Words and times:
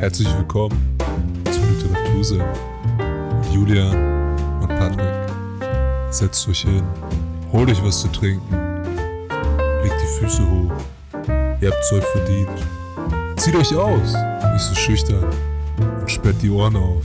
Herzlich 0.00 0.34
willkommen 0.34 0.96
zu 1.52 1.60
Literaturse 1.60 2.42
Julia 3.52 3.90
und 4.62 4.68
Patrick. 4.68 5.12
Setzt 6.08 6.48
euch 6.48 6.62
hin, 6.62 6.82
holt 7.52 7.68
euch 7.68 7.84
was 7.84 8.00
zu 8.00 8.08
trinken, 8.08 8.82
legt 9.82 9.94
die 10.02 10.18
Füße 10.18 10.42
hoch. 10.42 10.72
Ihr 11.60 11.70
habt's 11.70 11.92
euch 11.92 12.04
verdient. 12.04 12.48
Zieht 13.36 13.54
euch 13.54 13.76
aus, 13.76 14.14
nicht 14.54 14.64
so 14.64 14.74
schüchtern 14.74 15.26
und 16.00 16.10
sperrt 16.10 16.40
die 16.40 16.48
Ohren 16.48 16.76
auf, 16.76 17.02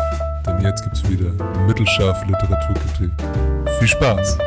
denn 0.47 0.61
jetzt 0.61 0.81
gibt's 0.85 1.03
wieder 1.09 1.33
mittelscharfe 1.67 2.25
Literaturkritik. 2.27 3.11
Viel 3.77 3.89
Spaß! 3.89 4.37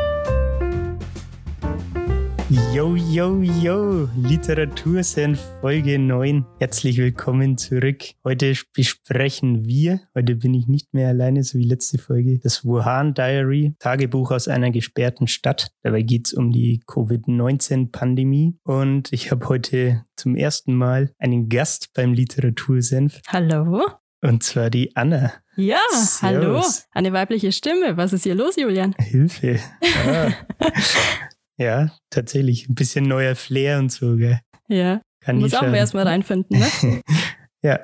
Yo, 2.49 2.95
yo, 2.95 3.43
yo, 3.43 4.09
Literatursenf 4.17 5.39
Folge 5.61 5.99
9. 5.99 6.43
Herzlich 6.57 6.97
willkommen 6.97 7.59
zurück. 7.59 8.05
Heute 8.23 8.55
besprechen 8.73 9.67
wir, 9.67 9.99
heute 10.15 10.33
bin 10.33 10.55
ich 10.55 10.67
nicht 10.67 10.91
mehr 10.91 11.09
alleine, 11.09 11.43
so 11.43 11.59
wie 11.59 11.67
letzte 11.67 11.99
Folge, 11.99 12.39
das 12.39 12.65
Wuhan 12.65 13.13
Diary, 13.13 13.75
Tagebuch 13.77 14.31
aus 14.31 14.47
einer 14.47 14.71
gesperrten 14.71 15.27
Stadt. 15.27 15.71
Dabei 15.83 16.01
geht's 16.01 16.33
um 16.33 16.51
die 16.51 16.81
Covid-19-Pandemie. 16.87 18.57
Und 18.63 19.13
ich 19.13 19.29
habe 19.29 19.47
heute 19.47 20.05
zum 20.15 20.35
ersten 20.35 20.73
Mal 20.73 21.13
einen 21.19 21.49
Gast 21.49 21.91
beim 21.93 22.13
Literatursenf. 22.13 23.21
Hallo. 23.27 23.85
Und 24.21 24.41
zwar 24.41 24.71
die 24.71 24.95
Anna. 24.95 25.33
Ja, 25.55 25.77
Servus. 25.91 26.21
hallo. 26.23 26.63
Eine 26.93 27.13
weibliche 27.13 27.51
Stimme. 27.51 27.95
Was 27.95 28.11
ist 28.11 28.23
hier 28.23 28.33
los, 28.33 28.55
Julian? 28.55 28.95
Hilfe. 28.97 29.59
Ah. 30.07 30.31
ja, 31.59 31.91
tatsächlich. 32.09 32.69
Ein 32.69 32.75
bisschen 32.75 33.05
neuer 33.05 33.35
Flair 33.35 33.79
und 33.79 33.91
so, 33.91 34.15
gell? 34.15 34.39
Ja. 34.67 35.01
Kann 35.21 35.39
Muss 35.39 35.53
auch 35.53 35.63
erstmal 35.63 36.07
reinfinden, 36.07 36.59
ne? 36.59 37.01
ja. 37.61 37.83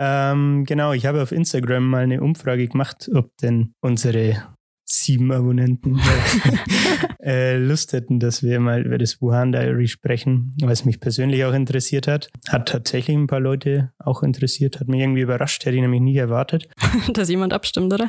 Ähm, 0.00 0.64
genau, 0.64 0.92
ich 0.94 1.06
habe 1.06 1.22
auf 1.22 1.30
Instagram 1.30 1.86
mal 1.86 2.04
eine 2.04 2.22
Umfrage 2.22 2.66
gemacht, 2.66 3.10
ob 3.14 3.30
denn 3.42 3.74
unsere 3.80 4.42
sieben 4.84 5.30
Abonnenten 5.30 6.00
äh, 7.22 7.56
Lust 7.56 7.92
hätten, 7.92 8.18
dass 8.18 8.42
wir 8.42 8.60
mal 8.60 8.84
über 8.84 8.98
das 8.98 9.20
Wuhan 9.20 9.52
Diary 9.52 9.88
sprechen, 9.88 10.54
was 10.62 10.84
mich 10.84 10.98
persönlich 10.98 11.44
auch 11.44 11.52
interessiert 11.52 12.08
hat. 12.08 12.30
Hat 12.48 12.68
tatsächlich 12.68 13.16
ein 13.16 13.26
paar 13.26 13.40
Leute 13.40 13.92
auch 13.98 14.22
interessiert, 14.22 14.80
hat 14.80 14.88
mich 14.88 15.00
irgendwie 15.00 15.22
überrascht, 15.22 15.64
hätte 15.64 15.76
ich 15.76 15.82
nämlich 15.82 16.00
nie 16.00 16.16
erwartet. 16.16 16.68
Dass 17.12 17.28
jemand 17.28 17.52
abstimmt, 17.52 17.92
oder? 17.92 18.08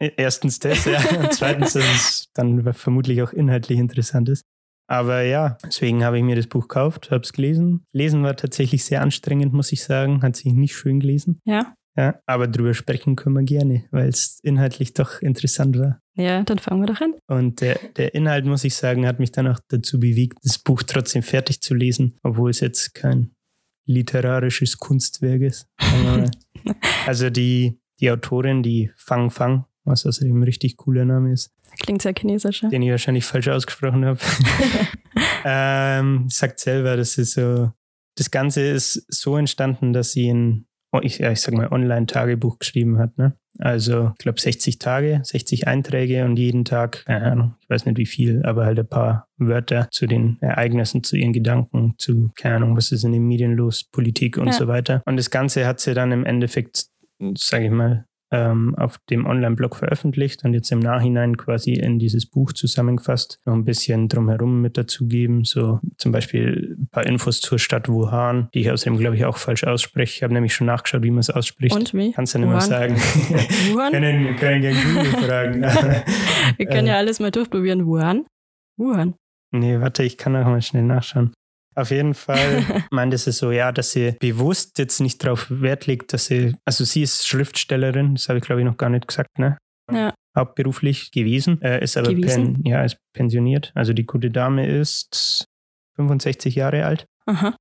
E- 0.00 0.12
Erstens 0.16 0.58
das, 0.58 0.84
ja. 0.84 1.00
Und 1.18 1.32
zweitens, 1.32 1.74
dass 1.74 1.84
es 1.84 2.28
dann 2.34 2.72
vermutlich 2.72 3.22
auch 3.22 3.32
inhaltlich 3.32 3.78
interessant 3.78 4.28
ist. 4.28 4.42
Aber 4.88 5.22
ja, 5.22 5.56
deswegen 5.64 6.04
habe 6.04 6.18
ich 6.18 6.24
mir 6.24 6.36
das 6.36 6.46
Buch 6.48 6.68
gekauft, 6.68 7.10
habe 7.10 7.22
es 7.22 7.32
gelesen. 7.32 7.84
Lesen 7.92 8.22
war 8.24 8.36
tatsächlich 8.36 8.84
sehr 8.84 9.00
anstrengend, 9.00 9.52
muss 9.52 9.72
ich 9.72 9.82
sagen. 9.82 10.22
Hat 10.22 10.36
sich 10.36 10.52
nicht 10.52 10.74
schön 10.74 11.00
gelesen. 11.00 11.40
Ja. 11.44 11.74
Ja, 11.96 12.20
aber 12.24 12.48
drüber 12.48 12.72
sprechen 12.72 13.16
können 13.16 13.36
wir 13.36 13.42
gerne, 13.42 13.84
weil 13.90 14.08
es 14.08 14.38
inhaltlich 14.42 14.94
doch 14.94 15.20
interessant 15.20 15.78
war. 15.78 16.00
Ja, 16.14 16.42
dann 16.42 16.58
fangen 16.58 16.80
wir 16.80 16.86
doch 16.86 17.00
an. 17.02 17.14
Und 17.26 17.60
der, 17.60 17.78
der 17.96 18.14
Inhalt, 18.14 18.46
muss 18.46 18.64
ich 18.64 18.74
sagen, 18.74 19.06
hat 19.06 19.18
mich 19.18 19.30
dann 19.30 19.46
auch 19.46 19.58
dazu 19.68 20.00
bewegt, 20.00 20.38
das 20.42 20.58
Buch 20.58 20.82
trotzdem 20.82 21.22
fertig 21.22 21.60
zu 21.60 21.74
lesen, 21.74 22.18
obwohl 22.22 22.50
es 22.50 22.60
jetzt 22.60 22.94
kein 22.94 23.34
literarisches 23.86 24.78
Kunstwerk 24.78 25.42
ist. 25.42 25.66
also 27.06 27.28
die, 27.28 27.78
die 28.00 28.10
Autorin, 28.10 28.62
die 28.62 28.90
Fang 28.96 29.30
Fang, 29.30 29.66
was 29.84 30.06
außerdem 30.06 30.38
ein 30.40 30.44
richtig 30.44 30.76
cooler 30.76 31.04
Name 31.04 31.32
ist, 31.32 31.52
Klingt 31.80 32.02
sehr 32.02 32.12
chinesisch. 32.16 32.62
Ja? 32.62 32.68
den 32.68 32.82
ich 32.82 32.90
wahrscheinlich 32.90 33.24
falsch 33.24 33.48
ausgesprochen 33.48 34.04
habe, 34.04 34.18
ähm, 35.44 36.26
sagt 36.28 36.60
selber, 36.60 36.96
das 36.96 37.18
ist 37.18 37.32
so, 37.34 37.72
das 38.16 38.30
Ganze 38.30 38.62
ist 38.62 39.04
so 39.08 39.36
entstanden, 39.36 39.92
dass 39.92 40.12
sie 40.12 40.28
ein, 40.32 40.66
oh, 40.92 41.00
ich, 41.02 41.20
ich 41.20 41.40
sag 41.40 41.54
mal, 41.54 41.68
Online-Tagebuch 41.72 42.58
geschrieben 42.58 42.98
hat. 42.98 43.16
Ne? 43.18 43.34
Also, 43.58 44.10
ich 44.12 44.18
glaube, 44.18 44.40
60 44.40 44.78
Tage, 44.78 45.20
60 45.24 45.66
Einträge 45.66 46.24
und 46.24 46.38
jeden 46.38 46.64
Tag, 46.64 47.04
keine 47.06 47.32
Ahnung, 47.32 47.54
ich 47.60 47.68
weiß 47.70 47.84
nicht 47.86 47.98
wie 47.98 48.06
viel, 48.06 48.42
aber 48.44 48.64
halt 48.64 48.78
ein 48.78 48.88
paar 48.88 49.28
Wörter 49.36 49.88
zu 49.90 50.06
den 50.06 50.38
Ereignissen, 50.40 51.02
zu 51.04 51.16
ihren 51.16 51.32
Gedanken, 51.32 51.94
zu, 51.98 52.30
keine 52.36 52.56
Ahnung, 52.56 52.76
was 52.76 52.92
ist 52.92 53.04
in 53.04 53.12
den 53.12 53.26
Medien 53.26 53.52
los, 53.54 53.84
Politik 53.84 54.38
und 54.38 54.48
Ja. 54.48 54.52
so 54.52 54.68
weiter. 54.68 55.02
Und 55.06 55.16
das 55.16 55.30
Ganze 55.30 55.66
hat 55.66 55.80
sie 55.80 55.94
dann 55.94 56.12
im 56.12 56.24
Endeffekt, 56.24 56.86
sage 57.36 57.66
ich 57.66 57.70
mal, 57.70 58.06
ähm, 58.32 58.74
auf 58.76 58.98
dem 59.10 59.26
Online-Blog 59.26 59.76
veröffentlicht 59.76 60.44
und 60.44 60.54
jetzt 60.54 60.72
im 60.72 60.80
Nachhinein 60.80 61.36
quasi 61.36 61.74
in 61.74 61.98
dieses 61.98 62.26
Buch 62.26 62.52
zusammengefasst, 62.52 63.38
noch 63.44 63.54
ein 63.54 63.64
bisschen 63.64 64.08
drumherum 64.08 64.60
mit 64.62 64.76
dazugeben, 64.78 65.44
so 65.44 65.80
zum 65.98 66.12
Beispiel 66.12 66.76
ein 66.80 66.88
paar 66.90 67.06
Infos 67.06 67.40
zur 67.40 67.58
Stadt 67.58 67.88
Wuhan, 67.88 68.48
die 68.54 68.60
ich 68.60 68.70
außerdem, 68.70 68.98
glaube 68.98 69.16
ich, 69.16 69.24
auch 69.24 69.36
falsch 69.36 69.64
ausspreche. 69.64 70.16
Ich 70.16 70.22
habe 70.22 70.32
nämlich 70.32 70.54
schon 70.54 70.66
nachgeschaut, 70.66 71.02
wie 71.02 71.10
man 71.10 71.20
es 71.20 71.30
ausspricht. 71.30 71.76
Und 71.76 71.92
wie? 71.94 72.12
Kannst 72.12 72.34
du 72.34 72.38
nicht 72.38 72.48
mehr 72.48 72.56
Wuhan? 72.56 72.68
sagen. 72.68 72.94
Wuhan? 73.72 73.92
können, 73.92 74.24
wir 74.24 74.34
können 74.36 74.62
gerne 74.62 74.78
Google 74.80 75.04
fragen. 75.04 75.62
Wir 76.56 76.66
können 76.66 76.86
ja 76.86 76.96
alles 76.96 77.20
mal 77.20 77.30
durchprobieren. 77.30 77.86
Wuhan? 77.86 78.26
Wuhan. 78.76 79.14
nee, 79.52 79.80
warte, 79.80 80.02
ich 80.02 80.16
kann 80.16 80.34
auch 80.36 80.46
mal 80.46 80.62
schnell 80.62 80.82
nachschauen. 80.82 81.32
Auf 81.74 81.90
jeden 81.90 82.14
Fall 82.14 82.64
meint 82.90 83.14
es 83.14 83.24
so, 83.24 83.50
ja, 83.50 83.72
dass 83.72 83.92
sie 83.92 84.12
bewusst 84.20 84.78
jetzt 84.78 85.00
nicht 85.00 85.24
darauf 85.24 85.46
Wert 85.48 85.86
legt, 85.86 86.12
dass 86.12 86.26
sie, 86.26 86.54
also 86.64 86.84
sie 86.84 87.02
ist 87.02 87.26
Schriftstellerin, 87.26 88.14
das 88.14 88.28
habe 88.28 88.38
ich 88.38 88.44
glaube 88.44 88.60
ich 88.60 88.66
noch 88.66 88.76
gar 88.76 88.90
nicht 88.90 89.08
gesagt, 89.08 89.38
ne? 89.38 89.58
Ja. 89.90 90.14
Hauptberuflich 90.36 91.10
gewesen, 91.10 91.60
äh, 91.60 91.82
ist 91.82 91.96
aber 91.96 92.14
Gewesen? 92.14 92.54
Pen, 92.54 92.64
ja, 92.64 92.82
ist 92.82 92.96
pensioniert. 93.12 93.72
Also 93.74 93.92
die 93.92 94.06
gute 94.06 94.30
Dame 94.30 94.66
ist 94.66 95.44
65 95.96 96.54
Jahre 96.54 96.86
alt 96.86 97.06
Aha. 97.26 97.56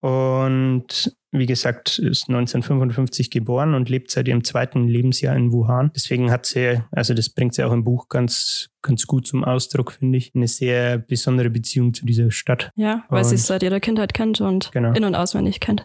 Und 0.00 1.14
wie 1.30 1.46
gesagt, 1.46 1.98
ist 1.98 2.28
1955 2.28 3.30
geboren 3.30 3.74
und 3.74 3.90
lebt 3.90 4.10
seit 4.10 4.28
ihrem 4.28 4.44
zweiten 4.44 4.88
Lebensjahr 4.88 5.36
in 5.36 5.52
Wuhan. 5.52 5.90
Deswegen 5.94 6.30
hat 6.30 6.46
sie, 6.46 6.82
also 6.90 7.12
das 7.12 7.28
bringt 7.28 7.54
sie 7.54 7.64
auch 7.64 7.72
im 7.72 7.84
Buch 7.84 8.08
ganz, 8.08 8.70
ganz 8.80 9.06
gut 9.06 9.26
zum 9.26 9.44
Ausdruck, 9.44 9.92
finde 9.92 10.16
ich, 10.16 10.32
eine 10.34 10.48
sehr 10.48 10.96
besondere 10.98 11.50
Beziehung 11.50 11.92
zu 11.92 12.06
dieser 12.06 12.30
Stadt. 12.30 12.70
Ja, 12.76 13.04
weil 13.10 13.24
sie 13.24 13.34
es 13.34 13.46
seit 13.46 13.62
ihrer 13.62 13.80
Kindheit 13.80 14.14
kennt 14.14 14.40
und 14.40 14.70
Genau. 14.72 14.92
in- 14.92 15.04
und 15.04 15.14
auswendig 15.14 15.60
kennt. 15.60 15.84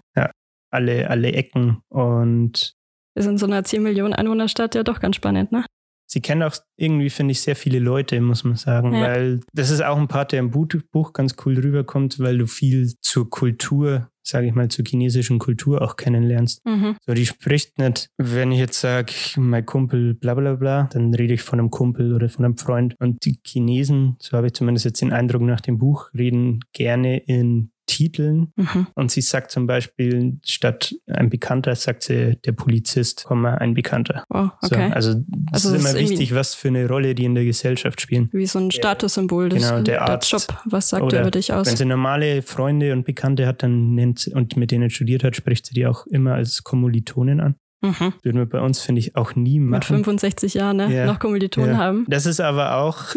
Alle, 0.72 1.09
alle 1.09 1.34
Ecken 1.34 1.81
und 1.90 2.74
Ist 3.16 3.28
in 3.28 3.38
so 3.38 3.45
einer 3.45 3.63
10 3.63 3.84
Millionen 3.84 4.13
Einwohnerstadt 4.13 4.74
ja 4.75 4.84
doch 4.84 5.00
ganz 5.00 5.18
spannend, 5.18 5.51
ne? 5.51 5.66
Sie 6.05 6.21
kennt 6.21 6.43
auch 6.43 6.55
irgendwie, 6.77 7.09
finde 7.09 7.31
ich, 7.31 7.41
sehr 7.41 7.55
viele 7.55 7.79
Leute, 7.79 8.19
muss 8.21 8.43
man 8.43 8.55
sagen, 8.55 8.93
Ja. 8.93 9.01
weil 9.01 9.39
das 9.53 9.69
ist 9.69 9.83
auch 9.83 9.97
ein 9.97 10.07
Part, 10.07 10.31
der 10.31 10.39
im 10.39 10.51
Bu- 10.51 10.67
Buch 10.91 11.13
ganz 11.13 11.35
cool 11.45 11.57
rüberkommt, 11.59 12.19
weil 12.19 12.37
du 12.37 12.47
viel 12.47 12.93
zur 13.01 13.29
Kultur, 13.29 14.09
sage 14.25 14.47
ich 14.47 14.53
mal, 14.53 14.69
zur 14.69 14.85
chinesischen 14.87 15.37
Kultur 15.39 15.81
auch 15.81 15.97
kennenlernst. 15.97 16.65
Mhm. 16.65 16.95
So, 17.05 17.13
die 17.13 17.25
spricht 17.25 17.77
nicht, 17.77 18.07
wenn 18.17 18.51
ich 18.53 18.59
jetzt 18.59 18.79
sage, 18.79 19.11
mein 19.37 19.65
Kumpel 19.65 20.13
bla 20.13 20.33
bla 20.33 20.55
bla, 20.55 20.89
dann 20.93 21.13
rede 21.13 21.33
ich 21.33 21.41
von 21.41 21.59
einem 21.59 21.69
Kumpel 21.71 22.13
oder 22.13 22.29
von 22.29 22.45
einem 22.45 22.57
Freund. 22.57 22.95
Und 22.99 23.25
die 23.25 23.37
Chinesen, 23.45 24.15
so 24.19 24.37
habe 24.37 24.47
ich 24.47 24.53
zumindest 24.53 24.85
jetzt 24.85 25.01
den 25.01 25.11
Eindruck 25.11 25.41
nach 25.41 25.61
dem 25.61 25.77
Buch, 25.77 26.09
reden 26.13 26.61
gerne 26.73 27.17
in 27.17 27.71
Titeln. 27.93 28.51
Mhm. 28.55 28.87
Und 28.95 29.11
sie 29.11 29.21
sagt 29.21 29.51
zum 29.51 29.67
Beispiel, 29.67 30.39
statt 30.45 30.93
ein 31.07 31.29
Bekannter, 31.29 31.75
sagt 31.75 32.03
sie 32.03 32.37
der 32.45 32.51
Polizist, 32.53 33.25
ein 33.29 33.73
Bekannter. 33.73 34.23
So, 34.31 34.49
okay. 34.75 34.91
also 34.91 35.13
das 35.51 35.65
Also 35.65 35.75
ist 35.75 35.83
das 35.85 35.93
immer 35.93 36.01
ist 36.01 36.09
wichtig, 36.09 36.33
was 36.35 36.55
für 36.55 36.69
eine 36.69 36.87
Rolle 36.87 37.13
die 37.15 37.25
in 37.25 37.35
der 37.35 37.45
Gesellschaft 37.45 38.01
spielen. 38.01 38.29
Wie 38.33 38.45
so 38.45 38.59
ein 38.59 38.71
Statussymbol. 38.71 39.49
Das, 39.49 39.61
Genau, 39.61 39.75
der 39.81 39.83
der 39.99 40.01
Arzt. 40.09 40.31
Job. 40.31 40.41
Was 40.65 40.89
sagt 40.89 41.03
Oder 41.03 41.17
er 41.17 41.21
über 41.23 41.31
dich 41.31 41.53
aus? 41.53 41.67
Wenn 41.67 41.75
sie 41.77 41.85
normale 41.85 42.41
Freunde 42.41 42.93
und 42.93 43.05
Bekannte 43.05 43.45
hat, 43.47 43.63
dann 43.63 43.93
nennt 43.95 44.19
sie, 44.19 44.33
und 44.33 44.57
mit 44.57 44.71
denen 44.71 44.89
studiert 44.89 45.23
hat, 45.23 45.35
spricht 45.35 45.65
sie 45.67 45.73
die 45.73 45.85
auch 45.85 46.07
immer 46.07 46.33
als 46.33 46.63
Kommilitonen 46.63 47.39
an. 47.39 47.55
Mhm. 47.81 48.13
Würden 48.23 48.37
wir 48.37 48.45
bei 48.45 48.61
uns, 48.61 48.79
finde 48.79 48.99
ich, 48.99 49.15
auch 49.17 49.35
nie 49.35 49.59
machen. 49.59 49.71
Mit 49.71 49.85
65 49.85 50.53
Jahren, 50.53 50.77
ne? 50.77 50.93
Ja. 50.93 51.05
Noch 51.05 51.19
Kommilitonen 51.19 51.71
Ja. 51.71 51.77
haben. 51.77 52.05
Das 52.07 52.25
ist 52.25 52.39
aber 52.39 52.77
auch, 52.77 53.15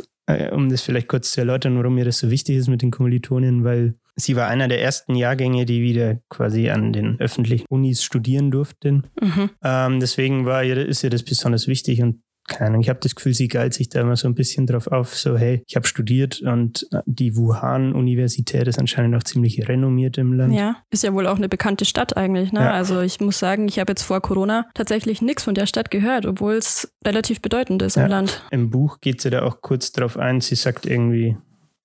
um 0.53 0.69
das 0.69 0.83
vielleicht 0.83 1.09
kurz 1.09 1.33
zu 1.33 1.41
erläutern, 1.41 1.77
warum 1.77 1.95
mir 1.95 2.05
das 2.05 2.19
so 2.19 2.31
wichtig 2.31 2.57
ist 2.57 2.69
mit 2.69 2.83
den 2.83 2.91
Kommilitonen, 2.91 3.65
weil 3.65 3.95
sie 4.17 4.35
war 4.35 4.49
einer 4.49 4.67
der 4.67 4.83
ersten 4.83 5.15
Jahrgänge, 5.15 5.67
die 5.67 5.83
wieder 5.83 6.21
quasi 6.29 6.71
an 6.71 6.93
den 6.93 7.21
öffentlichen 7.21 7.67
Unis 7.69 8.03
studieren 8.03 8.51
durften. 8.51 9.05
Mhm. 9.21 9.51
Ähm, 9.63 10.01
deswegen 10.01 10.47
war 10.47 10.65
ihr, 10.65 10.85
ist 10.85 11.05
ihr 11.05 11.11
das 11.11 11.23
besonders 11.23 11.69
wichtig 11.69 12.03
und 12.03 12.23
keine 12.49 12.69
Ahnung, 12.71 12.81
ich 12.81 12.89
habe 12.89 13.01
das 13.03 13.15
Gefühl, 13.15 13.35
sie 13.35 13.49
geilt 13.49 13.75
sich 13.75 13.89
da 13.89 14.01
immer 14.01 14.17
so 14.17 14.29
ein 14.29 14.35
bisschen 14.35 14.67
drauf 14.67 14.87
auf, 14.89 15.15
so 15.17 15.37
hey, 15.37 15.63
ich 15.67 15.77
habe 15.77 15.87
studiert 15.87 16.41
und 16.43 16.87
äh, 16.93 17.01
die 17.07 17.37
Wuhan-Universität 17.37 18.67
ist 18.69 18.79
anscheinend 18.79 19.17
auch 19.17 19.23
ziemlich 19.23 19.69
renommiert 19.69 20.19
im 20.19 20.33
Land. 20.33 20.55
Ja, 20.55 20.77
ist 20.91 21.03
ja 21.03 21.13
wohl 21.13 21.27
auch 21.27 21.37
eine 21.37 21.49
bekannte 21.49 21.85
Stadt 21.85 22.17
eigentlich. 22.17 22.53
Ne? 22.53 22.61
Ja. 22.61 22.73
Also 22.73 23.01
ich 23.01 23.21
muss 23.21 23.39
sagen, 23.39 23.69
ich 23.69 23.79
habe 23.79 23.93
jetzt 23.93 24.03
vor 24.03 24.21
Corona 24.21 24.67
tatsächlich 24.75 25.23
nichts 25.23 25.45
von 25.45 25.55
der 25.55 25.67
Stadt 25.67 25.91
gehört, 25.91 26.27
obwohl 26.27 26.55
es 26.55 26.93
relativ 27.05 27.41
bedeutend 27.41 27.83
ist 27.83 27.97
Ja. 27.97 28.05
im 28.05 28.11
Land. 28.11 28.43
Im 28.51 28.71
Buch 28.71 29.01
geht 29.01 29.21
sie 29.21 29.31
da 29.31 29.43
auch 29.43 29.61
kurz 29.61 29.93
drauf 29.93 30.17
ein, 30.17 30.41
sie 30.41 30.55
sagt 30.55 30.87
irgendwie, 30.87 31.37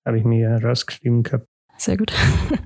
habe 0.06 0.18
ich 0.18 0.24
mir 0.24 0.40
ja 0.40 0.57
rausgeschrieben 0.57 1.24
gehabt, 1.24 1.46
Sehr 1.81 1.98
gut. 1.98 2.13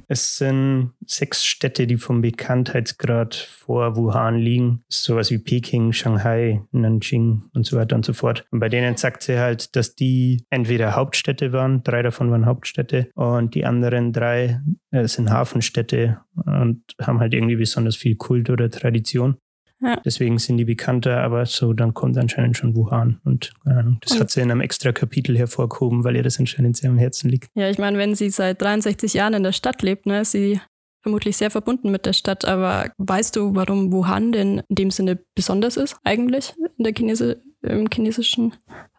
Es 0.08 0.38
sind 0.38 0.92
sechs 1.08 1.44
Städte, 1.44 1.88
die 1.88 1.98
vom 1.98 2.22
Bekanntheitsgrad 2.22 3.34
vor 3.34 3.96
Wuhan 3.96 4.38
liegen. 4.38 4.84
Sowas 4.88 5.32
wie 5.32 5.40
Peking, 5.40 5.94
Shanghai, 5.94 6.62
Nanjing 6.72 7.42
und 7.56 7.66
so 7.66 7.76
weiter 7.76 7.96
und 7.96 8.06
so 8.06 8.14
fort. 8.14 8.46
Und 8.52 8.60
bei 8.60 8.70
denen 8.70 8.98
sagt 8.98 9.24
sie 9.24 9.40
halt, 9.40 9.76
dass 9.76 9.96
die 9.96 10.46
entweder 10.52 10.96
Hauptstädte 10.96 11.54
waren, 11.54 11.82
drei 11.82 12.04
davon 12.04 12.30
waren 12.30 12.46
Hauptstädte, 12.46 13.10
und 13.16 13.56
die 13.56 13.66
anderen 13.66 14.14
drei 14.14 14.62
äh, 14.92 15.08
sind 15.08 15.32
Hafenstädte 15.32 16.20
und 16.36 16.84
haben 17.02 17.20
halt 17.20 17.34
irgendwie 17.34 17.56
besonders 17.56 17.96
viel 17.96 18.16
Kult 18.16 18.52
oder 18.52 18.70
Tradition. 18.70 19.38
Ja. 19.82 20.00
Deswegen 20.06 20.38
sind 20.38 20.58
die 20.58 20.66
bekannter, 20.66 21.22
aber 21.22 21.46
so, 21.46 21.74
dann 21.74 21.94
kommt 21.94 22.18
anscheinend 22.18 22.58
schon 22.58 22.76
Wuhan. 22.76 23.20
Und 23.24 23.54
keine 23.64 23.80
Ahnung, 23.80 23.98
das 24.02 24.14
Und- 24.14 24.20
hat 24.22 24.32
sie 24.32 24.42
in 24.42 24.50
einem 24.52 24.62
extra 24.62 24.92
Kapitel 24.92 25.38
hervorgehoben, 25.38 26.04
weil 26.04 26.16
ihr 26.16 26.24
das 26.24 26.40
anscheinend 26.40 26.78
sehr 26.78 26.90
am 26.90 26.98
Herzen 26.98 27.30
liegt. 27.30 27.50
Ja, 27.56 27.70
ich 27.70 27.78
meine, 27.78 27.98
wenn 27.98 28.16
sie 28.16 28.30
seit 28.30 28.62
63 28.62 29.14
Jahren 29.14 29.34
in 29.34 29.44
der 29.44 29.52
Stadt 29.52 29.82
lebt, 29.82 30.06
ne, 30.06 30.22
ist 30.22 30.32
sie 30.32 30.60
vermutlich 31.04 31.38
sehr 31.38 31.52
verbunden 31.52 31.92
mit 31.92 32.06
der 32.08 32.14
Stadt. 32.14 32.46
Aber 32.46 32.90
weißt 32.98 33.36
du, 33.36 33.54
warum 33.54 33.92
Wuhan 33.92 34.32
denn 34.32 34.62
in 34.70 34.76
dem 34.76 34.92
Sinne 34.92 35.20
besonders 35.36 35.78
ist, 35.78 35.98
eigentlich 36.04 36.54
in 36.78 36.84
der 36.84 36.94
Chinese, 36.94 37.42
im 37.68 37.88
chinesischen 37.94 38.54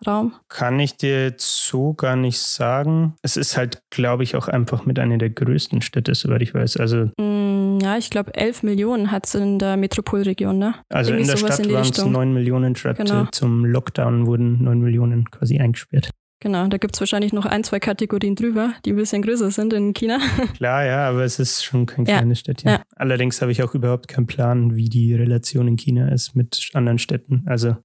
Raum? 0.07 0.35
Kann 0.49 0.79
ich 0.81 0.97
dir 0.97 1.25
jetzt 1.25 1.67
so 1.67 1.95
gar 1.95 2.17
nicht 2.17 2.39
sagen. 2.39 3.15
Es 3.23 3.37
ist 3.37 3.57
halt, 3.57 3.81
glaube 3.91 4.23
ich, 4.23 4.37
auch 4.37 4.49
einfach 4.49 4.85
mit 4.87 4.99
einer 4.99 5.19
der 5.19 5.31
größten 5.31 5.83
Städte, 5.83 6.15
soweit 6.15 6.43
ich 6.43 6.55
weiß. 6.55 6.77
Also, 6.77 7.11
Mm, 7.19 7.79
ja, 7.83 7.97
ich 7.99 8.11
glaube, 8.11 8.35
11 8.35 8.63
Millionen 8.63 9.11
hat 9.11 9.27
es 9.27 9.35
in 9.35 9.59
der 9.59 9.77
Metropolregion, 9.77 10.59
ne? 10.59 10.75
also 10.89 11.11
in 11.13 11.19
Irgendwie 11.19 11.31
der 11.31 11.37
sowas 11.39 11.55
Stadt 11.55 11.67
in 11.67 11.73
waren 11.73 11.83
es 11.83 11.89
Richtung. 11.91 12.13
9 12.13 12.33
Millionen 12.33 12.77
statt 12.77 12.97
Genau. 12.99 13.27
zum 13.33 13.65
Lockdown 13.65 14.27
wurden 14.27 14.63
9 14.65 14.81
Millionen 14.81 15.31
quasi 15.31 15.59
eingesperrt. 15.59 16.11
Genau, 16.41 16.67
da 16.69 16.77
gibt 16.77 16.95
es 16.95 17.01
wahrscheinlich 17.01 17.33
noch 17.33 17.47
ein, 17.47 17.65
zwei 17.65 17.81
Kategorien 17.81 18.35
drüber, 18.37 18.75
die 18.85 18.91
ein 18.93 18.97
bisschen 18.97 19.23
größer 19.23 19.51
sind 19.51 19.73
in 19.73 19.95
China. 19.95 20.19
Klar, 20.57 20.85
ja, 20.85 21.09
aber 21.09 21.25
es 21.25 21.39
ist 21.39 21.65
schon 21.65 21.87
kein 21.87 22.05
Ja, 22.05 22.19
kleines 22.19 22.41
Städtchen. 22.41 22.69
ja. 22.71 22.83
Allerdings 22.95 23.41
habe 23.41 23.53
ich 23.53 23.63
auch 23.63 23.75
überhaupt 23.75 24.07
keinen 24.07 24.27
Plan, 24.27 24.77
wie 24.77 24.91
die 24.91 25.15
Relation 25.15 25.67
in 25.67 25.77
China 25.77 26.09
ist 26.09 26.37
mit 26.37 26.69
anderen 26.75 26.99
Städten. 26.99 27.43
Also 27.47 27.77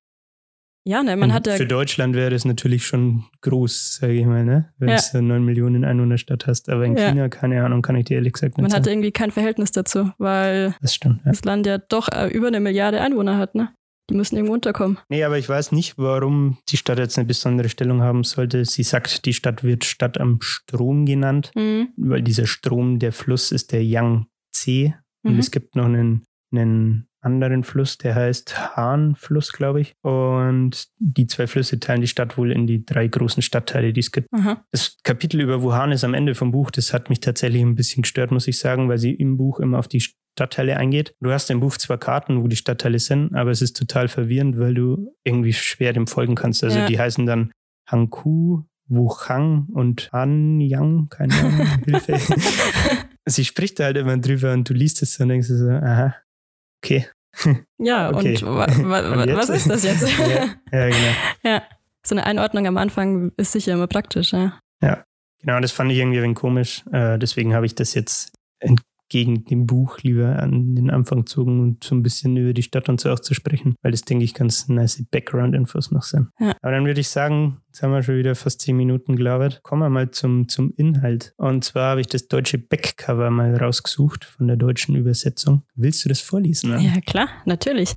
Ja, 0.84 1.04
ne, 1.04 1.16
man 1.16 1.32
hat 1.32 1.48
für 1.48 1.68
Deutschland 1.68 2.16
wäre 2.16 2.32
das 2.32 2.44
natürlich 2.44 2.86
schon 2.88 3.26
groß, 3.42 3.98
sage 3.98 4.14
ich 4.14 4.26
mal, 4.26 4.44
ne? 4.44 4.74
wenn 4.80 4.90
Ja. 4.90 4.96
du 4.98 5.18
eine 5.20 5.28
9 5.28 5.44
Millionen 5.46 5.86
Einwohnerstadt 5.86 6.48
hast. 6.48 6.70
Aber 6.70 6.86
in 6.86 6.98
Ja. 6.98 7.10
China, 7.10 7.30
keine 7.30 7.64
Ahnung, 7.64 7.84
kann 7.84 7.96
ich 7.96 8.06
dir 8.06 8.16
ehrlich 8.16 8.34
gesagt 8.34 8.58
nicht 8.58 8.64
man 8.64 8.74
hat 8.74 8.86
sagen. 8.86 8.94
irgendwie 8.98 9.12
kein 9.12 9.30
Verhältnis 9.30 9.72
dazu, 9.72 10.12
weil 10.18 10.74
Das 10.82 10.96
stimmt. 10.96 11.18
Ja. 11.24 11.32
das 11.32 11.44
Land 11.44 11.68
ja 11.68 11.78
doch 11.78 12.08
äh, 12.12 12.28
über 12.30 12.48
eine 12.48 12.60
Milliarde 12.60 13.00
Einwohner 13.00 13.38
hat, 13.38 13.54
ne? 13.54 13.70
Die 14.10 14.16
müssen 14.16 14.36
irgendwo 14.36 14.54
unterkommen. 14.56 14.98
Nee, 15.08 15.24
aber 15.24 15.38
ich 15.38 15.48
weiß 15.48 15.72
nicht, 15.72 15.98
warum 15.98 16.58
die 16.70 16.78
Stadt 16.78 16.98
jetzt 16.98 17.18
eine 17.18 17.28
besondere 17.28 17.70
Stellung 17.70 18.02
haben 18.02 18.24
sollte. 18.24 18.66
Sie 18.66 18.84
sagt, 18.84 19.26
die 19.26 19.34
Stadt 19.34 19.64
wird 19.64 19.86
Stadt 19.86 20.20
am 20.20 20.40
Strom 20.42 21.06
genannt, 21.06 21.52
Mhm. 21.56 21.90
weil 21.96 22.24
dieser 22.24 22.48
Strom, 22.48 22.98
der 23.00 23.12
Fluss 23.14 23.52
ist 23.52 23.72
der 23.72 23.86
Yangtze. 23.86 24.96
Und 25.24 25.34
Mhm. 25.34 25.40
es 25.40 25.52
gibt 25.52 25.76
noch 25.76 25.86
einen, 25.86 26.24
einen 26.52 27.08
anderen 27.22 27.64
Fluss, 27.64 27.98
der 27.98 28.16
heißt 28.16 28.76
Han-Fluss, 28.76 29.54
glaube 29.54 29.82
ich. 29.82 29.94
Und 30.02 30.88
die 30.98 31.28
zwei 31.28 31.48
Flüsse 31.48 31.80
teilen 31.80 32.02
die 32.02 32.08
Stadt 32.08 32.38
wohl 32.38 32.52
in 32.52 32.68
die 32.68 32.86
drei 32.86 33.08
großen 33.08 33.42
Stadtteile, 33.44 33.94
die 33.94 34.00
es 34.00 34.12
gibt. 34.12 34.28
Aha. 34.34 34.64
Das 34.72 34.98
Kapitel 35.04 35.40
über 35.42 35.62
Wuhan 35.62 35.92
ist 35.92 36.04
am 36.04 36.14
Ende 36.14 36.36
vom 36.36 36.52
Buch. 36.52 36.72
Das 36.72 36.94
hat 36.94 37.10
mich 37.10 37.20
tatsächlich 37.20 37.62
ein 37.62 37.76
bisschen 37.76 38.02
gestört, 38.04 38.32
muss 38.32 38.48
ich 38.48 38.58
sagen, 38.60 38.90
weil 38.90 38.98
sie 38.98 39.14
im 39.14 39.38
Buch 39.38 39.60
immer 39.60 39.80
auf 39.80 39.88
die 39.88 40.02
Stadtteile 40.02 40.78
eingeht. 40.78 41.14
Du 41.22 41.32
hast 41.32 41.52
im 41.52 41.60
Buch 41.60 41.78
zwar 41.78 41.98
Karten, 41.98 42.42
wo 42.42 42.48
die 42.48 42.56
Stadtteile 42.56 43.00
sind, 43.00 43.36
aber 43.36 43.52
es 43.52 43.62
ist 43.62 43.78
total 43.78 44.08
verwirrend, 44.08 44.58
weil 44.60 44.74
du 44.74 45.14
irgendwie 45.24 45.54
schwer 45.54 45.94
dem 45.94 46.08
folgen 46.08 46.36
kannst. 46.36 46.64
Also 46.64 46.80
Ja. 46.80 46.86
die 46.88 46.98
heißen 47.00 47.26
dann 47.26 47.52
Hangku, 47.90 48.64
Wuchang 48.88 49.68
und 49.74 50.10
Hanyang, 50.12 51.08
keine 51.10 51.34
Ahnung, 51.34 51.68
Hilfe. 51.86 52.18
sie 53.26 53.46
spricht 53.46 53.80
da 53.80 53.86
halt 53.86 53.98
immer 53.98 54.18
drüber 54.18 54.54
und 54.54 54.68
du 54.70 54.74
liest 54.74 55.02
es 55.02 55.20
und 55.20 55.30
denkst 55.30 55.48
so, 55.48 55.70
aha, 55.70 56.16
okay. 56.84 57.08
Ja, 57.78 58.10
Okay. 58.10 58.36
und 58.36 58.44
wa 58.46 58.68
wa 58.68 59.00
Und 59.24 59.30
wa 59.32 59.38
was 59.38 59.50
ist 59.50 59.70
das 59.70 59.84
jetzt? 59.84 60.04
Ja, 60.20 60.56
ja, 60.72 60.88
genau. 60.90 61.14
ja, 61.44 61.64
so 62.06 62.16
eine 62.16 62.26
Einordnung 62.26 62.68
am 62.68 62.78
Anfang 62.78 63.32
ist 63.38 63.52
sicher 63.54 63.74
immer 63.74 63.88
praktisch, 63.88 64.34
ja. 64.34 64.60
Genau, 65.44 65.60
das 65.60 65.72
fand 65.72 65.92
ich 65.92 65.98
irgendwie 65.98 66.20
ein 66.20 66.24
wenig 66.24 66.38
komisch. 66.38 66.84
Äh, 66.92 67.18
deswegen 67.18 67.56
habe 67.56 67.66
ich 67.66 67.74
das 67.74 67.96
jetzt 67.96 68.32
entgegen 69.12 69.44
dem 69.44 69.66
Buch 69.66 70.00
lieber 70.02 70.40
an 70.40 70.76
den 70.76 70.90
Anfang 70.90 71.20
gezogen 71.20 71.60
und 71.60 71.84
so 71.84 71.96
ein 71.96 72.02
bisschen 72.02 72.38
über 72.38 72.54
die 72.54 72.64
Stadt 72.64 72.88
und 72.88 73.02
so 73.02 73.12
auch 73.12 73.20
zu 73.20 73.34
sprechen, 73.34 73.76
weil 73.82 73.92
das, 73.92 74.04
denke 74.04 74.24
ich, 74.24 74.34
ganz 74.34 74.70
nice 74.70 75.04
Background-Infos 75.12 75.92
noch 75.92 76.04
sind. 76.04 76.30
Ja. 76.40 76.54
Aber 76.62 76.72
dann 76.72 76.86
würde 76.86 77.02
ich 77.02 77.10
sagen, 77.10 77.58
jetzt 77.68 77.84
haben 77.84 77.92
wir 77.92 78.04
schon 78.04 78.18
wieder 78.18 78.36
fast 78.36 78.62
zehn 78.62 78.78
Minuten 78.78 79.18
gelabert. 79.18 79.62
Kommen 79.64 79.82
wir 79.82 79.90
mal 79.90 80.12
zum, 80.12 80.48
zum 80.48 80.74
Inhalt. 80.78 81.34
Und 81.36 81.66
zwar 81.66 81.92
habe 81.92 82.02
ich 82.02 82.08
das 82.08 82.30
deutsche 82.30 82.58
Backcover 82.58 83.30
mal 83.32 83.56
rausgesucht 83.56 84.24
von 84.24 84.48
der 84.48 84.56
deutschen 84.56 84.96
Übersetzung. 84.96 85.64
Willst 85.76 86.06
du 86.06 86.10
das 86.10 86.22
vorlesen? 86.22 86.72
Anne? 86.72 86.84
Ja, 86.84 87.02
klar, 87.02 87.28
natürlich. 87.46 87.96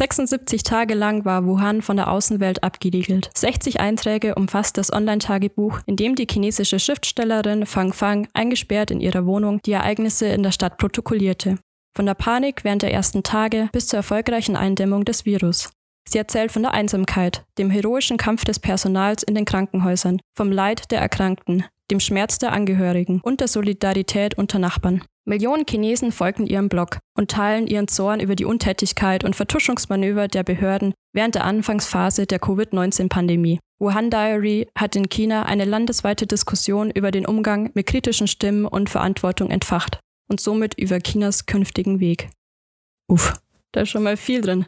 76 0.00 0.62
Tage 0.62 0.94
lang 0.94 1.24
war 1.24 1.44
Wuhan 1.46 1.82
von 1.82 1.96
der 1.96 2.10
Außenwelt 2.10 2.64
abgeriegelt. 2.64 3.30
60 3.36 3.80
Einträge 3.80 4.34
umfasst 4.34 4.78
das 4.78 4.92
Online-Tagebuch, 4.92 5.80
in 5.86 5.96
dem 5.96 6.14
die 6.14 6.26
chinesische 6.28 6.78
Schriftstellerin 6.78 7.66
Fang 7.66 7.92
Fang 7.92 8.26
eingesperrt 8.34 8.90
in 8.90 9.00
ihrer 9.00 9.26
Wohnung 9.26 9.60
die 9.62 9.72
Ereignisse 9.72 10.26
in 10.26 10.42
der 10.42 10.52
Stadt 10.52 10.78
protokollierte. 10.78 11.58
Von 11.94 12.06
der 12.06 12.14
Panik 12.14 12.64
während 12.64 12.82
der 12.82 12.92
ersten 12.92 13.22
Tage 13.22 13.68
bis 13.72 13.86
zur 13.86 13.98
erfolgreichen 13.98 14.56
Eindämmung 14.56 15.04
des 15.04 15.26
Virus. 15.26 15.70
Sie 16.08 16.18
erzählt 16.18 16.50
von 16.50 16.62
der 16.62 16.72
Einsamkeit, 16.72 17.44
dem 17.58 17.70
heroischen 17.70 18.16
Kampf 18.16 18.44
des 18.44 18.58
Personals 18.58 19.22
in 19.22 19.34
den 19.34 19.44
Krankenhäusern, 19.44 20.20
vom 20.36 20.50
Leid 20.50 20.90
der 20.90 21.00
Erkrankten, 21.00 21.64
dem 21.92 22.00
Schmerz 22.00 22.38
der 22.38 22.52
Angehörigen 22.52 23.20
und 23.22 23.40
der 23.40 23.48
Solidarität 23.48 24.36
unter 24.38 24.58
Nachbarn. 24.58 25.04
Millionen 25.24 25.66
Chinesen 25.68 26.10
folgen 26.10 26.46
ihrem 26.46 26.68
Blog 26.68 26.98
und 27.16 27.30
teilen 27.30 27.66
ihren 27.68 27.86
Zorn 27.86 28.18
über 28.18 28.34
die 28.34 28.44
Untätigkeit 28.46 29.22
und 29.22 29.36
Vertuschungsmanöver 29.36 30.26
der 30.26 30.42
Behörden 30.42 30.94
während 31.14 31.34
der 31.36 31.44
Anfangsphase 31.44 32.26
der 32.26 32.40
Covid-19-Pandemie. 32.40 33.60
Wuhan 33.78 34.10
Diary 34.10 34.68
hat 34.76 34.96
in 34.96 35.08
China 35.10 35.44
eine 35.44 35.64
landesweite 35.64 36.26
Diskussion 36.26 36.90
über 36.90 37.10
den 37.10 37.26
Umgang 37.26 37.70
mit 37.74 37.86
kritischen 37.86 38.26
Stimmen 38.26 38.64
und 38.64 38.88
Verantwortung 38.90 39.50
entfacht 39.50 40.00
und 40.30 40.40
somit 40.40 40.78
über 40.78 40.98
Chinas 40.98 41.46
künftigen 41.46 42.00
Weg. 42.00 42.30
Uff, 43.08 43.34
da 43.72 43.82
ist 43.82 43.90
schon 43.90 44.02
mal 44.02 44.16
viel 44.16 44.40
drin. 44.40 44.66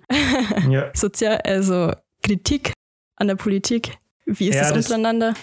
Ja. 0.69 0.91
Sozial, 0.95 1.39
also 1.39 1.93
Kritik 2.23 2.73
an 3.17 3.29
der 3.29 3.37
Politik. 3.37 3.97
Wie 4.27 4.49
ist 4.51 4.57
Ja, 4.57 4.61
das 4.63 4.73
das- 4.75 4.87
untereinander? 4.87 5.35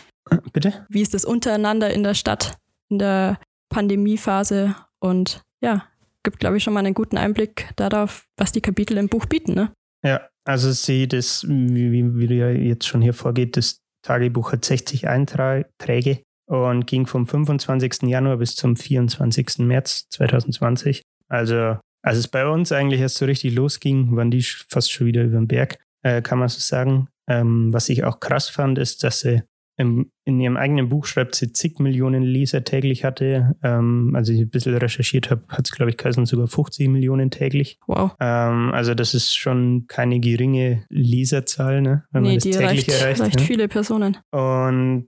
Bitte? 0.54 0.86
Wie 0.90 1.02
ist 1.02 1.14
das 1.14 1.26
untereinander 1.26 1.94
in 1.94 2.04
der 2.04 2.14
Stadt, 2.14 2.58
in 2.90 3.00
der 3.00 3.40
Pandemiephase? 3.70 4.76
Und 5.00 5.42
ja, 5.62 5.84
gibt, 6.24 6.40
glaube 6.40 6.58
ich, 6.58 6.64
schon 6.64 6.74
mal 6.74 6.82
einen 6.82 6.94
guten 6.94 7.18
Einblick 7.18 7.70
darauf, 7.76 8.28
was 8.38 8.52
die 8.52 8.62
Kapitel 8.62 8.98
im 8.98 9.10
Buch 9.10 9.26
bieten. 9.26 9.54
Ne? 9.54 9.72
Ja, 10.04 10.22
also 10.46 10.72
sie, 10.72 11.08
das, 11.08 11.46
wie, 11.48 12.16
wie, 12.16 12.36
ja 12.36 12.50
jetzt 12.50 12.88
schon 12.88 13.02
hier 13.02 13.14
vorgeht, 13.14 13.58
das 13.58 13.82
Tagebuch 14.04 14.52
hat 14.52 14.66
60 14.66 15.08
Einträge 15.08 16.22
und 16.48 16.88
ging 16.88 17.06
vom 17.06 17.28
25. 17.28 18.04
Januar 18.04 18.38
bis 18.38 18.56
zum 18.56 18.76
24. 18.76 19.60
März 19.60 20.08
2020. 20.10 21.02
Also, 21.30 21.78
als 22.04 22.18
es 22.18 22.28
bei 22.28 22.48
uns 22.48 22.72
eigentlich 22.72 23.02
erst 23.02 23.18
so 23.18 23.26
richtig 23.26 23.54
losging, 23.54 24.16
waren 24.16 24.32
die 24.32 24.42
fast 24.42 24.92
schon 24.92 25.08
wieder 25.08 25.24
über 25.24 25.38
den 25.38 25.48
Berg, 25.48 25.78
äh, 26.04 26.22
kann 26.22 26.40
man 26.40 26.50
so 26.50 26.60
sagen. 26.60 27.08
Ähm, 27.30 27.72
was 27.72 27.90
ich 27.90 28.04
auch 28.04 28.20
krass 28.20 28.50
fand, 28.50 28.80
ist, 28.80 29.04
dass 29.04 29.22
sie 29.22 29.44
im, 29.82 30.12
in 30.26 30.40
ihrem 30.40 30.58
eigenen 30.58 30.90
Buch 30.90 31.06
schreibt, 31.06 31.36
sie 31.36 31.52
zig 31.52 31.80
Millionen 31.80 32.24
Leser 32.24 32.64
täglich 32.64 33.04
hatte. 33.04 33.56
Ähm, 33.64 34.14
als 34.16 34.30
ich 34.30 34.40
ein 34.40 34.50
bisschen 34.50 34.76
recherchiert 34.76 35.32
habe, 35.32 35.44
hat 35.50 35.66
es, 35.66 35.72
glaube 35.72 35.90
ich, 35.90 35.98
geheißen, 35.98 36.26
sogar 36.26 36.48
50 36.48 36.88
Millionen 36.88 37.32
täglich. 37.32 37.80
Wow. 37.88 38.12
Ähm, 38.20 38.72
also 38.72 38.94
das 38.94 39.14
ist 39.14 39.36
schon 39.36 39.86
keine 39.88 40.20
geringe 40.20 40.86
Leserzahl, 40.90 41.82
ne? 41.82 42.04
wenn 42.12 42.22
man 42.22 42.32
nee, 42.32 42.38
das 42.38 42.44
die 42.44 42.52
täglich 42.52 42.88
reicht, 42.90 43.02
erreicht. 43.02 43.22
reicht 43.22 43.40
ne? 43.40 43.46
viele 43.46 43.68
Personen. 43.68 44.18
Und 44.30 45.08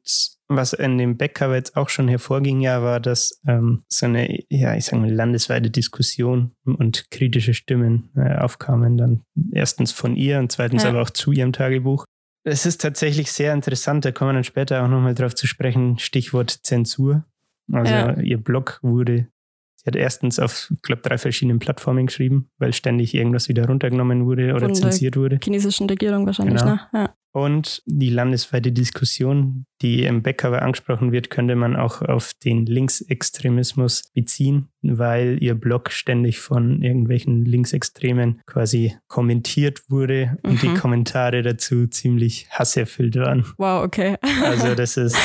was 0.49 0.73
in 0.73 0.97
dem 0.97 1.17
Backcover 1.17 1.55
jetzt 1.55 1.77
auch 1.77 1.89
schon 1.89 2.07
hervorging, 2.07 2.59
ja, 2.59 2.81
war, 2.81 2.99
dass 2.99 3.39
ähm, 3.47 3.83
so 3.87 4.07
eine, 4.07 4.39
ja, 4.49 4.75
ich 4.75 4.85
sage 4.85 5.01
mal, 5.01 5.11
landesweite 5.11 5.69
Diskussion 5.69 6.51
und 6.65 7.09
kritische 7.11 7.53
Stimmen 7.53 8.09
äh, 8.15 8.35
aufkamen. 8.37 8.97
Dann 8.97 9.21
erstens 9.51 9.91
von 9.91 10.15
ihr 10.15 10.39
und 10.39 10.51
zweitens 10.51 10.83
Ja. 10.83 10.89
aber 10.89 11.01
auch 11.01 11.09
zu 11.11 11.31
ihrem 11.31 11.53
Tagebuch. 11.53 12.05
Es 12.45 12.65
ist 12.65 12.81
tatsächlich 12.81 13.31
sehr 13.31 13.53
interessant, 13.53 14.03
da 14.05 14.11
kommen 14.11 14.29
wir 14.31 14.33
dann 14.33 14.43
später 14.43 14.83
auch 14.83 14.87
nochmal 14.89 15.15
drauf 15.15 15.33
zu 15.35 15.47
sprechen, 15.47 15.97
Stichwort 15.99 16.49
Zensur. 16.63 17.23
Also 17.71 17.93
Ja. 17.93 18.19
ihr 18.19 18.37
Blog 18.37 18.79
wurde, 18.81 19.27
sie 19.75 19.85
hat 19.85 19.95
erstens 19.95 20.39
auf, 20.39 20.69
ich 20.73 20.81
glaube, 20.81 21.01
drei 21.01 21.17
verschiedenen 21.17 21.59
Plattformen 21.59 22.07
geschrieben, 22.07 22.49
weil 22.57 22.73
ständig 22.73 23.13
irgendwas 23.13 23.47
wieder 23.47 23.65
runtergenommen 23.67 24.25
wurde 24.25 24.49
oder 24.51 24.59
Von 24.65 24.73
der 24.73 24.75
zensiert 24.75 25.15
wurde. 25.15 25.39
Chinesischen 25.41 25.87
Regierung 25.89 26.25
wahrscheinlich, 26.25 26.59
Genau. 26.59 26.73
ne? 26.75 26.81
Ja. 26.93 27.15
Und 27.35 27.81
die 27.87 28.11
landesweite 28.11 28.71
Diskussion, 28.71 29.65
die 29.81 30.03
im 30.03 30.21
Backcover 30.21 30.61
angesprochen 30.61 31.11
wird, 31.11 31.31
könnte 31.31 31.55
man 31.55 31.75
auch 31.75 32.03
auf 32.03 32.33
den 32.35 32.67
Linksextremismus 32.67 34.03
beziehen, 34.13 34.67
weil 34.83 35.41
ihr 35.41 35.55
Blog 35.55 35.91
ständig 35.91 36.39
von 36.39 36.83
irgendwelchen 36.83 37.43
Linksextremen 37.43 38.41
quasi 38.45 38.95
kommentiert 39.07 39.81
wurde 39.89 40.37
und 40.43 40.61
die 40.61 40.69
Mhm. 40.69 40.75
Kommentare 40.75 41.41
dazu 41.41 41.87
ziemlich 41.87 42.47
hasserfüllt 42.51 43.15
waren. 43.15 43.45
Wow, 43.57 43.83
okay. 43.83 44.17
Also 44.45 44.75
das 44.75 44.97
ist, 44.97 45.17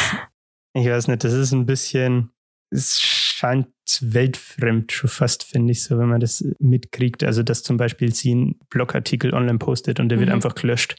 ich 0.75 0.87
weiß 0.88 1.09
nicht, 1.09 1.25
das 1.25 1.35
ist 1.35 1.53
ein 1.53 1.67
bisschen, 1.67 2.31
es 2.71 3.00
scheint 3.00 3.69
weltfremd 4.00 4.93
schon 4.93 5.11
fast, 5.11 5.45
finde 5.45 5.73
ich, 5.73 5.83
so, 5.83 5.99
wenn 5.99 6.09
man 6.09 6.21
das 6.21 6.45
mitkriegt. 6.59 7.23
Also 7.25 7.43
dass 7.43 7.62
zum 7.62 7.77
Beispiel 7.77 8.15
sie 8.15 8.33
einen 8.33 8.59
Blogartikel 8.71 9.35
online 9.35 9.59
postet 9.59 10.00
und 10.00 10.09
der 10.09 10.19
wird 10.19 10.29
Mhm. 10.31 10.37
einfach 10.37 10.55
gelöscht 10.55 10.97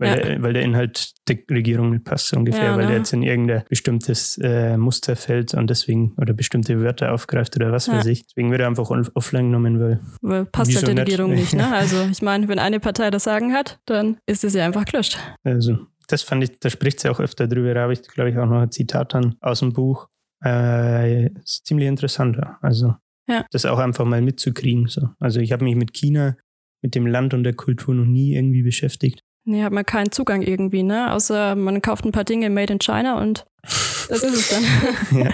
weil, 0.00 0.08
Ja. 0.18 0.24
der, 0.24 0.42
weil 0.42 0.52
der 0.54 0.62
Inhalt 0.62 1.12
der 1.28 1.38
Regierung 1.50 1.90
nicht 1.90 2.04
passt, 2.04 2.28
so 2.28 2.36
ungefähr, 2.38 2.64
Ja, 2.64 2.70
weil 2.76 2.84
ne? 2.86 2.88
der 2.88 2.96
jetzt 2.98 3.12
in 3.12 3.22
irgendein 3.22 3.62
bestimmtes 3.68 4.38
äh, 4.42 4.76
Muster 4.76 5.14
fällt 5.14 5.54
und 5.54 5.70
deswegen 5.70 6.14
oder 6.16 6.32
bestimmte 6.34 6.80
Wörter 6.80 7.12
aufgreift 7.12 7.54
oder 7.56 7.70
was 7.70 7.88
weiß 7.88 8.06
ich. 8.06 8.26
Deswegen 8.26 8.50
wird 8.50 8.60
er 8.62 8.66
einfach 8.66 8.90
offline 9.14 9.44
genommen, 9.46 9.78
weil 9.78 10.00
Weil 10.22 10.46
passt 10.46 10.74
halt 10.74 10.86
der 10.88 10.94
nicht? 10.94 11.02
Regierung 11.02 11.34
nicht, 11.34 11.54
ne? 11.54 11.66
Also 11.74 12.02
ich 12.10 12.22
meine, 12.22 12.48
wenn 12.48 12.58
eine 12.58 12.80
Partei 12.80 13.10
das 13.10 13.24
Sagen 13.24 13.52
hat, 13.52 13.78
dann 13.86 14.16
ist 14.26 14.42
es 14.42 14.54
ja 14.54 14.64
einfach 14.64 14.84
gelöscht. 14.86 15.18
Also, 15.44 15.78
das 16.08 16.22
fand 16.22 16.42
ich, 16.42 16.58
da 16.58 16.70
spricht 16.70 16.98
sie 16.98 17.08
auch 17.08 17.20
öfter 17.20 17.46
drüber. 17.46 17.72
Da 17.74 17.82
habe 17.82 17.92
ich, 17.92 18.02
glaube 18.02 18.30
ich, 18.30 18.36
auch 18.38 18.46
noch 18.46 18.60
ein 18.62 18.72
Zitat 18.72 19.14
dann 19.14 19.36
aus 19.40 19.60
dem 19.60 19.72
Buch. 19.72 20.08
Äh, 20.44 21.26
ist 21.26 21.66
ziemlich 21.66 21.86
interessant. 21.88 22.36
ja. 22.36 22.58
Also, 22.62 22.94
Ja. 23.28 23.44
das 23.52 23.64
auch 23.66 23.78
einfach 23.78 24.04
mal 24.04 24.20
mitzukriegen. 24.22 24.88
So. 24.88 25.08
Also, 25.18 25.40
ich 25.40 25.52
habe 25.52 25.64
mich 25.64 25.76
mit 25.76 25.92
China, 25.92 26.36
mit 26.82 26.94
dem 26.94 27.06
Land 27.06 27.34
und 27.34 27.44
der 27.44 27.52
Kultur 27.54 27.94
noch 27.94 28.06
nie 28.06 28.34
irgendwie 28.34 28.62
beschäftigt. 28.62 29.20
Nee, 29.44 29.62
hat 29.62 29.72
man 29.72 29.84
keinen 29.86 30.12
Zugang 30.12 30.42
irgendwie, 30.42 30.82
ne? 30.82 31.12
Außer 31.12 31.56
man 31.56 31.80
kauft 31.82 32.04
ein 32.04 32.12
paar 32.12 32.24
Dinge 32.24 32.50
made 32.50 32.72
in 32.72 32.78
China 32.78 33.20
und 33.20 33.44
das 33.62 34.22
ist 34.22 34.24
es 34.34 34.48
dann. 34.50 35.18
ja. 35.24 35.30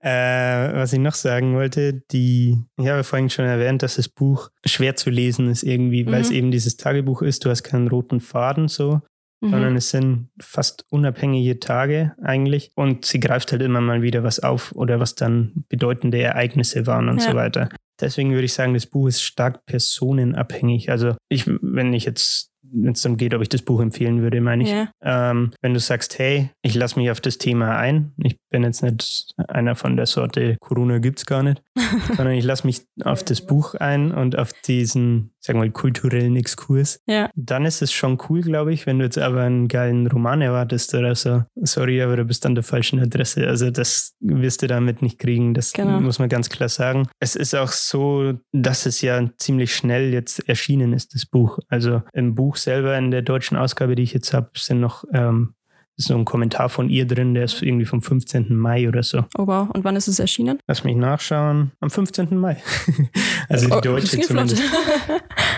Äh, 0.00 0.74
was 0.74 0.92
ich 0.92 0.98
noch 0.98 1.14
sagen 1.14 1.54
wollte, 1.54 2.02
die, 2.12 2.58
ich 2.78 2.88
habe 2.88 3.04
vorhin 3.04 3.30
schon 3.30 3.46
erwähnt, 3.46 3.82
dass 3.82 3.96
das 3.96 4.08
Buch 4.08 4.50
schwer 4.66 4.96
zu 4.96 5.08
lesen 5.08 5.48
ist 5.48 5.62
irgendwie, 5.62 6.04
weil 6.06 6.20
es 6.20 6.28
Mhm. 6.30 6.36
eben 6.36 6.50
dieses 6.50 6.76
Tagebuch 6.76 7.22
ist. 7.22 7.44
Du 7.44 7.50
hast 7.50 7.62
keinen 7.62 7.88
roten 7.88 8.20
Faden 8.20 8.68
so. 8.68 9.00
sondern 9.40 9.72
Mhm. 9.72 9.76
es 9.76 9.90
sind 9.90 10.28
fast 10.40 10.86
unabhängige 10.90 11.58
Tage 11.60 12.14
eigentlich. 12.22 12.70
Und 12.76 13.04
sie 13.04 13.20
greift 13.20 13.52
halt 13.52 13.60
immer 13.60 13.82
mal 13.82 14.00
wieder 14.00 14.22
was 14.22 14.40
auf 14.40 14.72
oder 14.72 15.00
was 15.00 15.16
dann 15.16 15.64
bedeutende 15.68 16.18
Ereignisse 16.22 16.86
waren 16.86 17.10
und 17.10 17.20
Ja. 17.22 17.30
so 17.32 17.36
weiter. 17.36 17.68
Deswegen 18.00 18.30
würde 18.30 18.44
ich 18.46 18.54
sagen, 18.54 18.72
das 18.72 18.86
Buch 18.86 19.06
ist 19.06 19.20
stark 19.22 19.66
personenabhängig. 19.66 20.90
Also 20.90 21.14
ich, 21.28 21.44
wenn 21.46 21.92
ich 21.92 22.04
jetzt, 22.06 22.52
wenn 22.74 22.92
es 22.92 23.02
darum 23.02 23.16
geht, 23.16 23.34
ob 23.34 23.42
ich 23.42 23.48
das 23.48 23.62
Buch 23.62 23.80
empfehlen 23.80 24.22
würde, 24.22 24.40
meine 24.40 24.64
ich. 24.64 24.70
Ja. 24.70 24.90
Ähm, 25.02 25.52
wenn 25.62 25.74
du 25.74 25.80
sagst, 25.80 26.18
hey, 26.18 26.50
ich 26.62 26.74
lasse 26.74 26.98
mich 26.98 27.10
auf 27.10 27.20
das 27.20 27.38
Thema 27.38 27.76
ein, 27.78 28.12
ich 28.18 28.36
bin 28.50 28.62
jetzt 28.62 28.82
nicht 28.82 29.32
einer 29.48 29.76
von 29.76 29.96
der 29.96 30.06
Sorte, 30.06 30.56
Corona 30.60 30.98
gibt's 30.98 31.26
gar 31.26 31.42
nicht, 31.42 31.62
sondern 32.16 32.34
ich 32.34 32.44
lasse 32.44 32.66
mich 32.66 32.82
auf 33.04 33.22
das 33.22 33.46
Buch 33.46 33.74
ein 33.74 34.12
und 34.12 34.36
auf 34.36 34.52
diesen, 34.66 35.32
sagen 35.44 35.58
wir 35.58 35.66
mal, 35.66 35.70
kulturellen 35.72 36.36
Exkurs 36.36 37.00
Ja. 37.06 37.28
dann 37.34 37.64
ist 37.66 37.82
es 37.82 37.92
schon 37.92 38.18
cool, 38.28 38.40
glaube 38.40 38.72
ich, 38.72 38.86
wenn 38.86 38.98
du 38.98 39.04
jetzt 39.04 39.18
aber 39.18 39.42
einen 39.42 39.68
geilen 39.68 40.06
Roman 40.06 40.40
erwartest 40.40 40.94
oder 40.94 41.14
so. 41.14 41.42
Sorry, 41.56 42.00
aber 42.02 42.16
du 42.16 42.24
bist 42.24 42.46
an 42.46 42.54
der 42.54 42.64
falschen 42.64 42.98
Adresse. 43.00 43.46
Also 43.46 43.70
das 43.70 44.14
wirst 44.20 44.62
du 44.62 44.66
damit 44.66 45.02
nicht 45.02 45.18
kriegen. 45.18 45.52
Das 45.54 45.72
Genau. 45.72 46.00
muss 46.00 46.18
man 46.18 46.28
ganz 46.28 46.48
klar 46.48 46.68
sagen. 46.68 47.06
Es 47.20 47.36
ist 47.36 47.54
auch 47.54 47.68
so, 47.68 48.34
dass 48.52 48.86
es 48.86 49.02
ja 49.02 49.28
ziemlich 49.36 49.74
schnell 49.74 50.12
jetzt 50.12 50.48
erschienen 50.48 50.92
ist, 50.94 51.14
das 51.14 51.26
Buch. 51.26 51.58
Also 51.68 52.02
im 52.14 52.34
Buch 52.34 52.56
selber, 52.56 52.96
in 52.96 53.10
der 53.10 53.22
deutschen 53.22 53.56
Ausgabe, 53.58 53.94
die 53.96 54.02
ich 54.02 54.14
jetzt 54.14 54.32
habe, 54.32 54.50
sind 54.56 54.80
noch 54.80 55.04
ähm, 55.12 55.54
ist 55.96 56.08
so 56.08 56.14
ein 56.16 56.24
Kommentar 56.24 56.68
von 56.68 56.88
ihr 56.88 57.06
drin, 57.06 57.34
der 57.34 57.44
ist 57.44 57.62
irgendwie 57.62 57.84
vom 57.86 58.02
15. 58.02 58.54
Mai 58.54 58.88
oder 58.88 59.02
so. 59.02 59.24
Oh 59.38 59.46
wow. 59.46 59.68
Und 59.70 59.84
wann 59.84 59.96
ist 59.96 60.08
es 60.08 60.18
erschienen? 60.18 60.58
Lass 60.66 60.82
mich 60.84 60.96
nachschauen. 60.96 61.70
Am 61.80 61.90
15. 61.90 62.36
Mai. 62.36 62.56
also 63.48 63.66
die 63.66 63.72
Oh, 63.72 63.80
das 63.80 63.82
deutsche 64.10 64.20
zumindest. 64.20 64.62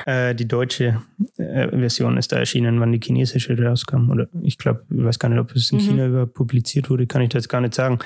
Äh, 0.09 0.37
die 0.37 0.47
deutsche 0.47 1.02
äh, 1.37 1.66
Version 1.69 2.16
ist 2.16 2.31
da 2.31 2.37
erschienen, 2.37 2.78
wann 2.78 2.93
die 2.93 3.00
chinesische 3.02 3.61
rauskam. 3.61 4.09
Oder 4.11 4.28
ich 4.43 4.57
glaube, 4.57 4.85
ich 4.88 5.02
weiß 5.02 5.19
gar 5.19 5.28
nicht, 5.28 5.40
ob 5.40 5.50
es 5.57 5.73
in 5.73 5.78
Mhm. 5.78 5.83
China 5.83 6.07
überhaupt 6.07 6.35
publiziert 6.35 6.90
wurde, 6.90 7.09
kann 7.09 7.23
ich 7.23 7.31
da 7.31 7.38
jetzt 7.38 7.49
gar 7.49 7.61
nicht 7.61 7.75
sagen. 7.75 7.99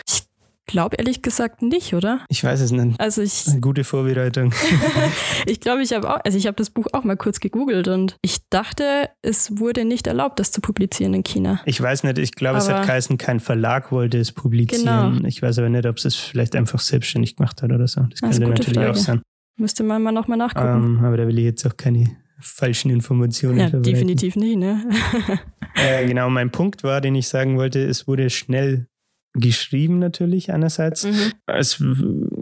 Glaub 0.66 0.96
ehrlich 0.98 1.22
gesagt 1.22 1.62
nicht, 1.62 1.94
oder? 1.94 2.20
Ich 2.28 2.44
weiß 2.44 2.60
es 2.60 2.70
nicht. 2.70 3.00
Also 3.00 3.22
ich, 3.22 3.48
Eine 3.48 3.60
gute 3.60 3.82
Vorbereitung. 3.82 4.54
ich 5.46 5.60
glaube, 5.60 5.82
ich 5.82 5.92
habe 5.92 6.08
auch, 6.08 6.20
also 6.24 6.38
ich 6.38 6.46
habe 6.46 6.56
das 6.56 6.70
Buch 6.70 6.86
auch 6.92 7.02
mal 7.02 7.16
kurz 7.16 7.40
gegoogelt 7.40 7.88
und 7.88 8.16
ich 8.22 8.48
dachte, 8.50 9.08
es 9.22 9.58
wurde 9.58 9.84
nicht 9.84 10.06
erlaubt, 10.06 10.38
das 10.38 10.52
zu 10.52 10.60
publizieren 10.60 11.14
in 11.14 11.24
China. 11.24 11.60
Ich 11.64 11.80
weiß 11.80 12.04
nicht, 12.04 12.18
ich 12.18 12.32
glaube, 12.32 12.58
es 12.58 12.68
hat 12.68 12.86
geheißen, 12.86 13.18
kein 13.18 13.40
Verlag 13.40 13.90
wollte 13.90 14.18
es 14.18 14.32
publizieren. 14.32 15.16
Genau. 15.16 15.28
Ich 15.28 15.42
weiß 15.42 15.58
aber 15.58 15.68
nicht, 15.68 15.86
ob 15.86 15.96
es 15.96 16.04
es 16.04 16.14
vielleicht 16.14 16.54
einfach 16.54 16.78
selbstständig 16.78 17.36
gemacht 17.36 17.62
hat 17.62 17.72
oder 17.72 17.88
so. 17.88 18.02
Das 18.02 18.20
Das 18.20 18.38
könnte 18.38 18.48
natürlich 18.48 18.78
auch 18.78 18.84
Frage. 18.84 18.98
sein. 18.98 19.22
Müsste 19.56 19.82
man 19.82 20.02
mal 20.02 20.12
nochmal 20.12 20.38
nachgucken. 20.38 20.98
Ähm, 20.98 21.04
aber 21.04 21.16
da 21.16 21.26
will 21.26 21.38
ich 21.38 21.44
jetzt 21.44 21.66
auch 21.66 21.76
keine 21.76 22.16
falschen 22.38 22.90
Informationen 22.90 23.58
ja, 23.58 23.68
definitiv 23.68 24.36
nicht, 24.36 24.56
ne? 24.56 24.82
Äh, 25.74 26.06
genau, 26.06 26.30
mein 26.30 26.50
Punkt 26.50 26.82
war, 26.82 27.00
den 27.00 27.14
ich 27.14 27.28
sagen 27.28 27.56
wollte, 27.56 27.80
es 27.80 28.08
wurde 28.08 28.28
schnell 28.30 28.86
geschrieben 29.40 29.98
natürlich 29.98 30.52
einerseits. 30.52 31.04
mhm. 31.04 31.32
Es 31.46 31.82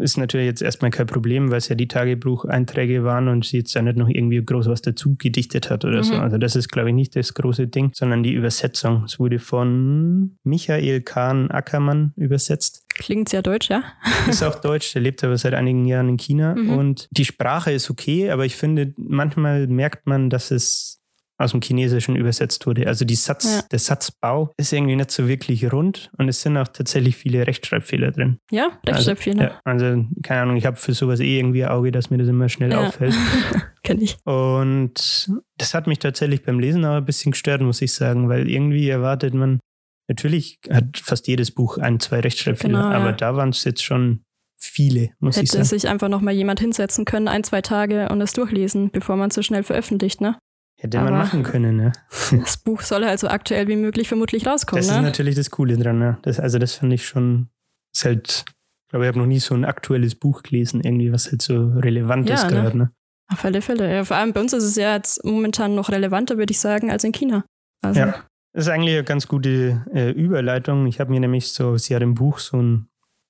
ist 0.01 0.19
natürlich 0.19 0.47
jetzt 0.47 0.63
erstmal 0.63 0.91
kein 0.91 1.07
Problem, 1.07 1.51
weil 1.51 1.59
es 1.59 1.69
ja 1.69 1.75
die 1.75 1.89
Tagebucheinträge 1.89 3.05
waren 3.05 3.29
und 3.29 3.45
sie 3.45 3.59
jetzt 3.59 3.75
ja 3.75 3.83
nicht 3.83 3.97
noch 3.97 4.09
irgendwie 4.09 4.45
groß 4.45 4.67
was 4.67 4.83
dazu 4.83 5.15
gedichtet 5.19 5.71
hat 5.71 5.85
oder 5.85 6.03
so. 6.03 6.15
Mhm. 6.15 6.21
Also 6.21 6.39
das 6.39 6.57
ist, 6.57 6.69
glaube 6.69 6.91
ich, 6.91 6.95
nicht 6.95 7.17
das 7.17 7.35
große 7.35 7.69
Ding, 7.69 7.91
sondern 7.95 8.23
die 8.23 8.33
Übersetzung. 8.33 9.05
Es 9.05 9.19
wurde 9.19 9.39
von 9.39 10.37
Michael 10.45 11.03
Kahn 11.03 11.51
Ackermann 11.51 12.13
übersetzt. 12.17 12.85
Klingt 12.95 13.29
sehr 13.29 13.43
deutsch, 13.43 13.71
ja? 13.71 13.85
Ist 14.29 14.43
auch 14.43 14.57
deutsch, 14.61 14.93
der 14.93 15.03
lebt 15.03 15.23
aber 15.23 15.37
seit 15.37 15.55
einigen 15.55 15.85
Jahren 15.85 16.09
in 16.09 16.17
China. 16.17 16.55
Mhm. 16.55 16.71
Und 16.71 17.09
die 17.13 17.25
Sprache 17.25 17.71
ist 17.71 17.91
okay, 17.91 18.31
aber 18.31 18.45
ich 18.45 18.57
finde, 18.57 18.93
manchmal 18.97 19.69
merkt 19.69 20.07
man, 20.07 20.31
dass 20.31 20.51
es 20.51 20.98
aus 21.41 21.53
dem 21.53 21.61
Chinesischen 21.63 22.17
übersetzt 22.17 22.67
wurde. 22.67 22.87
Also 22.89 23.05
die 23.05 23.15
Satz, 23.15 23.45
Ja. 23.45 23.63
der 23.71 23.79
Satzbau 23.79 24.53
ist 24.57 24.73
irgendwie 24.73 24.97
nicht 24.97 25.11
so 25.13 25.29
wirklich 25.29 25.73
rund 25.73 26.11
und 26.19 26.29
es 26.29 26.43
sind 26.43 26.57
auch 26.57 26.69
tatsächlich 26.69 27.17
viele 27.17 27.47
Rechtschreibfehler 27.47 28.11
drin. 28.11 28.39
Ja, 28.51 28.71
Rechtschreibfehler. 28.87 29.43
Ja, 29.45 29.61
also, 29.65 30.05
keine 30.23 30.41
Ahnung, 30.43 30.57
ich 30.57 30.67
habe 30.67 30.77
für 30.77 30.93
sowas 30.95 31.21
eh 31.21 31.39
irgendwie 31.39 31.65
ein 31.65 31.71
Auge, 31.71 31.93
dass 31.93 32.11
mir 32.11 32.19
das 32.19 32.29
immer 32.29 32.49
schnell 32.49 32.73
Ja. 32.73 32.87
auffällt. 32.89 33.15
Kenn 33.85 34.01
ich. 34.01 34.17
Und 34.25 35.31
das 35.59 35.75
hat 35.75 35.87
mich 35.87 36.01
tatsächlich 36.01 36.43
beim 36.43 36.59
Lesen 36.59 36.85
aber 36.85 36.97
ein 36.97 37.05
bisschen 37.05 37.33
gestört, 37.33 37.63
muss 37.63 37.81
ich 37.81 37.93
sagen, 37.95 38.29
weil 38.29 38.49
irgendwie 38.49 38.89
erwartet 38.89 39.33
man, 39.35 39.61
natürlich 40.09 40.59
hat 40.71 40.99
fast 40.99 41.29
jedes 41.29 41.51
Buch 41.53 41.79
ein, 41.79 42.01
zwei 42.01 42.21
Rechtschreibfehler, 42.21 42.83
Genau, 42.83 42.91
aber 42.95 43.13
da 43.13 43.37
waren 43.37 43.51
es 43.51 43.63
jetzt 43.65 43.85
schon 43.85 44.23
viele, 44.61 45.11
muss 45.21 45.37
ich 45.37 45.43
Hätte 45.43 45.53
sagen. 45.53 45.65
sich 45.67 45.87
einfach 45.89 46.09
nochmal 46.09 46.35
jemand 46.35 46.59
hinsetzen 46.59 47.05
können, 47.05 47.29
ein, 47.29 47.45
zwei 47.45 47.63
Tage 47.63 48.09
und 48.09 48.21
es 48.21 48.33
durchlesen, 48.33 48.91
bevor 48.91 49.17
man 49.17 49.29
es 49.29 49.37
so 49.37 49.43
schnell 49.43 49.63
veröffentlicht, 49.63 50.21
ne? 50.21 50.37
Hätte 50.81 50.99
man 50.99 51.09
aber- 51.09 51.17
machen 51.19 51.43
können, 51.43 51.81
ja. 51.81 51.93
Das 52.31 52.57
Buch 52.59 52.83
soll 52.83 53.05
halt 53.05 53.19
so 53.19 53.29
aktuell 53.29 53.67
wie 53.69 53.77
möglich 53.77 54.09
vermutlich 54.09 54.47
rauskommen, 54.47 54.81
Das 54.81 54.91
ist 54.91 54.97
ne? 54.97 55.03
natürlich 55.03 55.35
das 55.35 55.51
Coole 55.51 55.77
dran, 55.77 56.01
ja. 56.01 56.19
Das, 56.23 56.39
also 56.41 56.59
das 56.59 56.75
fand 56.75 56.93
ich 56.93 57.07
schon, 57.07 57.49
ist 57.95 58.05
halt, 58.05 58.45
ich 58.47 58.91
glaube, 58.91 59.05
ich 59.05 59.09
habe 59.09 59.19
noch 59.19 59.27
nie 59.27 59.41
so 59.41 59.55
ein 59.55 59.65
aktuelles 59.65 60.15
Buch 60.15 60.43
gelesen, 60.43 60.81
irgendwie, 60.83 61.13
was 61.13 61.27
halt 61.31 61.43
so 61.43 61.69
relevant 61.77 62.29
Ja, 62.29 62.37
ist 62.37 62.45
ne? 62.45 62.51
gerade, 62.51 62.79
ne? 62.79 62.93
Auf 63.31 63.45
alle 63.45 63.61
Fälle. 63.61 63.93
Ja, 63.95 64.05
vor 64.05 64.17
allem 64.17 64.33
bei 64.33 64.41
uns 64.41 64.53
ist 64.55 64.65
es 64.65 64.77
ja 64.77 64.95
jetzt 64.95 65.23
momentan 65.25 65.75
noch 65.75 65.91
relevanter, 65.91 66.39
würde 66.39 66.51
ich 66.53 66.61
sagen, 66.61 66.91
als 66.91 67.05
in 67.05 67.13
China. 67.13 67.45
Also, 67.85 68.01
Ja. 68.01 68.25
Das 68.55 68.65
ist 68.67 68.73
eigentlich 68.73 68.95
eine 68.95 69.05
ganz 69.05 69.29
gute 69.29 69.85
äh, 69.93 70.11
Überleitung. 70.13 70.87
Ich 70.87 70.99
habe 71.01 71.11
mir 71.11 71.21
nämlich 71.21 71.49
so, 71.53 71.77
sie 71.77 71.95
hat 71.95 72.03
im 72.03 72.15
Buch 72.15 72.39
so 72.39 72.57
einen 72.57 72.89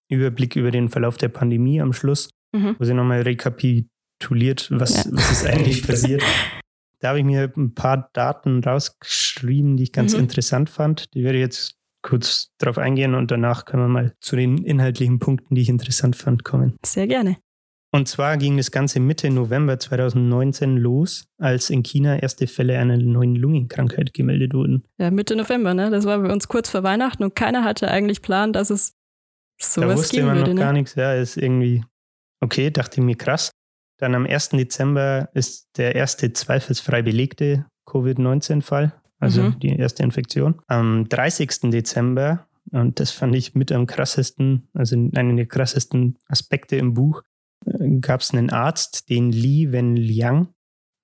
Überblick 0.08 0.54
über 0.54 0.70
den 0.70 0.88
Verlauf 0.88 1.16
der 1.16 1.28
Pandemie 1.28 1.80
am 1.80 1.92
Schluss, 1.92 2.30
Mhm. 2.54 2.76
wo 2.78 2.84
sie 2.84 2.94
nochmal 2.94 3.22
rekapituliert, 3.22 4.68
was, 4.70 5.04
Ja. 5.04 5.10
was 5.12 5.30
ist 5.32 5.46
eigentlich 5.46 5.82
passiert. 5.86 6.22
Da 7.00 7.08
habe 7.08 7.18
ich 7.20 7.24
mir 7.24 7.52
ein 7.56 7.74
paar 7.74 8.10
Daten 8.12 8.62
rausgeschrieben, 8.64 9.76
die 9.76 9.84
ich 9.84 9.92
ganz 9.92 10.14
Mhm. 10.14 10.20
interessant 10.20 10.70
fand. 10.70 11.14
Die 11.14 11.22
werde 11.22 11.38
ich 11.38 11.42
jetzt 11.42 11.74
kurz 12.02 12.50
drauf 12.58 12.78
eingehen 12.78 13.14
und 13.14 13.30
danach 13.30 13.64
können 13.64 13.82
wir 13.84 13.88
mal 13.88 14.14
zu 14.20 14.36
den 14.36 14.58
inhaltlichen 14.64 15.18
Punkten, 15.18 15.54
die 15.54 15.62
ich 15.62 15.68
interessant 15.68 16.16
fand, 16.16 16.44
kommen. 16.44 16.76
Sehr 16.84 17.06
gerne. 17.06 17.36
Und 17.90 18.06
zwar 18.06 18.36
ging 18.36 18.56
das 18.58 18.70
Ganze 18.70 19.00
Mitte 19.00 19.30
November 19.30 19.78
2019 19.78 20.76
los, 20.76 21.26
als 21.38 21.70
in 21.70 21.82
China 21.82 22.18
erste 22.18 22.46
Fälle 22.46 22.78
einer 22.78 22.98
neuen 22.98 23.34
Lungenkrankheit 23.34 24.12
gemeldet 24.12 24.52
wurden. 24.52 24.84
Ja, 24.98 25.10
Mitte 25.10 25.34
November, 25.36 25.72
ne? 25.72 25.90
Das 25.90 26.04
war 26.04 26.18
bei 26.18 26.30
uns 26.30 26.48
kurz 26.48 26.68
vor 26.68 26.82
Weihnachten 26.82 27.22
und 27.24 27.34
keiner 27.34 27.64
hatte 27.64 27.90
eigentlich 27.90 28.20
Plan, 28.20 28.52
dass 28.52 28.68
es 28.70 28.92
da 29.58 29.82
sowas 29.82 29.98
wusste 30.00 30.16
geben 30.16 30.26
man 30.28 30.36
würde, 30.38 30.54
noch 30.54 30.60
gar 30.60 30.72
ne? 30.72 30.80
nichts. 30.80 30.94
Ja, 30.96 31.14
ist 31.14 31.36
irgendwie 31.38 31.82
okay, 32.40 32.70
dachte 32.70 33.00
ich 33.00 33.04
mir 33.04 33.16
krass. 33.16 33.50
Dann 33.98 34.14
am 34.14 34.26
1. 34.26 34.50
Dezember 34.50 35.28
ist 35.34 35.68
der 35.76 35.94
erste 35.94 36.32
zweifelsfrei 36.32 37.02
belegte 37.02 37.66
Covid-19-Fall, 37.86 38.92
also 39.18 39.42
Mhm. 39.42 39.58
die 39.60 39.76
erste 39.76 40.02
Infektion. 40.02 40.60
Am 40.68 41.08
30. 41.08 41.70
Dezember, 41.70 42.46
und 42.70 43.00
das 43.00 43.10
fand 43.10 43.34
ich 43.34 43.54
mit 43.54 43.72
am 43.72 43.86
krassesten, 43.86 44.68
also 44.74 44.94
einen 45.14 45.36
der 45.36 45.46
krassesten 45.46 46.16
Aspekte 46.28 46.76
im 46.76 46.94
Buch, 46.94 47.22
gab 48.00 48.20
es 48.20 48.32
einen 48.32 48.50
Arzt, 48.50 49.10
den 49.10 49.32
Li 49.32 49.72
Wenliang. 49.72 50.48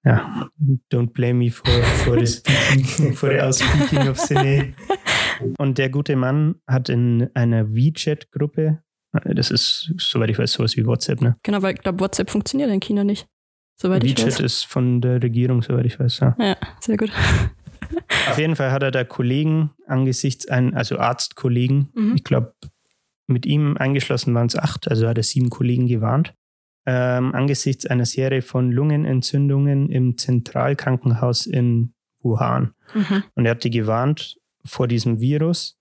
Ja, 0.05 0.51
don't 0.93 1.13
blame 1.13 1.35
me 1.35 1.51
for, 1.51 1.67
for, 2.05 2.19
the 2.19 2.27
speaking, 2.27 3.15
for 3.15 3.31
the 3.31 3.41
outspeaking 3.41 4.09
of 4.09 4.19
Sine. 4.21 4.75
Und 5.59 5.79
der 5.79 5.89
gute 5.89 6.15
Mann 6.15 6.57
hat 6.69 6.89
in 6.91 7.29
einer 7.35 7.75
WeChat-Gruppe, 7.75 8.84
das 9.25 9.51
ist, 9.51 9.93
soweit 9.99 10.31
ich 10.31 10.39
weiß, 10.39 10.53
sowas 10.53 10.77
wie 10.77 10.87
WhatsApp, 10.87 11.21
ne? 11.21 11.37
Genau, 11.43 11.63
weil 11.63 11.75
ich 11.75 11.81
glaube, 11.81 12.01
WhatsApp 12.01 12.31
funktioniert 12.31 12.71
in 12.71 12.81
China 12.81 13.05
nicht. 13.05 13.27
Soweit 13.77 14.05
ich 14.05 14.13
WeChat 14.13 14.27
weiß. 14.27 14.41
ist 14.41 14.65
von 14.65 15.01
der 15.01 15.23
Regierung, 15.23 15.63
soweit 15.63 15.87
ich 15.87 15.99
weiß. 15.99 16.21
Ja. 16.21 16.37
Ja, 16.39 16.57
sehr 16.81 16.97
gut. 16.97 17.11
Auf 18.31 18.39
jeden 18.39 18.57
Fall 18.57 18.73
hat 18.73 18.83
er 18.83 18.91
da 18.91 19.05
Kollegen 19.05 19.71
angesichts, 19.87 20.49
ein, 20.49 20.75
also 20.75 20.99
Arztkollegen, 20.99 21.89
Mhm. 21.95 22.15
ich 22.17 22.25
glaube, 22.25 22.55
mit 23.27 23.47
ihm 23.47 23.77
eingeschlossen 23.77 24.35
waren 24.35 24.47
es 24.49 24.57
acht, 24.57 24.89
also 24.89 25.07
hat 25.09 25.17
er 25.17 25.23
sieben 25.23 25.51
Kollegen 25.51 25.87
gewarnt. 25.87 26.35
Ähm, 26.87 27.35
angesichts 27.35 27.87
einer 27.87 28.05
Serie 28.05 28.43
von 28.43 28.71
Lungenentzündungen 28.71 29.89
im 29.91 30.19
Zentralkrankenhaus 30.19 31.47
in 31.47 31.95
Wuhan. 32.21 32.75
Mhm. 32.95 33.23
Und 33.35 33.47
er 33.47 33.53
hat 33.53 33.65
die 33.65 33.71
gewarnt 33.71 34.37
vor 34.67 34.89
diesem 34.89 35.21
Virus, 35.21 35.79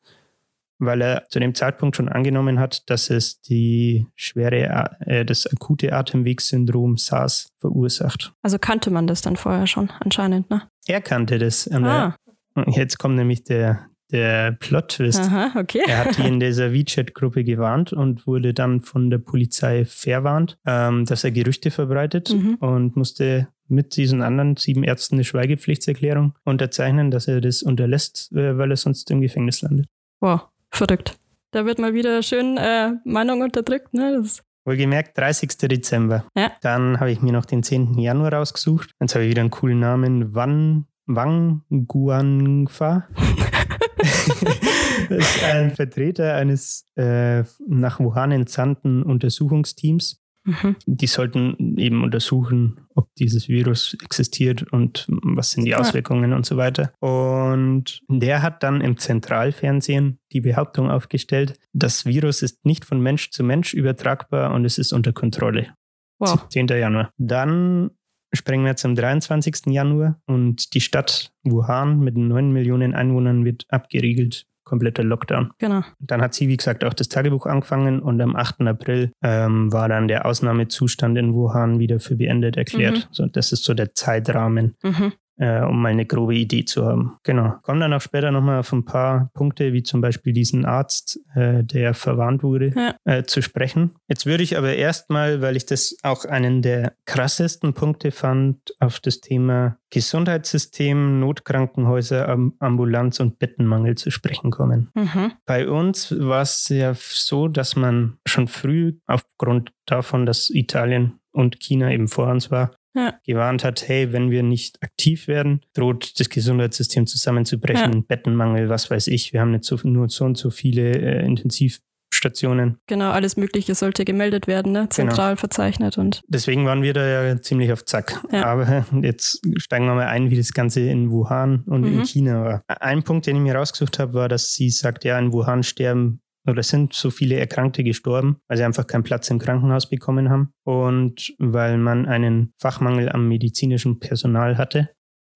weil 0.86 1.02
er 1.02 1.25
zu 1.30 1.40
dem 1.40 1.54
Zeitpunkt 1.56 1.96
schon 1.96 2.10
angenommen 2.10 2.60
hat, 2.60 2.90
dass 2.90 3.10
es 3.10 3.42
die 3.42 4.08
schwere, 4.16 4.92
äh, 5.02 5.25
das 5.25 5.46
akute 5.48 5.94
Atemwegssyndrom 5.94 6.98
SARS 6.98 7.50
verursacht. 7.60 8.34
Also 8.42 8.58
kannte 8.60 8.92
man 8.92 9.08
das 9.08 9.22
dann 9.22 9.36
vorher 9.36 9.68
schon, 9.68 9.90
anscheinend, 10.00 10.50
ne? 10.50 10.63
Er 10.88 11.02
kannte 11.02 11.38
das. 11.40 11.70
Ah, 11.72 12.16
er, 12.56 12.70
jetzt 12.72 13.00
kommt 13.00 13.16
nämlich 13.16 13.44
der, 13.44 13.88
der 14.12 14.52
Plot-Twist. 14.52 15.20
aha, 15.22 15.60
okay. 15.60 15.82
Er 15.88 16.06
hat 16.06 16.18
die 16.18 16.28
in 16.28 16.40
dieser 16.40 16.72
WeChat-Gruppe 16.74 17.44
gewarnt 17.44 17.94
und 17.94 18.28
wurde 18.28 18.54
dann 18.54 18.82
von 18.82 19.10
der 19.10 19.18
Polizei 19.18 19.86
verwarnt, 19.86 20.58
ähm, 20.68 21.06
dass 21.06 21.24
er 21.24 21.32
Gerüchte 21.32 21.72
verbreitet 21.72 22.34
Mhm. 22.34 22.56
und 22.60 22.96
musste 22.96 23.48
mit 23.70 23.96
diesen 23.96 24.22
anderen 24.22 24.56
sieben 24.58 24.84
Ärzten 24.84 25.16
eine 25.16 25.24
Schweigepflichtserklärung 25.24 26.34
unterzeichnen, 26.44 27.10
dass 27.12 27.28
er 27.28 27.42
das 27.42 27.63
unterlässt, 27.63 28.32
äh, 28.34 28.58
weil 28.58 28.70
er 28.72 28.78
sonst 28.78 29.10
im 29.10 29.22
Gefängnis 29.22 29.62
landet. 29.62 29.88
Wow, 30.20 30.42
verrückt. 30.75 31.18
Da 31.51 31.65
wird 31.65 31.80
mal 31.80 31.94
wieder 31.94 32.24
schön 32.24 32.58
äh, 32.58 32.94
Meinung 33.06 33.42
unterdrückt, 33.42 33.94
ne? 33.94 34.20
Das 34.22 34.44
Wohlgemerkt, 34.65 35.18
30. 35.18 35.58
Dezember. 35.58 36.24
Ja. 36.36 36.53
Dann 36.62 37.00
habe 37.00 37.12
ich 37.12 37.22
mir 37.22 37.34
noch 37.34 37.46
den 37.46 37.63
10. 37.63 38.00
Januar 38.00 38.34
rausgesucht. 38.34 38.92
Jetzt 39.00 39.13
habe 39.13 39.25
ich 39.25 39.32
wieder 39.32 39.42
einen 39.42 39.51
coolen 39.51 39.80
Namen. 39.80 40.34
Wan, 40.34 40.86
Wang 41.06 41.63
Guanfa. 41.70 43.08
das 45.10 45.20
ist 45.20 45.44
ein 45.44 45.72
Vertreter 45.72 46.36
eines 46.36 46.86
äh, 46.96 47.44
nach 47.68 48.00
Wuhan 48.00 48.32
entsandten 48.32 49.03
Untersuchungsteams. 49.03 50.23
Mhm. 50.44 50.76
Die 50.86 51.08
sollten 51.08 51.78
eben 51.78 52.04
untersuchen, 52.04 52.88
ob 52.96 53.14
dieses 53.16 53.48
Virus 53.48 53.96
existiert 54.04 54.64
und 54.72 55.06
was 55.08 55.52
sind 55.52 55.66
die 55.66 55.72
Ja. 55.72 55.80
Auswirkungen 55.80 56.34
und 56.34 56.46
so 56.46 56.58
weiter. 56.58 56.94
Und 57.00 58.02
der 58.08 58.42
hat 58.42 58.64
dann 58.64 58.82
im 58.82 58.98
Zentralfernsehen 58.98 60.20
die 60.32 60.42
Behauptung 60.42 60.90
aufgestellt, 60.90 61.60
das 61.74 62.06
Virus 62.06 62.42
ist 62.42 62.66
nicht 62.66 62.86
von 62.86 63.02
Mensch 63.02 63.32
zu 63.32 63.44
Mensch 63.44 63.74
übertragbar 63.74 64.54
und 64.54 64.66
es 64.66 64.78
ist 64.78 64.94
unter 64.94 65.14
Kontrolle. 65.14 65.74
Wow. 66.20 66.48
10. 66.50 66.68
Januar. 66.68 67.12
Dann 67.18 67.92
springen 68.34 68.66
wir 68.66 68.76
am 68.84 68.96
23. 68.96 69.68
Januar 69.68 70.20
und 70.26 70.74
die 70.74 70.82
Stadt 70.82 71.32
Wuhan 71.44 72.00
mit 72.00 72.18
9 72.18 72.52
Millionen 72.52 72.94
Einwohnern 72.94 73.46
wird 73.46 73.66
abgeriegelt. 73.70 74.46
Kompletter 74.63 75.03
Lockdown. 75.03 75.51
Genau. 75.58 75.84
Dann 76.00 76.22
hat 76.22 76.34
sie, 76.34 76.48
wie 76.48 76.58
gesagt, 76.58 76.84
auch 76.84 76.93
das 76.93 77.10
Tagebuch 77.10 77.46
angefangen 77.46 78.00
und 78.01 78.22
am 78.22 78.36
8. 78.36 78.62
April 78.62 79.12
ähm, 79.22 79.72
war 79.72 79.89
dann 79.89 80.08
der 80.08 80.25
Ausnahmezustand 80.25 81.17
in 81.17 81.34
Wuhan 81.34 81.79
wieder 81.79 82.00
für 82.00 82.15
beendet 82.15 82.58
erklärt. 82.58 82.96
Mhm. 82.96 83.03
So, 83.12 83.27
das 83.27 83.51
ist 83.51 83.63
so 83.63 83.74
der 83.74 83.93
Zeitrahmen, 83.93 84.75
Mhm. 84.84 85.13
Äh, 85.38 85.62
um 85.63 85.82
mal 85.82 85.90
eine 85.90 86.06
grobe 86.06 86.36
Idee 86.36 86.66
zu 86.66 86.86
haben. 86.86 87.18
Genau. 87.24 87.56
Kommen 87.63 87.80
dann 87.80 87.94
auch 87.94 88.02
später 88.02 88.32
nochmal 88.32 88.60
auf 88.60 88.72
ein 88.72 88.86
paar 88.86 89.30
Punkte, 89.34 89.74
wie 89.74 89.84
zum 89.84 90.02
Beispiel 90.02 90.34
diesen 90.34 90.66
Arzt, 90.66 91.20
äh, 91.36 91.63
der 91.63 91.94
verwarnt 91.94 92.44
wurde, 92.44 92.72
Ja. 92.75 92.96
äh, 93.06 93.24
zu 93.24 93.42
sprechen. 93.42 93.96
Jetzt 94.08 94.25
würde 94.25 94.44
ich 94.44 94.58
aber 94.58 94.74
erstmal, 94.75 95.42
weil 95.42 95.56
ich 95.56 95.66
das 95.66 95.96
auch 96.04 96.25
einen 96.25 96.62
der 96.62 96.94
krassesten 97.06 97.74
Punkte 97.74 98.12
fand, 98.12 98.58
auf 98.80 99.00
das 99.00 99.22
Thema 99.22 99.78
Gesundheitssystem, 99.90 101.20
Notkrankenhäuser, 101.20 102.28
Am 102.30 102.54
Ambulanz 102.60 103.20
und 103.20 103.40
Bettenmangel 103.40 103.96
zu 103.96 104.10
sprechen 104.12 104.52
kommen. 104.52 104.90
Mhm. 104.96 105.34
Bei 105.46 105.68
uns 105.70 106.16
war 106.18 106.42
es 106.42 106.70
ja 106.70 106.94
so, 106.96 107.48
dass 107.48 107.75
man 107.75 108.18
schon 108.25 108.48
früh 108.48 108.94
aufgrund 109.06 109.72
davon, 109.86 110.25
dass 110.25 110.50
Italien 110.50 111.20
und 111.32 111.60
China 111.60 111.92
eben 111.92 112.08
vor 112.08 112.28
uns 112.28 112.52
war, 112.52 112.72
Ja. 112.96 113.16
gewarnt 113.26 113.64
hat, 113.64 113.88
hey, 113.88 114.14
wenn 114.14 114.30
wir 114.30 114.44
nicht 114.44 114.82
aktiv 114.84 115.28
werden, 115.28 115.62
droht 115.74 116.20
das 116.20 116.30
Gesundheitssystem 116.30 117.08
zusammenzubrechen, 117.08 118.06
Bettenmangel, 118.06 118.70
was 118.70 118.92
weiß 118.92 119.08
ich. 119.08 119.34
Wir 119.34 119.42
haben 119.42 119.52
nicht 119.52 119.64
so, 119.64 119.78
nur 119.84 120.10
so 120.10 120.26
und 120.26 120.38
so 120.38 120.50
viele 120.52 120.92
äh, 120.92 121.26
Intensivstationen. 121.26 122.78
Genau, 122.88 123.12
alles 123.12 123.36
Mögliche 123.38 123.76
sollte 123.76 124.06
gemeldet 124.06 124.48
werden, 124.48 124.72
ne? 124.72 124.88
Zentral 124.90 125.36
verzeichnet 125.38 125.98
und 125.98 126.22
Deswegen 126.28 126.66
waren 126.66 126.82
wir 126.84 126.94
da 126.94 127.24
ja 127.24 127.42
ziemlich 127.42 127.72
auf 127.74 127.84
Zack. 127.86 128.22
Ja. 128.32 128.46
Aber 128.46 128.86
jetzt 129.02 129.41
steigen 129.58 129.86
wir 129.86 129.96
mal 129.96 130.08
ein, 130.08 130.30
wie 130.30 130.38
das 130.38 130.54
Ganze 130.54 130.82
in 130.82 131.10
Wuhan 131.12 131.63
und 131.65 131.84
in 131.86 131.98
Mhm. 131.98 132.06
China 132.06 132.44
war. 132.44 132.63
Ein 132.67 133.04
Punkt, 133.04 133.26
den 133.26 133.36
ich 133.38 133.41
mir 133.41 133.56
rausgesucht 133.56 134.00
habe, 134.00 134.13
war, 134.13 134.30
dass 134.30 134.54
sie 134.54 134.70
sagt, 134.70 135.04
ja, 135.04 135.17
in 135.20 135.34
Wuhan 135.34 135.63
sterben 135.63 136.20
oder 136.47 136.62
sind 136.63 136.93
so 136.93 137.10
viele 137.10 137.36
Erkrankte 137.39 137.84
gestorben, 137.84 138.38
weil 138.47 138.58
sie 138.58 138.63
einfach 138.63 138.86
keinen 138.88 139.03
Platz 139.03 139.29
im 139.29 139.39
Krankenhaus 139.39 139.89
bekommen 139.89 140.29
haben 140.29 140.51
und 140.65 141.34
weil 141.39 141.77
man 141.77 142.06
einen 142.06 142.53
Fachmangel 142.58 143.10
am 143.10 143.27
medizinischen 143.27 143.99
Personal 143.99 144.58
hatte. 144.58 144.89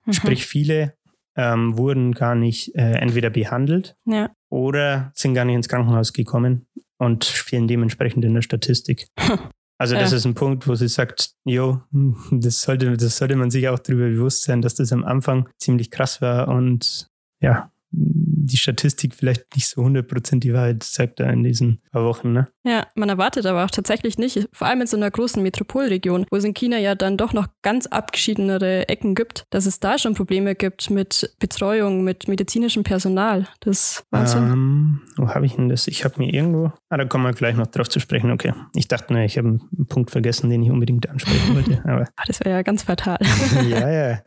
mhm. 0.05 0.13
Sprich, 0.13 0.45
viele 0.45 0.95
ähm, 1.35 1.77
wurden 1.77 2.13
gar 2.13 2.35
nicht 2.35 2.73
äh, 2.75 2.93
entweder 2.93 3.29
behandelt 3.29 3.95
Ja. 4.05 4.31
oder 4.49 5.11
sind 5.13 5.33
gar 5.35 5.45
nicht 5.45 5.55
ins 5.55 5.69
Krankenhaus 5.69 6.11
gekommen 6.13 6.65
und 6.97 7.25
fehlen 7.25 7.67
dementsprechend 7.67 8.25
in 8.25 8.33
der 8.33 8.41
Statistik. 8.41 9.07
Also 9.79 9.93
das 9.93 10.09
Ja. 10.09 10.17
ist 10.17 10.25
ein 10.25 10.33
Punkt, 10.33 10.67
wo 10.67 10.73
sie 10.73 10.87
sagt, 10.87 11.33
jo, 11.45 11.79
das 12.31 12.61
sollte, 12.61 12.97
das 12.97 13.15
sollte 13.17 13.35
man 13.35 13.51
sich 13.51 13.67
auch 13.69 13.77
darüber 13.77 14.07
bewusst 14.09 14.41
sein, 14.41 14.63
dass 14.63 14.73
das 14.73 14.91
am 14.91 15.03
Anfang 15.03 15.47
ziemlich 15.59 15.91
krass 15.91 16.19
war 16.19 16.47
und 16.47 17.05
ja, 17.43 17.71
die 17.91 18.57
Statistik 18.57 19.15
vielleicht 19.15 19.55
nicht 19.55 19.67
so 19.67 19.81
100% 19.81 20.39
die 20.39 20.53
Wahrheit 20.53 20.83
sagt 20.83 21.19
da 21.19 21.29
in 21.29 21.43
diesen 21.43 21.81
paar 21.91 22.03
Wochen. 22.05 22.33
Ne? 22.33 22.47
Ja, 22.63 22.87
man 22.95 23.09
erwartet 23.09 23.45
aber 23.45 23.65
auch 23.65 23.71
tatsächlich 23.71 24.17
nicht, 24.17 24.47
vor 24.53 24.67
allem 24.67 24.81
in 24.81 24.87
so 24.87 24.97
einer 24.97 25.09
großen 25.09 25.41
Metropolregion, 25.41 26.25
wo 26.29 26.35
es 26.37 26.43
in 26.43 26.53
China 26.53 26.77
ja 26.77 26.95
dann 26.95 27.17
doch 27.17 27.33
noch 27.33 27.47
ganz 27.61 27.87
abgeschiedenere 27.87 28.89
Ecken 28.89 29.15
gibt, 29.15 29.45
dass 29.49 29.65
es 29.65 29.79
da 29.79 29.97
schon 29.97 30.13
Probleme 30.15 30.55
gibt 30.55 30.89
mit 30.89 31.33
Betreuung, 31.39 32.03
mit 32.03 32.27
medizinischem 32.27 32.83
Personal. 32.83 33.47
Das 33.61 33.77
ist 33.77 34.05
Wahnsinn. 34.11 34.43
Ähm, 34.43 35.01
wo 35.15 35.29
habe 35.29 35.45
ich 35.45 35.55
denn 35.55 35.69
das? 35.69 35.87
Ich 35.87 36.03
habe 36.03 36.15
mir 36.17 36.33
irgendwo. 36.33 36.71
Ah, 36.89 36.97
da 36.97 37.05
kommen 37.05 37.23
wir 37.25 37.33
gleich 37.33 37.55
noch 37.55 37.67
drauf 37.67 37.89
zu 37.89 37.99
sprechen. 37.99 38.31
Okay. 38.31 38.53
Ich 38.75 38.87
dachte 38.87 39.13
nur, 39.13 39.23
ich 39.23 39.37
habe 39.37 39.47
einen 39.47 39.87
Punkt 39.87 40.11
vergessen, 40.11 40.49
den 40.49 40.63
ich 40.63 40.71
unbedingt 40.71 41.09
ansprechen 41.09 41.55
wollte. 41.55 41.81
Aber 41.85 42.07
Ah, 42.15 42.23
das 42.27 42.39
wäre 42.41 42.51
ja 42.51 42.61
ganz 42.61 42.83
fatal. 42.83 43.17
ja, 43.69 43.89
ja. 43.89 44.19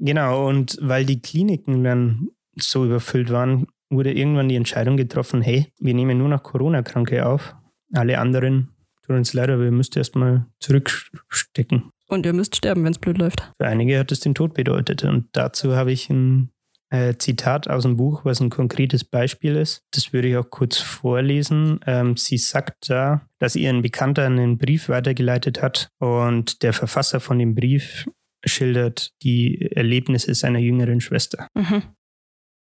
Genau, 0.00 0.46
und 0.48 0.78
weil 0.80 1.04
die 1.04 1.20
Kliniken 1.20 1.82
dann 1.82 2.28
so 2.60 2.84
überfüllt 2.84 3.30
waren, 3.30 3.66
wurde 3.90 4.12
irgendwann 4.12 4.48
die 4.48 4.56
Entscheidung 4.56 4.96
getroffen, 4.96 5.42
hey, 5.42 5.72
wir 5.78 5.94
nehmen 5.94 6.18
nur 6.18 6.28
noch 6.28 6.42
Corona-Kranke 6.42 7.26
auf. 7.26 7.54
Alle 7.92 8.18
anderen 8.18 8.70
tun 9.06 9.16
uns 9.16 9.32
leid, 9.32 9.50
aber 9.50 9.64
wir 9.64 9.72
müsst 9.72 9.96
erstmal 9.96 10.46
zurückstecken. 10.60 11.90
Und 12.08 12.26
ihr 12.26 12.32
müsst 12.32 12.56
sterben, 12.56 12.84
wenn 12.84 12.92
es 12.92 12.98
blöd 12.98 13.18
läuft. 13.18 13.50
Für 13.56 13.66
einige 13.66 13.98
hat 13.98 14.12
es 14.12 14.20
den 14.20 14.34
Tod 14.34 14.54
bedeutet. 14.54 15.04
Und 15.04 15.28
dazu 15.32 15.76
habe 15.76 15.92
ich 15.92 16.08
ein 16.08 16.50
äh, 16.90 17.14
Zitat 17.18 17.68
aus 17.68 17.82
dem 17.82 17.96
Buch, 17.96 18.24
was 18.24 18.40
ein 18.40 18.50
konkretes 18.50 19.04
Beispiel 19.04 19.56
ist. 19.56 19.82
Das 19.92 20.12
würde 20.12 20.28
ich 20.28 20.36
auch 20.36 20.48
kurz 20.48 20.78
vorlesen. 20.78 21.80
Ähm, 21.86 22.16
sie 22.16 22.38
sagt 22.38 22.88
da, 22.88 23.26
dass 23.38 23.56
ihr 23.56 23.68
ein 23.68 23.82
Bekannter 23.82 24.24
einen 24.24 24.58
Brief 24.58 24.88
weitergeleitet 24.88 25.62
hat 25.62 25.90
und 25.98 26.62
der 26.62 26.72
Verfasser 26.72 27.20
von 27.20 27.38
dem 27.38 27.54
Brief 27.54 28.06
schildert 28.44 29.10
die 29.22 29.70
Erlebnisse 29.72 30.32
seiner 30.34 30.60
jüngeren 30.60 31.00
Schwester. 31.00 31.48
Mhm. 31.54 31.82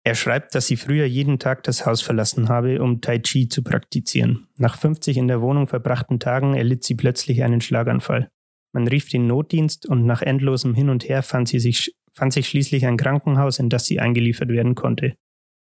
Er 0.08 0.16
schreibt, 0.16 0.56
dass 0.56 0.68
sie 0.68 0.78
früher 0.78 1.04
jeden 1.04 1.38
Tag 1.38 1.64
das 1.64 1.86
Haus 1.86 2.02
verlassen 2.02 2.48
habe, 2.48 2.82
um 2.82 3.02
Tai 3.02 3.20
Chi 3.20 3.50
zu 3.50 3.62
praktizieren. 3.62 4.48
Nach 4.58 4.78
50 4.78 5.18
in 5.18 5.28
der 5.28 5.42
Wohnung 5.42 5.68
verbrachten 5.68 6.18
Tagen 6.18 6.54
erlitt 6.54 6.86
sie 6.86 6.96
plötzlich 6.96 7.44
einen 7.44 7.60
Schlaganfall. 7.60 8.30
Man 8.72 8.88
rief 8.88 9.10
den 9.10 9.28
Notdienst 9.28 9.86
und 9.86 10.06
nach 10.06 10.22
endlosem 10.22 10.74
Hin 10.76 10.90
und 10.90 11.10
Her 11.10 11.24
fand, 11.24 11.50
sie 11.50 11.60
sich, 11.60 11.94
fand 12.14 12.32
sich 12.32 12.48
schließlich 12.48 12.86
ein 12.86 12.96
Krankenhaus, 12.96 13.60
in 13.60 13.68
das 13.68 13.86
sie 13.86 14.00
eingeliefert 14.00 14.48
werden 14.48 14.76
konnte. 14.76 15.18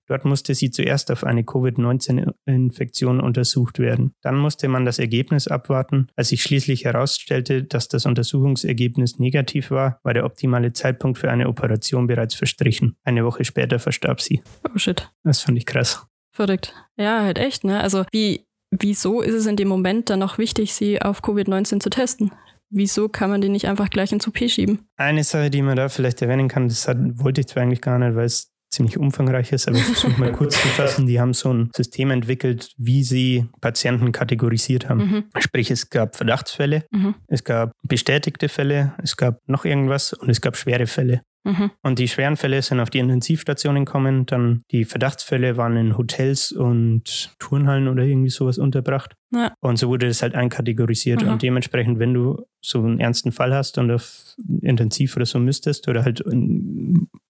Dort 0.07 0.25
musste 0.25 0.55
sie 0.55 0.71
zuerst 0.71 1.11
auf 1.11 1.23
eine 1.23 1.43
Covid-19-Infektion 1.43 3.19
untersucht 3.19 3.79
werden. 3.79 4.13
Dann 4.21 4.37
musste 4.37 4.67
man 4.67 4.85
das 4.85 4.99
Ergebnis 4.99 5.47
abwarten. 5.47 6.07
Als 6.15 6.29
sich 6.29 6.41
schließlich 6.41 6.85
herausstellte, 6.85 7.63
dass 7.63 7.87
das 7.89 8.05
Untersuchungsergebnis 8.05 9.19
negativ 9.19 9.69
war, 9.69 9.99
war 10.03 10.13
der 10.13 10.25
optimale 10.25 10.73
Zeitpunkt 10.73 11.17
für 11.17 11.29
eine 11.29 11.49
Operation 11.49 12.07
bereits 12.07 12.35
verstrichen. 12.35 12.95
Eine 13.03 13.25
Woche 13.25 13.43
später 13.43 13.79
verstarb 13.79 14.21
sie. 14.21 14.41
Oh 14.73 14.77
shit. 14.77 15.11
Das 15.23 15.41
fand 15.41 15.57
ich 15.57 15.65
krass. 15.65 16.07
Verrückt. 16.31 16.73
Ja, 16.95 17.23
halt 17.23 17.37
echt, 17.37 17.63
ne? 17.63 17.81
Also 17.81 18.05
wie, 18.11 18.45
wieso 18.71 19.21
ist 19.21 19.33
es 19.33 19.45
in 19.45 19.55
dem 19.55 19.67
Moment 19.67 20.09
dann 20.09 20.19
noch 20.19 20.37
wichtig, 20.37 20.73
sie 20.73 21.01
auf 21.01 21.21
Covid-19 21.21 21.79
zu 21.79 21.89
testen? 21.89 22.31
Wieso 22.69 23.07
kann 23.07 23.29
man 23.29 23.41
die 23.41 23.49
nicht 23.49 23.67
einfach 23.67 23.89
gleich 23.89 24.11
ins 24.11 24.27
OP 24.27 24.37
schieben? 24.37 24.87
Eine 24.97 25.23
Sache, 25.23 25.49
die 25.49 25.61
man 25.61 25.77
da 25.77 25.87
vielleicht 25.89 26.21
erwähnen 26.21 26.49
kann, 26.49 26.67
das 26.67 26.87
hat, 26.87 26.97
wollte 26.99 27.41
ich 27.41 27.47
zwar 27.47 27.63
eigentlich 27.63 27.81
gar 27.81 27.97
nicht, 27.97 28.15
weil 28.15 28.25
es 28.25 28.51
ziemlich 28.69 28.97
umfangreich 28.97 29.51
ist, 29.53 29.67
aber 29.67 29.77
ich 29.77 29.83
versuche 29.83 30.19
mal 30.19 30.31
kurz 30.31 30.61
zu 30.61 30.67
fassen. 30.67 31.07
Die 31.07 31.19
haben 31.19 31.33
so 31.33 31.53
ein 31.53 31.69
System 31.75 32.11
entwickelt, 32.11 32.73
wie 32.77 33.03
sie 33.03 33.45
Patienten 33.61 34.11
kategorisiert 34.11 34.89
haben. 34.89 34.99
Mhm. 34.99 35.23
Sprich, 35.39 35.71
es 35.71 35.89
gab 35.89 36.15
Verdachtsfälle, 36.15 36.83
Mhm. 36.91 37.15
es 37.27 37.43
gab 37.43 37.71
bestätigte 37.83 38.49
Fälle, 38.49 38.93
es 39.01 39.15
gab 39.17 39.39
noch 39.47 39.65
irgendwas 39.65 40.13
und 40.13 40.29
es 40.29 40.41
gab 40.41 40.57
schwere 40.57 40.87
Fälle. 40.87 41.21
Mhm. 41.47 41.71
Und 41.81 41.97
die 41.99 42.07
schweren 42.07 42.35
Fälle 42.35 42.61
sind 42.61 42.79
auf 42.81 42.89
die 42.89 42.99
Intensivstationen 42.99 43.85
gekommen, 43.85 44.25
dann 44.25 44.63
die 44.71 44.83
Verdachtsfälle 44.85 45.55
waren 45.55 45.77
in 45.77 45.97
Hotels 45.97 46.51
und 46.51 47.33
Turnhallen 47.39 47.87
oder 47.87 48.03
irgendwie 48.03 48.29
sowas 48.29 48.57
unterbracht. 48.57 49.13
Ja. 49.33 49.53
Und 49.61 49.79
so 49.79 49.87
wurde 49.87 50.07
das 50.07 50.21
halt 50.21 50.35
einkategorisiert. 50.35 51.23
Mhm. 51.23 51.29
Und 51.29 51.41
dementsprechend, 51.41 51.99
wenn 51.99 52.13
du 52.13 52.45
so 52.61 52.79
einen 52.83 52.99
ernsten 52.99 53.31
Fall 53.31 53.53
hast 53.53 53.77
und 53.77 53.89
auf 53.91 54.35
Intensiv 54.61 55.15
oder 55.15 55.25
so 55.25 55.39
müsstest 55.39 55.87
oder 55.87 56.03
halt 56.03 56.21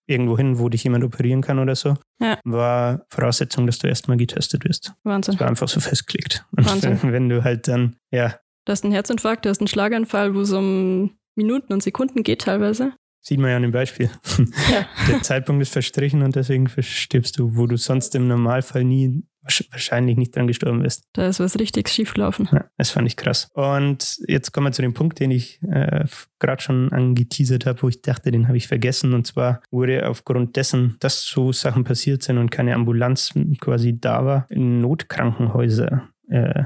irgendwo 0.07 0.37
hin, 0.37 0.57
wo 0.59 0.69
dich 0.69 0.83
jemand 0.83 1.03
operieren 1.03 1.41
kann 1.41 1.59
oder 1.59 1.75
so, 1.75 1.95
Ja. 2.19 2.39
war 2.43 3.05
Voraussetzung, 3.09 3.65
dass 3.67 3.77
du 3.79 3.87
erstmal 3.87 4.17
getestet 4.17 4.65
wirst. 4.65 4.93
Wahnsinn. 5.03 5.33
Das 5.33 5.41
war 5.41 5.47
einfach 5.47 5.67
so 5.67 5.79
festgelegt. 5.79 6.45
Und 6.55 6.65
Wahnsinn. 6.67 6.97
wenn 7.13 7.29
du 7.29 7.43
halt 7.43 7.67
dann, 7.67 7.95
ja, 8.11 8.35
Du 8.65 8.71
hast 8.71 8.83
einen 8.83 8.91
Herzinfarkt, 8.91 9.45
du 9.45 9.49
hast 9.49 9.61
einen 9.61 9.69
Schlaganfall, 9.69 10.35
wo 10.35 10.41
es 10.41 10.51
um 10.51 11.11
Minuten 11.35 11.71
und 11.71 11.81
Sekunden 11.81 12.23
geht 12.23 12.41
teilweise. 12.41 12.91
Sieht 13.27 13.39
man 13.39 13.49
ja 13.51 13.57
an 13.57 13.61
dem 13.63 13.71
Beispiel. 13.71 14.09
Ja. 14.71 14.85
Der 15.09 15.21
Zeitpunkt 15.21 15.61
ist 15.61 15.71
verstrichen 15.73 16.21
und 16.23 16.35
deswegen 16.35 16.67
verstirbst 16.67 17.37
du, 17.39 17.55
wo 17.55 17.67
du 17.67 17.77
sonst 17.77 18.15
im 18.15 18.27
Normalfall 18.27 18.83
nie 18.83 19.23
wahrsch- 19.43 19.65
wahrscheinlich 19.71 20.17
nicht 20.17 20.35
dran 20.35 20.47
gestorben 20.47 20.81
bist. 20.81 21.03
Da 21.13 21.27
ist 21.27 21.39
was 21.39 21.57
richtig 21.59 21.89
schief 21.89 22.13
gelaufen. 22.13 22.47
Ja, 22.51 22.65
das 22.77 22.89
fand 22.89 23.07
ich 23.07 23.15
krass. 23.15 23.49
Und 23.53 24.17
jetzt 24.27 24.51
kommen 24.51 24.67
wir 24.67 24.71
zu 24.71 24.81
dem 24.81 24.93
Punkt, 24.93 25.19
den 25.19 25.31
ich 25.31 25.61
äh, 25.63 26.05
gerade 26.39 26.61
schon 26.61 26.91
angeteasert 26.91 27.65
habe, 27.65 27.81
wo 27.81 27.89
ich 27.89 28.01
dachte, 28.01 28.31
den 28.31 28.47
habe 28.47 28.57
ich 28.57 28.67
vergessen. 28.67 29.13
Und 29.13 29.25
zwar 29.27 29.61
wurde 29.71 30.07
aufgrund 30.09 30.55
dessen, 30.55 30.95
dass 30.99 31.21
so 31.25 31.51
Sachen 31.51 31.83
passiert 31.83 32.23
sind 32.23 32.37
und 32.37 32.51
keine 32.51 32.75
Ambulanz 32.75 33.33
quasi 33.59 33.99
da 33.99 34.25
war, 34.25 34.45
in 34.49 34.81
Notkrankenhäuser 34.81 36.09
äh, 36.29 36.63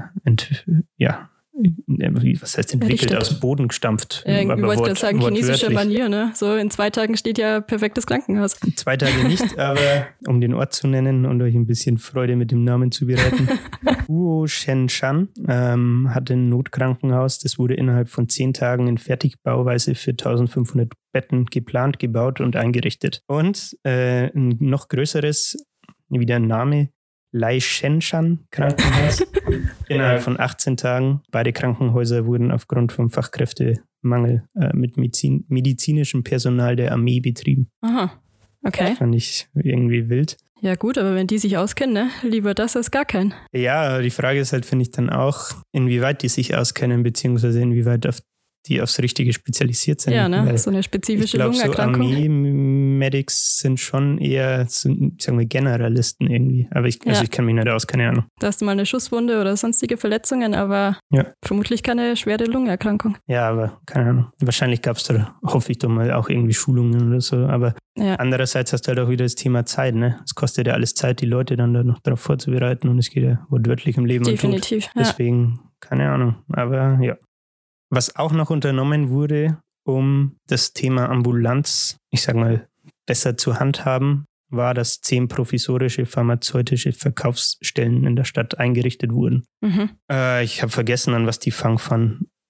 ja, 0.96 1.30
was 1.54 2.56
heißt 2.56 2.74
entwickelt, 2.74 3.10
Errichtet. 3.10 3.34
aus 3.34 3.40
Boden 3.40 3.68
gestampft. 3.68 4.24
Ja, 4.26 4.40
ich 4.40 4.48
wollte 4.48 4.82
gerade 4.82 4.94
sagen, 4.94 5.20
chinesische 5.20 5.66
wortwörtlich. 5.66 5.74
Manier, 5.74 6.08
ne? 6.08 6.32
So 6.34 6.54
in 6.56 6.70
zwei 6.70 6.90
Tagen 6.90 7.16
steht 7.16 7.38
ja 7.38 7.60
perfektes 7.60 8.06
Krankenhaus. 8.06 8.56
Zwei 8.76 8.96
Tage 8.96 9.28
nicht, 9.28 9.58
aber 9.58 10.06
um 10.26 10.40
den 10.40 10.54
Ort 10.54 10.72
zu 10.72 10.86
nennen 10.86 11.26
und 11.26 11.42
euch 11.42 11.54
ein 11.54 11.66
bisschen 11.66 11.98
Freude 11.98 12.36
mit 12.36 12.50
dem 12.50 12.64
Namen 12.64 12.90
zu 12.90 13.06
bereiten. 13.06 13.48
Huo 14.08 14.46
Shenshan 14.46 15.28
ähm, 15.46 16.08
hatte 16.14 16.34
ein 16.34 16.48
Notkrankenhaus. 16.48 17.38
Das 17.38 17.58
wurde 17.58 17.74
innerhalb 17.74 18.08
von 18.08 18.28
zehn 18.28 18.54
Tagen 18.54 18.88
in 18.88 18.98
Fertigbauweise 18.98 19.94
für 19.94 20.12
1500 20.12 20.92
Betten 21.12 21.46
geplant, 21.46 21.98
gebaut 21.98 22.40
und 22.40 22.56
eingerichtet. 22.56 23.22
Und 23.26 23.76
äh, 23.84 24.26
ein 24.34 24.56
noch 24.58 24.88
größeres, 24.88 25.66
wieder 26.08 26.36
ein 26.36 26.46
Name, 26.46 26.90
Lai 27.32 27.60
Shenshan 27.60 28.40
Krankenhaus. 28.50 29.26
Innerhalb 29.88 30.22
von 30.22 30.38
18 30.38 30.76
Tagen. 30.76 31.22
Beide 31.30 31.52
Krankenhäuser 31.52 32.26
wurden 32.26 32.52
aufgrund 32.52 32.92
vom 32.92 33.10
Fachkräftemangel 33.10 34.44
äh, 34.54 34.76
mit 34.76 34.96
Medizin, 34.96 35.44
medizinischem 35.48 36.22
Personal 36.22 36.76
der 36.76 36.92
Armee 36.92 37.20
betrieben. 37.20 37.70
Aha. 37.80 38.12
Okay. 38.62 38.94
Fand 38.94 39.14
ich 39.14 39.48
irgendwie 39.54 40.08
wild. 40.08 40.36
Ja, 40.60 40.76
gut, 40.76 40.96
aber 40.96 41.16
wenn 41.16 41.26
die 41.26 41.38
sich 41.38 41.56
auskennen, 41.56 41.92
ne? 41.92 42.10
Lieber 42.22 42.54
das 42.54 42.76
als 42.76 42.92
gar 42.92 43.04
kein. 43.04 43.34
Ja, 43.52 44.00
die 44.00 44.10
Frage 44.10 44.38
ist 44.38 44.52
halt, 44.52 44.64
finde 44.64 44.84
ich 44.84 44.92
dann 44.92 45.10
auch, 45.10 45.54
inwieweit 45.72 46.22
die 46.22 46.28
sich 46.28 46.54
auskennen, 46.54 47.02
beziehungsweise 47.02 47.60
inwieweit 47.60 48.06
auf 48.06 48.20
die 48.66 48.80
aufs 48.80 48.98
Richtige 49.00 49.32
spezialisiert 49.32 50.00
sind. 50.00 50.12
Ja, 50.14 50.28
ne? 50.28 50.56
So 50.58 50.70
eine 50.70 50.80
ich 50.80 50.86
spezifische 50.86 51.36
glaube, 51.36 51.54
so 51.54 51.62
Lungenerkrankung. 51.62 52.02
Armee-Medics 52.06 53.58
sind 53.58 53.80
schon 53.80 54.18
eher, 54.18 54.66
so, 54.68 54.88
sagen 55.18 55.38
wir, 55.38 55.46
Generalisten 55.46 56.28
irgendwie. 56.28 56.68
Aber 56.70 56.86
ich, 56.86 57.00
also 57.06 57.18
Ja. 57.20 57.24
ich 57.24 57.30
kenne 57.30 57.46
mich 57.46 57.54
nicht 57.56 57.68
aus, 57.68 57.86
keine 57.86 58.08
Ahnung. 58.08 58.24
Da 58.38 58.46
hast 58.48 58.60
du 58.60 58.64
mal 58.64 58.72
eine 58.72 58.86
Schusswunde 58.86 59.40
oder 59.40 59.56
sonstige 59.56 59.96
Verletzungen, 59.96 60.54
aber 60.54 60.98
Ja. 61.10 61.26
vermutlich 61.44 61.82
keine 61.82 62.16
schwere 62.16 62.44
Lungenerkrankung. 62.44 63.16
Ja, 63.26 63.48
aber 63.48 63.80
keine 63.86 64.10
Ahnung. 64.10 64.26
Wahrscheinlich 64.40 64.82
gab 64.82 64.96
es 64.96 65.04
da, 65.04 65.34
hoffe 65.44 65.72
ich 65.72 65.78
doch 65.78 65.88
mal, 65.88 66.12
auch 66.12 66.28
irgendwie 66.28 66.54
Schulungen 66.54 67.08
oder 67.08 67.20
so. 67.20 67.36
Aber 67.46 67.74
Ja. 67.96 68.14
andererseits 68.16 68.72
hast 68.72 68.82
du 68.82 68.88
halt 68.88 68.98
auch 69.00 69.08
wieder 69.10 69.24
das 69.24 69.34
Thema 69.34 69.66
Zeit, 69.66 69.94
ne? 69.94 70.20
Es 70.24 70.34
kostet 70.34 70.66
ja 70.66 70.74
alles 70.74 70.94
Zeit, 70.94 71.20
die 71.20 71.26
Leute 71.26 71.56
dann 71.56 71.74
da 71.74 71.82
noch 71.82 71.98
darauf 72.00 72.20
vorzubereiten 72.20 72.88
und 72.88 72.98
es 72.98 73.10
geht 73.10 73.24
ja 73.24 73.44
wortwörtlich 73.50 73.96
im 73.96 74.04
Leben 74.06 74.24
und 74.24 74.30
Tod. 74.32 74.42
Definitiv. 74.42 74.84
Ja. 74.86 74.90
Deswegen, 74.98 75.58
keine 75.80 76.10
Ahnung. 76.10 76.36
Aber 76.52 76.98
ja. 77.02 77.16
Was 77.94 78.16
auch 78.16 78.32
noch 78.32 78.48
unternommen 78.48 79.10
wurde, 79.10 79.58
um 79.84 80.36
das 80.46 80.72
Thema 80.72 81.10
Ambulanz, 81.10 81.98
ich 82.10 82.22
sag 82.22 82.36
mal, 82.36 82.66
besser 83.06 83.36
zu 83.36 83.60
handhaben, 83.60 84.24
war, 84.48 84.72
dass 84.72 85.02
zehn 85.02 85.28
provisorische 85.28 86.06
pharmazeutische 86.06 86.92
Verkaufsstellen 86.92 88.04
in 88.04 88.16
der 88.16 88.24
Stadt 88.24 88.58
eingerichtet 88.58 89.12
wurden. 89.12 89.44
Mhm. 89.60 89.90
Äh, 90.10 90.42
ich 90.42 90.62
habe 90.62 90.72
vergessen, 90.72 91.12
an 91.12 91.26
was 91.26 91.38
die 91.38 91.50
Fang. 91.50 91.78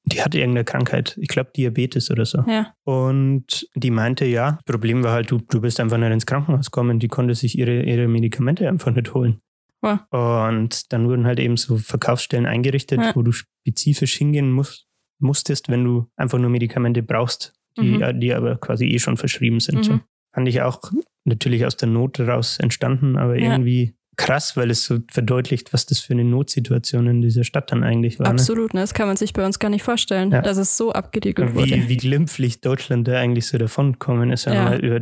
Die 0.04 0.22
hatte 0.22 0.38
irgendeine 0.38 0.64
Krankheit, 0.64 1.16
ich 1.20 1.28
glaube 1.28 1.50
Diabetes 1.56 2.10
oder 2.10 2.24
so. 2.24 2.44
Ja. 2.46 2.74
Und 2.84 3.68
die 3.74 3.90
meinte, 3.90 4.24
ja, 4.24 4.52
das 4.52 4.64
Problem 4.64 5.02
war 5.02 5.12
halt, 5.12 5.30
du, 5.30 5.38
du 5.38 5.60
bist 5.60 5.80
einfach 5.80 5.98
nicht 5.98 6.10
ins 6.10 6.26
Krankenhaus 6.26 6.70
gekommen, 6.70 6.98
die 6.98 7.08
konnte 7.08 7.34
sich 7.34 7.56
ihre, 7.58 7.82
ihre 7.82 8.06
Medikamente 8.08 8.68
einfach 8.68 8.92
nicht 8.92 9.14
holen. 9.14 9.40
Wow. 9.80 10.00
Und 10.12 10.92
dann 10.92 11.08
wurden 11.08 11.26
halt 11.26 11.40
eben 11.40 11.56
so 11.56 11.76
Verkaufsstellen 11.76 12.46
eingerichtet, 12.46 13.00
Ja. 13.00 13.14
wo 13.14 13.22
du 13.22 13.32
spezifisch 13.32 14.16
hingehen 14.16 14.50
musst, 14.52 14.86
musstest, 15.22 15.68
wenn 15.68 15.84
du 15.84 16.06
einfach 16.16 16.38
nur 16.38 16.50
Medikamente 16.50 17.02
brauchst, 17.02 17.52
die, 17.78 17.98
Mhm. 17.98 18.20
die 18.20 18.34
aber 18.34 18.56
quasi 18.56 18.86
eh 18.86 18.98
schon 18.98 19.16
verschrieben 19.16 19.60
sind. 19.60 19.88
Mhm. 19.88 20.00
Fand 20.34 20.48
ich 20.48 20.60
auch 20.62 20.80
natürlich 21.24 21.64
aus 21.66 21.76
der 21.76 21.88
Not 21.88 22.18
daraus 22.18 22.58
entstanden, 22.58 23.16
aber 23.16 23.38
Ja. 23.38 23.52
irgendwie 23.52 23.94
krass, 24.16 24.56
weil 24.58 24.70
es 24.70 24.84
so 24.84 24.98
verdeutlicht, 25.10 25.72
was 25.72 25.86
das 25.86 26.00
für 26.00 26.12
eine 26.12 26.24
Notsituation 26.24 27.06
in 27.06 27.22
dieser 27.22 27.44
Stadt 27.44 27.72
dann 27.72 27.82
eigentlich 27.82 28.18
war. 28.18 28.26
Ne? 28.26 28.32
Absolut, 28.34 28.74
ne? 28.74 28.80
Das 28.80 28.92
kann 28.92 29.06
man 29.08 29.16
sich 29.16 29.32
bei 29.32 29.44
uns 29.44 29.58
gar 29.58 29.70
nicht 29.70 29.82
vorstellen, 29.82 30.30
Ja. 30.30 30.42
dass 30.42 30.58
es 30.58 30.76
so 30.76 30.92
abgeriegelt 30.92 31.48
Und 31.50 31.54
wurde. 31.56 31.70
Wie, 31.70 31.88
wie 31.88 31.96
glimpflich 31.96 32.60
Deutschland 32.60 33.08
da 33.08 33.18
eigentlich 33.18 33.46
so 33.46 33.56
davonkommen 33.56 34.30
ist, 34.30 34.44
Ja. 34.44 34.76
über 34.76 35.00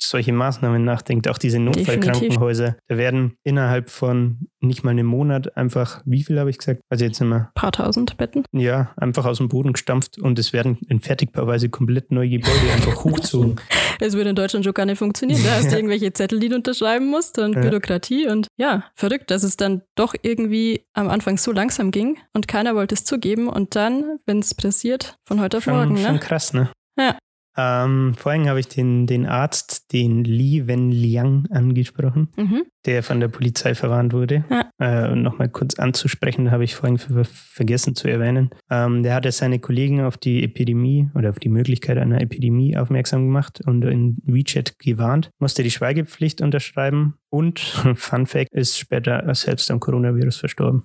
solche 0.00 0.32
Maßnahmen 0.32 0.84
nachdenkt. 0.84 1.28
Auch 1.28 1.38
diese 1.38 1.58
Notfallkrankenhäuser, 1.58 2.76
da 2.88 2.96
werden 2.96 3.34
innerhalb 3.44 3.90
von 3.90 4.48
nicht 4.60 4.84
mal 4.84 4.90
einem 4.90 5.06
Monat 5.06 5.56
einfach, 5.56 6.02
wie 6.04 6.22
viel 6.22 6.38
habe 6.38 6.50
ich 6.50 6.58
gesagt? 6.58 6.80
Also 6.88 7.04
jetzt 7.04 7.20
immer, 7.20 7.50
paar 7.54 7.72
tausend 7.72 8.16
Betten. 8.16 8.44
ja, 8.52 8.92
einfach 8.96 9.24
aus 9.24 9.38
dem 9.38 9.48
Boden 9.48 9.72
gestampft 9.72 10.18
und 10.18 10.38
es 10.38 10.52
werden 10.52 10.78
in 10.88 11.00
Fertigbauweise 11.00 11.68
komplett 11.68 12.10
neue 12.10 12.30
Gebäude 12.30 12.72
einfach 12.72 13.04
hochgezogen. 13.04 13.56
Es 14.00 14.14
würde 14.14 14.30
in 14.30 14.36
Deutschland 14.36 14.64
schon 14.64 14.74
gar 14.74 14.86
nicht 14.86 14.98
funktionieren. 14.98 15.40
Da 15.44 15.56
hast 15.56 15.70
du 15.72 15.76
irgendwelche 15.76 16.12
Zettel, 16.12 16.38
die 16.40 16.48
du 16.48 16.56
unterschreiben 16.56 17.06
musst 17.08 17.38
und 17.38 17.54
Ja. 17.54 17.60
Bürokratie 17.62 18.28
und 18.28 18.46
ja, 18.56 18.84
verrückt, 18.94 19.30
dass 19.30 19.42
es 19.42 19.56
dann 19.56 19.82
doch 19.96 20.14
irgendwie 20.22 20.84
am 20.94 21.08
Anfang 21.08 21.38
so 21.38 21.52
langsam 21.52 21.90
ging 21.90 22.18
und 22.34 22.48
keiner 22.48 22.74
wollte 22.74 22.94
es 22.94 23.04
zugeben 23.04 23.48
und 23.48 23.74
dann, 23.76 24.18
wenn 24.26 24.38
es 24.40 24.54
passiert, 24.54 25.16
von 25.26 25.40
heute 25.40 25.58
auf 25.58 25.64
Schon, 25.64 25.74
morgen, 25.74 25.96
schon 25.98 26.14
ne? 26.14 26.18
krass, 26.20 26.52
ne? 26.52 26.70
Ja. 26.98 27.16
Ähm, 27.60 28.14
vorhin 28.16 28.48
habe 28.48 28.60
ich 28.60 28.68
den, 28.68 29.08
den 29.08 29.26
Arzt, 29.26 29.92
den 29.92 30.22
Li 30.22 30.68
Wenliang, 30.68 31.46
angesprochen. 31.50 32.28
Mhm. 32.36 32.62
der 32.86 33.02
von 33.02 33.18
der 33.20 33.28
Polizei 33.28 33.74
verwarnt 33.74 34.12
wurde. 34.14 34.44
Ja. 34.48 34.70
Äh, 34.78 35.10
und 35.12 35.22
nochmal 35.22 35.48
kurz 35.48 35.74
anzusprechen, 35.78 36.50
habe 36.52 36.62
ich 36.64 36.76
vorhin 36.76 36.96
ver 36.98 37.24
vergessen 37.24 37.94
zu 37.96 38.08
erwähnen. 38.08 38.50
Ähm, 38.70 39.02
der 39.02 39.14
hatte 39.14 39.32
seine 39.32 39.58
Kollegen 39.58 40.00
auf 40.02 40.16
die 40.16 40.44
Epidemie 40.44 41.10
oder 41.16 41.30
auf 41.30 41.40
die 41.40 41.48
Möglichkeit 41.48 41.98
einer 41.98 42.20
Epidemie 42.20 42.76
aufmerksam 42.76 43.26
gemacht 43.26 43.60
und 43.66 43.82
in 43.84 44.18
WeChat 44.24 44.78
gewarnt, 44.78 45.30
musste 45.40 45.62
die 45.64 45.70
Schweigepflicht 45.72 46.40
unterschreiben 46.40 47.14
und, 47.28 47.58
Fun 47.96 48.26
Fact, 48.26 48.52
ist 48.54 48.78
später 48.78 49.34
selbst 49.34 49.70
am 49.72 49.80
Coronavirus 49.80 50.36
verstorben, 50.36 50.84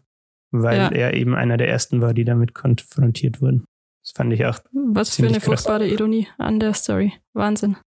weil 0.52 0.78
Ja. 0.80 0.90
er 0.92 1.14
eben 1.14 1.36
einer 1.36 1.58
der 1.58 1.70
ersten 1.70 2.02
war, 2.02 2.14
die 2.16 2.26
damit 2.26 2.54
konfrontiert 2.56 3.42
wurden. 3.42 3.66
Das 4.04 4.12
fand 4.12 4.34
ich 4.34 4.46
auch. 4.46 4.60
Was 4.74 5.16
für 5.16 5.26
eine 5.26 5.40
furchtbare 5.40 5.88
Ironie 5.88 6.28
an 6.38 6.60
der 6.60 6.74
Story. 6.74 7.14
Wahnsinn. 7.34 7.78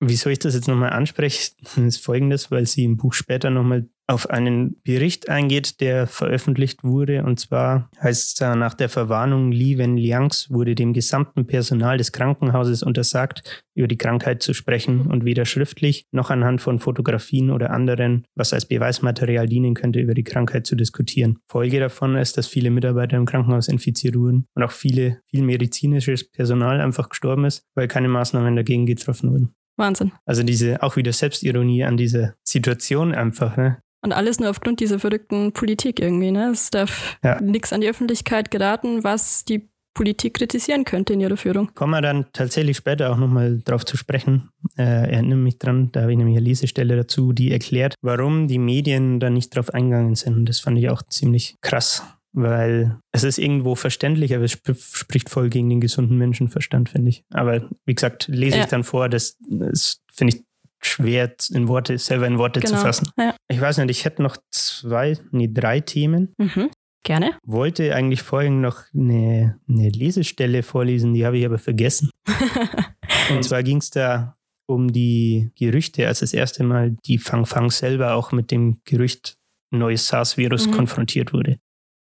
Wieso 0.00 0.30
ich 0.30 0.38
das 0.38 0.54
jetzt 0.54 0.68
nochmal 0.68 0.90
anspreche, 0.90 1.52
ist 1.76 2.04
folgendes, 2.04 2.50
weil 2.50 2.66
sie 2.66 2.84
im 2.84 2.96
Buch 2.96 3.14
später 3.14 3.50
nochmal 3.50 3.88
auf 4.08 4.30
einen 4.30 4.80
Bericht 4.84 5.28
eingeht, 5.28 5.80
der 5.80 6.06
veröffentlicht 6.06 6.82
wurde. 6.82 7.24
Und 7.24 7.38
zwar 7.38 7.90
heißt 8.00 8.28
es 8.28 8.34
da, 8.36 8.56
nach 8.56 8.72
der 8.72 8.88
Verwarnung 8.88 9.52
Li 9.52 9.76
Wenliangs 9.76 10.50
wurde 10.50 10.74
dem 10.74 10.94
gesamten 10.94 11.46
Personal 11.46 11.98
des 11.98 12.12
Krankenhauses 12.12 12.82
untersagt, 12.82 13.64
über 13.74 13.86
die 13.86 13.98
Krankheit 13.98 14.42
zu 14.42 14.54
sprechen 14.54 15.02
und 15.02 15.26
weder 15.26 15.44
schriftlich 15.44 16.06
noch 16.10 16.30
anhand 16.30 16.62
von 16.62 16.78
Fotografien 16.78 17.50
oder 17.50 17.70
anderen, 17.70 18.24
was 18.34 18.54
als 18.54 18.66
Beweismaterial 18.66 19.46
dienen 19.46 19.74
könnte, 19.74 20.00
über 20.00 20.14
die 20.14 20.24
Krankheit 20.24 20.66
zu 20.66 20.74
diskutieren. 20.74 21.38
Folge 21.46 21.78
davon 21.78 22.16
ist, 22.16 22.38
dass 22.38 22.46
viele 22.46 22.70
Mitarbeiter 22.70 23.18
im 23.18 23.26
Krankenhaus 23.26 23.68
infiziert 23.68 24.16
wurden 24.16 24.46
und 24.54 24.62
auch 24.62 24.72
viele, 24.72 25.20
viel 25.26 25.42
medizinisches 25.42 26.30
Personal 26.30 26.80
einfach 26.80 27.10
gestorben 27.10 27.44
ist, 27.44 27.62
weil 27.74 27.88
keine 27.88 28.08
Maßnahmen 28.08 28.56
dagegen 28.56 28.86
getroffen 28.86 29.30
wurden. 29.32 29.54
Wahnsinn. 29.78 30.12
Also 30.26 30.42
diese 30.42 30.82
auch 30.82 30.96
wieder 30.96 31.12
Selbstironie 31.12 31.84
an 31.84 31.96
dieser 31.96 32.34
Situation 32.42 33.14
einfach, 33.14 33.56
ne? 33.56 33.78
Und 34.00 34.12
alles 34.12 34.38
nur 34.38 34.50
aufgrund 34.50 34.78
dieser 34.80 34.98
verrückten 34.98 35.52
Politik 35.52 35.98
irgendwie, 36.00 36.30
ne? 36.30 36.50
Es 36.52 36.70
darf 36.70 37.16
Ja. 37.24 37.40
nichts 37.40 37.72
an 37.72 37.80
die 37.80 37.88
Öffentlichkeit 37.88 38.50
geraten, 38.50 39.02
was 39.04 39.44
die 39.44 39.68
Politik 39.94 40.34
kritisieren 40.34 40.84
könnte 40.84 41.14
in 41.14 41.20
ihrer 41.20 41.36
Führung. 41.36 41.74
Kommen 41.74 41.90
wir 41.90 42.00
dann 42.00 42.26
tatsächlich 42.32 42.76
später 42.76 43.10
auch 43.10 43.16
nochmal 43.16 43.60
drauf 43.64 43.84
zu 43.84 43.96
sprechen. 43.96 44.50
Äh, 44.76 44.82
erinnere 44.84 45.38
mich 45.38 45.58
dran, 45.58 45.88
da 45.90 46.02
habe 46.02 46.12
ich 46.12 46.18
nämlich 46.18 46.36
eine 46.36 46.44
Lesestelle 46.46 46.94
dazu, 46.96 47.32
die 47.32 47.50
erklärt, 47.50 47.94
warum 48.00 48.46
die 48.46 48.58
Medien 48.60 49.18
da 49.18 49.28
nicht 49.30 49.56
drauf 49.56 49.74
eingegangen 49.74 50.14
sind. 50.14 50.36
Und 50.36 50.48
das 50.48 50.60
fand 50.60 50.78
ich 50.78 50.88
auch 50.88 51.02
ziemlich 51.02 51.56
krass, 51.62 52.04
weil 52.32 52.98
es 53.12 53.24
ist 53.24 53.38
irgendwo 53.38 53.74
verständlich, 53.74 54.34
aber 54.34 54.44
es 54.44 54.52
sp 54.58 54.74
spricht 54.74 55.30
voll 55.30 55.48
gegen 55.48 55.68
den 55.68 55.80
gesunden 55.80 56.18
Menschenverstand, 56.18 56.90
finde 56.90 57.10
ich. 57.10 57.24
Aber 57.32 57.68
wie 57.86 57.94
gesagt, 57.94 58.28
lese 58.28 58.56
Ja. 58.58 58.64
ich 58.64 58.68
dann 58.68 58.84
vor, 58.84 59.08
das, 59.08 59.36
das 59.48 60.00
finde 60.12 60.36
ich 60.36 60.44
schwer 60.80 61.34
in 61.52 61.66
Worte, 61.68 61.98
selber 61.98 62.26
in 62.26 62.38
Worte 62.38 62.60
zu 62.60 62.72
Genau. 62.74 62.82
fassen. 62.82 63.10
Ja. 63.18 63.34
Ich 63.48 63.60
weiß 63.60 63.78
nicht, 63.78 63.90
ich 63.90 64.04
hätte 64.04 64.22
noch 64.22 64.36
zwei, 64.50 65.16
nee, 65.32 65.50
drei 65.52 65.80
Themen. 65.80 66.34
Mhm. 66.38 66.70
Gerne. 67.04 67.38
wollte 67.46 67.94
eigentlich 67.94 68.22
vorhin 68.22 68.60
noch 68.60 68.82
eine, 68.92 69.58
eine 69.68 69.88
Lesestelle 69.88 70.62
vorlesen, 70.62 71.14
die 71.14 71.24
habe 71.24 71.38
ich 71.38 71.46
aber 71.46 71.58
vergessen. 71.58 72.10
Und 73.30 73.44
zwar 73.44 73.62
ging 73.62 73.78
es 73.78 73.88
da 73.90 74.34
um 74.66 74.92
die 74.92 75.50
Gerüchte, 75.58 76.06
als 76.06 76.20
das 76.20 76.34
erste 76.34 76.64
Mal 76.64 76.96
die 77.06 77.16
Fang 77.18 77.46
Fang 77.46 77.70
selber 77.70 78.12
auch 78.14 78.32
mit 78.32 78.50
dem 78.50 78.80
Gerücht 78.84 79.36
neues 79.70 80.06
SARS-Virus 80.08 80.66
mhm. 80.66 80.72
konfrontiert 80.72 81.32
wurde. 81.32 81.58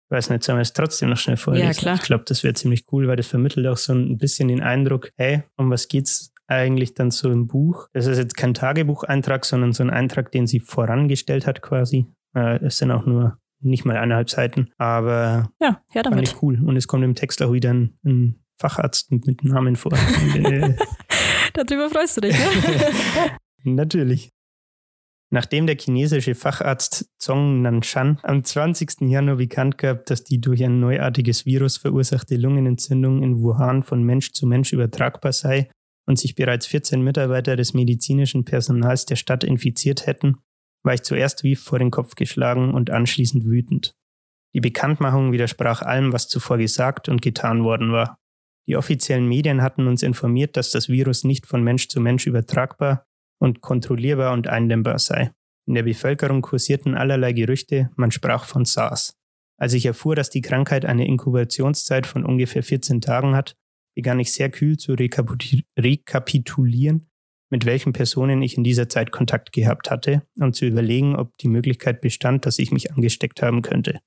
Ich 0.09 0.17
weiß 0.17 0.31
nicht, 0.31 0.43
sollen 0.43 0.57
wir 0.57 0.63
es 0.63 0.73
trotzdem 0.73 1.09
noch 1.09 1.17
schnell 1.17 1.37
vorlesen? 1.37 1.67
Ja, 1.67 1.73
klar. 1.73 1.95
Ich 1.95 2.01
glaube, 2.01 2.23
das 2.27 2.43
wäre 2.43 2.55
ziemlich 2.55 2.85
cool, 2.91 3.07
weil 3.07 3.15
das 3.15 3.27
vermittelt 3.27 3.67
auch 3.67 3.77
so 3.77 3.93
ein 3.93 4.17
bisschen 4.17 4.47
den 4.47 4.59
Eindruck, 4.61 5.11
hey, 5.17 5.43
um 5.55 5.69
was 5.69 5.87
geht's 5.87 6.33
eigentlich 6.47 6.95
dann 6.95 7.11
so 7.11 7.29
im 7.29 7.45
Buch? 7.45 7.87
Das 7.93 8.07
ist 8.07 8.17
jetzt 8.17 8.35
kein 8.35 8.55
Tagebucheintrag, 8.55 9.45
sondern 9.45 9.71
so 9.71 9.83
ein 9.83 9.91
Eintrag, 9.91 10.31
den 10.31 10.47
sie 10.47 10.59
vorangestellt 10.59 11.45
hat 11.45 11.61
quasi. 11.61 12.07
Äh, 12.35 12.57
es 12.65 12.79
sind 12.79 12.89
auch 12.89 13.05
nur 13.05 13.37
nicht 13.61 13.85
mal 13.85 13.97
eineinhalb 13.97 14.31
Seiten, 14.31 14.71
aber 14.79 15.51
ja, 15.61 15.83
her 15.89 16.01
damit. 16.01 16.17
fand 16.17 16.27
ich 16.27 16.41
cool. 16.41 16.59
Und 16.65 16.75
es 16.75 16.87
kommt 16.87 17.03
im 17.03 17.13
Text 17.13 17.43
auch 17.43 17.53
wieder 17.53 17.71
ein, 17.71 17.93
ein 18.03 18.43
Facharzt 18.57 19.11
mit 19.11 19.43
Namen 19.43 19.75
vor. 19.75 19.91
Darüber 21.53 21.89
freust 21.89 22.17
du 22.17 22.21
dich, 22.21 22.37
ne? 22.37 23.37
Natürlich. 23.63 24.31
Nachdem 25.31 25.67
der 25.67 25.77
chinesische 25.77 26.33
Facharzt 26.33 27.07
Zhong 27.19 27.61
Nanshan 27.61 28.17
am 28.23 28.43
20. 28.43 29.01
Januar 29.01 29.37
bekannt 29.37 29.77
gab, 29.77 30.05
dass 30.07 30.23
die 30.23 30.41
durch 30.41 30.63
ein 30.63 30.79
neuartiges 30.79 31.45
Virus 31.45 31.77
verursachte 31.77 32.35
Lungenentzündung 32.35 33.21
in 33.21 33.39
Wuhan 33.39 33.83
von 33.83 34.01
Mensch 34.01 34.31
zu 34.31 34.47
Mensch 34.47 34.73
übertragbar 34.73 35.31
sei 35.31 35.69
und 36.07 36.17
sich 36.17 36.33
bereits 36.33 36.65
14 36.65 37.03
Mitarbeiter 37.03 37.55
des 37.55 37.75
medizinischen 37.75 38.43
Personals 38.43 39.05
der 39.05 39.17
Stadt 39.17 39.43
infiziert 39.43 40.07
hätten, 40.07 40.37
war 40.83 40.95
ich 40.95 41.03
zuerst 41.03 41.43
wie 41.43 41.55
vor 41.55 41.77
den 41.77 41.91
Kopf 41.91 42.15
geschlagen 42.15 42.73
und 42.73 42.89
anschließend 42.89 43.45
wütend. 43.45 43.91
Die 44.55 44.61
Bekanntmachung 44.61 45.31
widersprach 45.31 45.83
allem, 45.83 46.11
was 46.11 46.27
zuvor 46.27 46.57
gesagt 46.57 47.07
und 47.07 47.21
getan 47.21 47.63
worden 47.63 47.91
war. 47.91 48.17
Die 48.67 48.75
offiziellen 48.75 49.27
Medien 49.27 49.61
hatten 49.61 49.85
uns 49.85 50.01
informiert, 50.01 50.57
dass 50.57 50.71
das 50.71 50.89
Virus 50.89 51.23
nicht 51.23 51.45
von 51.45 51.63
Mensch 51.63 51.87
zu 51.87 52.01
Mensch 52.01 52.25
übertragbar 52.25 53.05
und 53.39 53.61
kontrollierbar 53.61 54.33
und 54.33 54.47
eindämmbar 54.47 54.99
sei. 54.99 55.31
In 55.67 55.75
der 55.75 55.83
Bevölkerung 55.83 56.41
kursierten 56.41 56.95
allerlei 56.95 57.33
Gerüchte, 57.33 57.91
man 57.95 58.11
sprach 58.11 58.45
von 58.45 58.65
SARS. 58.65 59.15
Als 59.57 59.73
ich 59.73 59.85
erfuhr, 59.85 60.15
dass 60.15 60.29
die 60.29 60.41
Krankheit 60.41 60.85
eine 60.85 61.07
Inkubationszeit 61.07 62.07
von 62.07 62.25
ungefähr 62.25 62.63
14 62.63 63.01
Tagen 63.01 63.35
hat, 63.35 63.55
begann 63.95 64.19
ich 64.19 64.31
sehr 64.31 64.49
kühl 64.49 64.77
zu 64.77 64.93
rekapitulieren, 64.93 67.09
mit 67.51 67.65
welchen 67.65 67.93
Personen 67.93 68.41
ich 68.41 68.57
in 68.57 68.63
dieser 68.63 68.87
Zeit 68.87 69.11
Kontakt 69.11 69.51
gehabt 69.51 69.91
hatte 69.91 70.23
und 70.39 70.55
zu 70.55 70.65
überlegen, 70.65 71.15
ob 71.15 71.37
die 71.39 71.49
Möglichkeit 71.49 71.99
bestand, 71.99 72.45
dass 72.45 72.59
ich 72.59 72.71
mich 72.71 72.93
angesteckt 72.93 73.41
haben 73.41 73.61
könnte. 73.61 73.99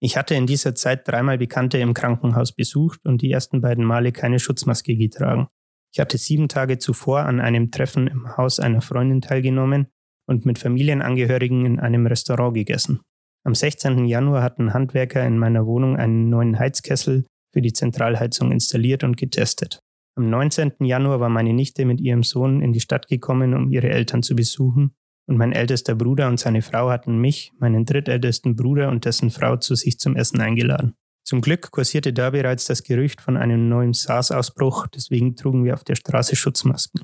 Ich 0.00 0.16
hatte 0.16 0.34
in 0.34 0.46
dieser 0.46 0.74
Zeit 0.74 1.08
dreimal 1.08 1.38
Bekannte 1.38 1.78
im 1.78 1.94
Krankenhaus 1.94 2.52
besucht 2.52 3.04
und 3.04 3.22
die 3.22 3.32
ersten 3.32 3.60
beiden 3.60 3.84
Male 3.84 4.12
keine 4.12 4.38
Schutzmaske 4.38 4.96
getragen. 4.96 5.48
Ich 5.92 6.00
hatte 6.00 6.18
sieben 6.18 6.48
Tage 6.48 6.78
zuvor 6.78 7.20
an 7.20 7.40
einem 7.40 7.70
Treffen 7.70 8.06
im 8.06 8.36
Haus 8.36 8.60
einer 8.60 8.80
Freundin 8.80 9.20
teilgenommen 9.20 9.88
und 10.26 10.44
mit 10.44 10.58
Familienangehörigen 10.58 11.64
in 11.64 11.80
einem 11.80 12.06
Restaurant 12.06 12.54
gegessen. 12.54 13.00
Am 13.44 13.54
16. 13.54 14.04
Januar 14.06 14.42
hatten 14.42 14.74
Handwerker 14.74 15.24
in 15.24 15.38
meiner 15.38 15.66
Wohnung 15.66 15.96
einen 15.96 16.28
neuen 16.28 16.58
Heizkessel 16.58 17.24
für 17.52 17.62
die 17.62 17.72
Zentralheizung 17.72 18.52
installiert 18.52 19.04
und 19.04 19.16
getestet. 19.16 19.80
Am 20.16 20.28
19. 20.28 20.72
Januar 20.80 21.20
war 21.20 21.28
meine 21.28 21.54
Nichte 21.54 21.84
mit 21.84 22.00
ihrem 22.00 22.22
Sohn 22.22 22.60
in 22.60 22.72
die 22.72 22.80
Stadt 22.80 23.08
gekommen, 23.08 23.54
um 23.54 23.70
ihre 23.70 23.88
Eltern 23.88 24.22
zu 24.22 24.34
besuchen 24.36 24.92
und 25.28 25.36
mein 25.36 25.52
ältester 25.52 25.94
Bruder 25.94 26.28
und 26.28 26.40
seine 26.40 26.62
Frau 26.62 26.90
hatten 26.90 27.20
mich, 27.20 27.52
meinen 27.58 27.84
drittältesten 27.84 28.56
Bruder 28.56 28.88
und 28.88 29.04
dessen 29.04 29.30
Frau 29.30 29.56
zu 29.58 29.74
sich 29.74 29.98
zum 29.98 30.16
Essen 30.16 30.40
eingeladen. 30.40 30.94
Zum 31.28 31.42
Glück 31.42 31.72
kursierte 31.72 32.14
da 32.14 32.30
bereits 32.30 32.64
das 32.64 32.82
Gerücht 32.82 33.20
von 33.20 33.36
einem 33.36 33.68
neuen 33.68 33.92
SARS-Ausbruch, 33.92 34.86
deswegen 34.86 35.36
trugen 35.36 35.62
wir 35.62 35.74
auf 35.74 35.84
der 35.84 35.94
Straße 35.94 36.36
Schutzmasken. 36.36 37.02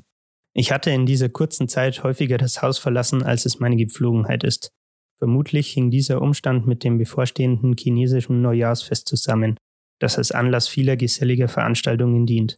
Ich 0.54 0.72
hatte 0.72 0.90
in 0.90 1.04
dieser 1.04 1.28
kurzen 1.28 1.68
Zeit 1.68 2.02
häufiger 2.02 2.38
das 2.38 2.62
Haus 2.62 2.78
verlassen, 2.78 3.22
als 3.22 3.44
es 3.44 3.60
meine 3.60 3.76
Gepflogenheit 3.76 4.42
ist. 4.42 4.70
Vermutlich 5.18 5.72
hing 5.72 5.90
dieser 5.90 6.22
Umstand 6.22 6.66
mit 6.66 6.84
dem 6.84 6.96
bevorstehenden 6.96 7.76
chinesischen 7.78 8.40
Neujahrsfest 8.40 9.06
zusammen, 9.06 9.58
das 10.00 10.16
als 10.16 10.32
Anlass 10.32 10.68
vieler 10.68 10.96
geselliger 10.96 11.48
Veranstaltungen 11.48 12.24
dient. 12.24 12.56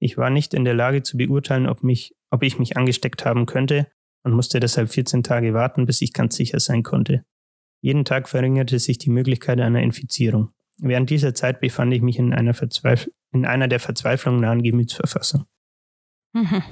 Ich 0.00 0.18
war 0.18 0.30
nicht 0.30 0.54
in 0.54 0.64
der 0.64 0.74
Lage 0.74 1.02
zu 1.02 1.16
beurteilen, 1.16 1.66
ob, 1.66 1.82
mich, 1.82 2.14
ob 2.30 2.44
ich 2.44 2.60
mich 2.60 2.76
angesteckt 2.76 3.24
haben 3.24 3.44
könnte, 3.44 3.88
und 4.22 4.34
musste 4.34 4.60
deshalb 4.60 4.90
14 4.90 5.24
Tage 5.24 5.52
warten, 5.52 5.84
bis 5.84 6.00
ich 6.00 6.12
ganz 6.12 6.36
sicher 6.36 6.60
sein 6.60 6.84
konnte. 6.84 7.24
Jeden 7.82 8.04
Tag 8.04 8.28
verringerte 8.28 8.78
sich 8.78 8.98
die 8.98 9.10
Möglichkeit 9.10 9.58
einer 9.58 9.82
Infizierung. 9.82 10.52
Während 10.80 11.10
dieser 11.10 11.34
Zeit 11.34 11.60
befand 11.60 11.92
ich 11.92 12.02
mich 12.02 12.18
in 12.18 12.32
einer, 12.32 12.54
Verzweif 12.54 13.10
in 13.32 13.44
einer 13.44 13.68
der 13.68 13.80
Verzweiflung 13.80 14.40
nahen 14.40 14.62
Gemütsverfassung. 14.62 15.44
Mhm. 16.34 16.62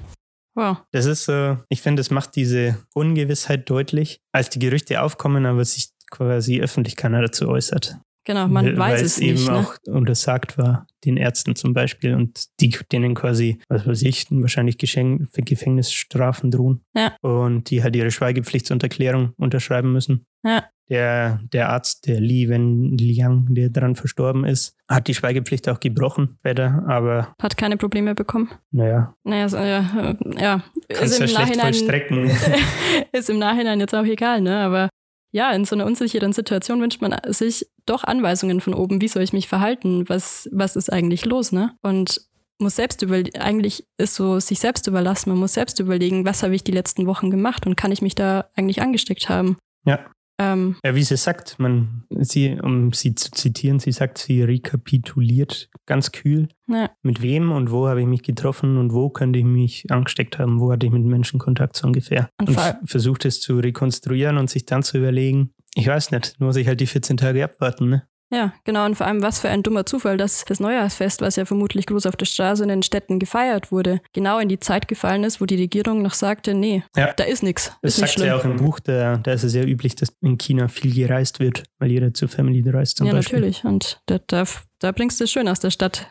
Wow. 0.55 0.79
Das 0.93 1.05
ist 1.05 1.25
so, 1.25 1.59
ich 1.69 1.83
finde, 1.83 2.01
es 2.01 2.11
macht 2.11 2.35
diese 2.35 2.79
Ungewissheit 2.95 3.69
deutlich, 3.69 4.21
als 4.33 4.49
die 4.49 4.59
Gerüchte 4.59 5.03
aufkommen, 5.03 5.45
aber 5.45 5.65
sich 5.65 5.91
quasi 6.11 6.61
öffentlich 6.61 6.97
keiner 6.97 7.21
dazu 7.21 7.49
äußert. 7.49 7.99
Genau, 8.27 8.49
man 8.49 8.65
weil, 8.65 8.77
weiß 8.77 9.03
es 9.03 9.19
nicht. 9.19 9.29
Weil 9.29 9.35
es 9.35 9.43
eben 9.43 9.53
ne? 9.53 9.59
auch 9.61 9.77
untersagt 9.87 10.59
war, 10.59 10.87
den 11.05 11.17
Ärzten 11.17 11.55
zum 11.55 11.75
Beispiel 11.75 12.15
und 12.15 12.47
die 12.61 12.77
denen 12.91 13.15
quasi, 13.15 13.61
was 13.69 13.87
weiß 13.87 14.03
ich, 14.03 14.27
wahrscheinlich 14.31 14.79
Geschenk, 14.79 15.31
Gefängnisstrafen 15.33 16.51
drohen. 16.51 16.83
Ja. 16.97 17.17
Und 17.21 17.71
die 17.71 17.85
halt 17.85 17.95
ihre 17.95 18.11
Schweigepflichtsunterklärung 18.11 19.33
unterschreiben 19.37 19.93
müssen. 19.93 20.27
Ja. 20.45 20.65
Der, 20.89 21.41
der 21.53 21.71
Arzt, 21.71 22.07
der 22.07 22.21
Li 22.21 22.49
Wen 22.49 22.97
Liang, 22.97 23.47
der 23.51 23.71
daran 23.71 23.97
verstorben 23.97 24.45
ist, 24.45 24.77
hat 24.89 25.09
die 25.09 25.15
Schweigepflicht 25.15 25.69
auch 25.69 25.81
gebrochen 25.81 26.37
später, 26.39 26.85
aber. 26.87 27.35
Hat 27.43 27.57
keine 27.57 27.77
Probleme 27.77 28.15
bekommen. 28.15 28.51
Naja. 28.71 29.15
Naja, 29.25 29.49
so, 29.49 29.57
ja, 29.57 30.17
ja. 30.39 30.63
Kannst 30.89 31.21
ist 31.21 31.31
im 31.31 31.35
Nachhinein. 31.35 31.75
ist 33.13 33.31
im 33.31 33.39
Nachhinein 33.39 33.81
jetzt 33.81 33.95
auch 33.95 34.05
egal, 34.05 34.41
ne? 34.41 34.59
Aber 34.59 34.89
ja, 35.33 35.51
in 35.53 35.65
so 35.65 35.75
einer 35.75 35.87
unsicheren 35.87 36.33
Situation 36.33 36.81
wünscht 36.81 37.03
man 37.03 37.17
sich 37.27 37.67
doch 37.85 38.05
Anweisungen 38.05 38.61
von 38.61 38.75
oben, 38.75 39.01
wie 39.01 39.09
soll 39.09 39.23
ich 39.23 39.33
mich 39.33 39.49
verhalten, 39.49 40.09
was, 40.09 40.49
was 40.53 40.77
ist 40.77 40.93
eigentlich 40.93 41.25
los, 41.25 41.53
ne? 41.53 41.77
Und 41.83 42.27
muss 42.59 42.77
selbst 42.77 43.03
überlegen, 43.03 43.39
eigentlich 43.39 43.87
ist 43.99 44.15
so 44.15 44.41
sich 44.41 44.61
selbst 44.61 44.87
überlassen, 44.87 45.31
man 45.31 45.39
muss 45.39 45.55
selbst 45.55 45.79
überlegen, 45.79 46.25
was 46.25 46.43
habe 46.43 46.55
ich 46.55 46.65
die 46.65 46.73
letzten 46.73 47.07
Wochen 47.07 47.31
gemacht 47.31 47.67
und 47.67 47.77
kann 47.77 47.93
ich 47.93 48.03
mich 48.03 48.15
da 48.15 48.49
eigentlich 48.55 48.81
angesteckt 48.81 49.29
haben. 49.29 49.59
Ja. 49.85 49.99
Ähm, 50.39 50.77
ja, 50.85 50.95
wie 50.95 51.03
sie 51.03 51.17
sagt, 51.17 51.59
man, 51.59 52.05
sie, 52.11 52.59
um 52.61 52.93
sie 52.93 53.15
zu 53.15 53.31
zitieren, 53.31 53.79
sie 53.79 53.93
sagt, 53.93 54.19
sie 54.19 54.43
rekapituliert 54.43 55.71
ganz 55.87 56.13
kühl, 56.13 56.49
ja. 56.67 56.91
mit 57.03 57.23
wem 57.23 57.53
und 57.53 57.71
wo 57.71 57.89
habe 57.89 58.03
ich 58.03 58.07
mich 58.07 58.23
getroffen 58.23 58.77
und 58.77 58.93
wo 58.93 59.09
könnte 59.09 59.39
ich 59.39 59.45
mich 59.45 59.91
angesteckt 59.91 60.39
haben, 60.39 60.61
wo 60.61 60.73
hatte 60.73 60.87
ich 60.87 60.93
mit 60.93 61.05
Menschen 61.05 61.39
Kontakt 61.39 61.77
so 61.77 61.87
ungefähr. 61.87 62.29
Und, 62.39 62.51
und 62.51 62.59
versucht 62.85 63.25
es 63.25 63.41
zu 63.41 63.59
rekonstruieren 63.59 64.37
und 64.37 64.51
sich 64.51 64.67
dann 64.67 64.83
zu 64.83 64.99
überlegen, 64.99 65.55
ich 65.75 65.87
weiß 65.87 66.11
nicht, 66.11 66.39
muss 66.41 66.57
ich 66.57 66.67
halt 66.67 66.81
die 66.81 66.87
14 66.87 67.17
Tage 67.17 67.45
abwarten, 67.45 67.89
ne? 67.89 68.09
Ja, 68.33 68.53
genau. 68.65 68.85
Und 68.87 68.97
vor 68.97 69.07
allem, 69.07 69.23
was 69.23 69.39
für 69.39 69.49
ein 69.49 69.63
dummer 69.63 69.87
Zufall, 69.87 70.17
dass 70.17 70.45
das 70.45 70.59
Neujahrsfest, 70.59 71.21
was 71.21 71.37
ja 71.37 71.45
vermutlich 71.45 71.87
groß 71.87 72.07
auf 72.07 72.17
der 72.17 72.27
Straße 72.27 72.63
in 72.63 72.69
den 72.69 72.83
Städten 72.83 73.19
gefeiert 73.19 73.71
wurde, 73.71 74.01
genau 74.13 74.39
in 74.39 74.49
die 74.49 74.59
Zeit 74.59 74.89
gefallen 74.89 75.23
ist, 75.23 75.41
wo 75.41 75.47
die 75.47 75.57
Regierung 75.57 76.03
noch 76.03 76.15
sagte, 76.15 76.55
nee, 76.55 76.83
ja. 76.97 77.13
da 77.13 77.25
ist 77.25 77.43
nichts. 77.43 77.73
Das 77.83 77.97
sagt 77.97 78.19
sie 78.19 78.27
ja 78.27 78.37
auch 78.37 78.45
im 78.45 78.57
Buch, 78.57 78.81
da, 78.81 79.19
da 79.19 79.33
ist 79.33 79.45
es 79.45 79.53
sehr 79.53 79.67
üblich, 79.67 79.95
dass 79.95 80.13
in 80.23 80.39
China 80.39 80.67
viel 80.69 80.93
gereist 80.93 81.39
wird, 81.39 81.63
weil 81.79 81.93
jeder 81.93 82.13
zur 82.15 82.29
Family 82.29 82.69
reist 82.69 82.97
zum 82.97 83.07
ja, 83.07 83.13
Beispiel. 83.13 83.39
Ja, 83.39 83.47
natürlich. 83.47 83.65
Und 83.65 84.01
da, 84.07 84.19
da, 84.27 84.45
da 84.81 84.93
bringst 84.93 85.21
du 85.21 85.25
es 85.25 85.31
schön 85.31 85.49
aus 85.49 85.61
der 85.61 85.71
Stadt. 85.71 86.09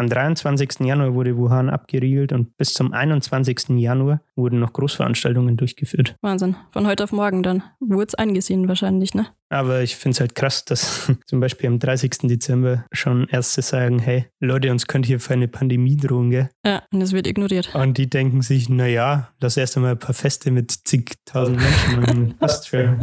Am 0.00 0.08
23. 0.08 0.80
Januar 0.80 1.12
wurde 1.12 1.36
Wuhan 1.36 1.68
abgeriegelt 1.68 2.32
und 2.32 2.56
bis 2.56 2.72
zum 2.72 2.94
21. 2.94 3.76
Januar 3.76 4.22
wurden 4.34 4.58
noch 4.58 4.72
Großveranstaltungen 4.72 5.58
durchgeführt. 5.58 6.16
Wahnsinn. 6.22 6.56
Von 6.70 6.86
heute 6.86 7.04
auf 7.04 7.12
morgen 7.12 7.42
dann. 7.42 7.62
Wurde 7.80 8.06
es 8.06 8.14
eingesehen 8.14 8.66
wahrscheinlich, 8.66 9.12
ne? 9.12 9.26
Aber 9.50 9.82
ich 9.82 9.96
finde 9.96 10.14
es 10.14 10.20
halt 10.20 10.34
krass, 10.34 10.64
dass 10.64 11.12
zum 11.26 11.40
Beispiel 11.40 11.68
am 11.68 11.78
30. 11.78 12.12
Dezember 12.22 12.86
schon 12.92 13.28
Ärzte 13.28 13.60
sagen, 13.60 13.98
hey, 13.98 14.24
Leute, 14.40 14.70
uns 14.70 14.86
könnte 14.86 15.08
hier 15.08 15.20
für 15.20 15.34
eine 15.34 15.48
Pandemie 15.48 15.98
drohen, 15.98 16.30
gell? 16.30 16.48
Ja, 16.64 16.82
und 16.90 17.02
es 17.02 17.12
wird 17.12 17.26
ignoriert. 17.26 17.74
Und 17.74 17.98
die 17.98 18.08
denken 18.08 18.40
sich, 18.40 18.70
naja, 18.70 19.28
lass 19.38 19.58
erst 19.58 19.76
einmal 19.76 19.92
ein 19.92 19.98
paar 19.98 20.14
Feste 20.14 20.50
mit 20.50 20.70
zigtausend 20.70 21.58
Menschen 21.58 22.00
machen. 22.00 22.34
Passt 22.38 22.68
schon. 22.68 22.98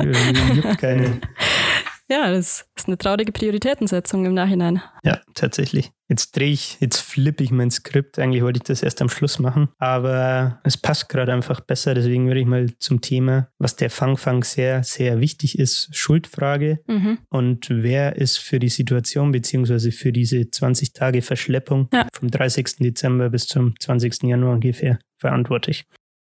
Juckt 0.56 0.80
keine. 0.80 1.22
Ja, 2.10 2.32
das 2.32 2.66
ist 2.76 2.88
eine 2.88 2.98
traurige 2.98 3.34
Prioritätensetzung 3.34 4.26
im 4.26 4.34
Nachhinein. 4.34 4.82
Ja, 5.04 5.20
tatsächlich. 5.34 5.92
Jetzt 6.10 6.38
drehe 6.38 6.52
ich, 6.52 6.78
jetzt 6.80 7.02
flippe 7.02 7.44
ich 7.44 7.52
mein 7.52 7.70
Skript. 7.70 8.18
Eigentlich 8.18 8.44
wollte 8.44 8.58
ich 8.58 8.64
das 8.64 8.82
erst 8.82 9.02
am 9.02 9.10
Schluss 9.10 9.40
machen, 9.40 9.68
aber 9.78 10.62
es 10.64 10.78
passt 10.78 11.10
gerade 11.10 11.34
einfach 11.34 11.60
besser. 11.60 11.94
Deswegen 11.94 12.28
würde 12.28 12.40
ich 12.40 12.46
mal 12.46 12.70
zum 12.80 13.02
Thema, 13.02 13.50
was 13.60 13.76
der 13.76 13.90
Fangfang 13.90 14.46
sehr, 14.46 14.84
sehr 14.84 15.20
wichtig 15.20 15.60
ist, 15.60 15.90
Schuldfrage. 15.94 16.80
Mhm. 16.88 17.18
Und 17.30 17.68
wer 17.70 18.16
ist 18.16 18.38
für 18.38 18.60
die 18.60 18.70
Situation 18.70 19.34
beziehungsweise 19.34 19.92
für 19.92 20.14
diese 20.14 20.50
20 20.50 20.94
Tage 20.94 21.22
Verschleppung 21.22 21.90
ja. 21.92 22.08
vom 22.14 22.32
30. 22.32 22.78
Dezember 22.78 23.30
bis 23.30 23.48
zum 23.48 23.78
20. 23.78 24.24
Januar 24.24 24.54
ungefähr 24.54 25.00
verantwortlich? 25.18 25.86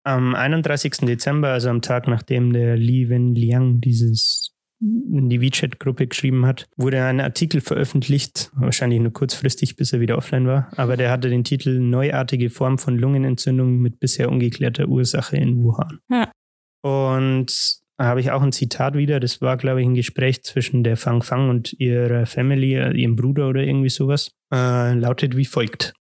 Am 0.06 0.36
31. 0.36 0.98
Dezember, 1.02 1.50
also 1.50 1.70
am 1.70 1.82
Tag, 1.82 2.08
nachdem 2.08 2.54
der 2.54 2.78
Li 2.78 3.10
Wenliang 3.10 3.82
dieses 3.82 4.55
in 4.82 5.30
die 5.30 5.42
WeChat-Gruppe 5.42 6.08
geschrieben 6.08 6.46
hat, 6.46 6.66
wurde 6.76 7.04
ein 7.04 7.20
Artikel 7.20 7.62
veröffentlicht, 7.62 8.52
wahrscheinlich 8.56 9.00
nur 9.00 9.14
kurzfristig, 9.14 9.76
bis 9.76 9.94
er 9.94 10.00
wieder 10.00 10.18
offline 10.18 10.48
war, 10.48 10.70
aber 10.76 10.98
der 10.98 11.12
hatte 11.12 11.30
den 11.30 11.44
Titel 11.44 11.80
Neuartige 11.80 12.50
Form 12.50 12.78
von 12.78 12.98
Lungenentzündung 12.98 13.80
mit 13.80 14.00
bisher 14.00 14.30
ungeklärter 14.30 14.88
Ursache 14.88 15.38
in 15.38 15.64
Wuhan. 15.64 16.00
Ja. 16.10 16.32
Und 16.82 17.80
da 17.98 18.06
habe 18.06 18.20
ich 18.20 18.32
auch 18.32 18.42
ein 18.42 18.52
Zitat 18.52 18.96
wieder, 18.96 19.20
das 19.20 19.42
war, 19.42 19.56
glaube 19.58 19.82
ich, 19.82 19.88
ein 19.88 19.96
Gespräch 19.96 20.44
zwischen 20.44 20.84
der 20.84 20.98
Fang 20.98 21.24
Fang 21.24 21.50
und 21.50 21.74
ihrer 21.80 22.26
Family, 22.26 22.76
äh, 22.76 22.92
ihrem 22.92 23.16
Bruder 23.16 23.48
oder 23.48 23.64
irgendwie 23.64 23.90
sowas, 23.90 24.32
äh, 24.54 24.94
lautet 24.94 25.38
wie 25.38 25.46
folgt. 25.46 25.94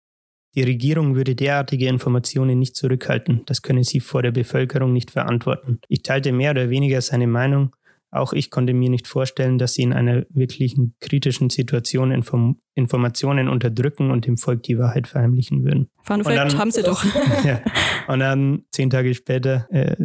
Die 0.56 0.62
Regierung 0.62 1.16
würde 1.16 1.34
derartige 1.34 1.88
Informationen 1.88 2.58
nicht 2.58 2.76
zurückhalten. 2.76 3.42
Das 3.46 3.62
könne 3.62 3.82
sie 3.82 4.00
vor 4.00 4.22
der 4.22 4.30
Bevölkerung 4.30 4.92
nicht 4.92 5.10
verantworten. 5.10 5.80
Ich 5.88 6.02
teilte 6.02 6.32
mehr 6.32 6.52
oder 6.52 6.70
weniger 6.70 7.00
seine 7.00 7.26
Meinung. 7.26 7.74
Auch 8.14 8.32
ich 8.32 8.50
konnte 8.50 8.74
mir 8.74 8.90
nicht 8.90 9.08
vorstellen, 9.08 9.58
dass 9.58 9.74
sie 9.74 9.82
in 9.82 9.92
einer 9.92 10.24
wirklichen 10.30 10.94
kritischen 11.00 11.50
Situation 11.50 12.12
Inform 12.12 12.60
Informationen 12.76 13.48
unterdrücken 13.48 14.10
und 14.10 14.26
dem 14.26 14.36
Volk 14.36 14.62
die 14.64 14.78
Wahrheit 14.78 15.06
verheimlichen 15.06 15.64
würden. 15.64 15.88
Fun 16.02 16.24
Fact, 16.24 16.56
haben 16.56 16.70
sie 16.70 16.82
doch. 16.82 17.04
ja. 17.44 17.60
Und 18.08 18.20
dann 18.20 18.64
zehn 18.72 18.90
Tage 18.90 19.14
später 19.14 19.68
äh, 19.70 19.96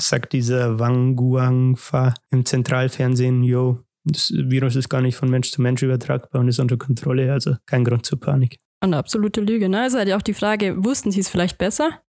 sagt 0.00 0.32
dieser 0.32 0.78
Wang 0.78 1.16
Guangfa 1.16 2.14
im 2.30 2.44
Zentralfernsehen, 2.44 3.42
yo, 3.42 3.80
das 4.04 4.32
Virus 4.32 4.76
ist 4.76 4.88
gar 4.88 5.00
nicht 5.00 5.16
von 5.16 5.30
Mensch 5.30 5.50
zu 5.50 5.60
Mensch 5.60 5.82
übertragbar 5.82 6.40
und 6.40 6.48
ist 6.48 6.60
unter 6.60 6.76
Kontrolle, 6.76 7.32
also 7.32 7.56
kein 7.66 7.84
Grund 7.84 8.06
zur 8.06 8.20
Panik. 8.20 8.58
Eine 8.80 8.96
absolute 8.96 9.40
Lüge, 9.40 9.68
ne? 9.68 9.82
Also 9.82 9.98
hat 9.98 10.08
ja 10.08 10.16
auch 10.16 10.22
die 10.22 10.34
Frage, 10.34 10.84
wussten 10.84 11.10
sie 11.10 11.20
es 11.20 11.28
vielleicht 11.28 11.58
besser? 11.58 12.02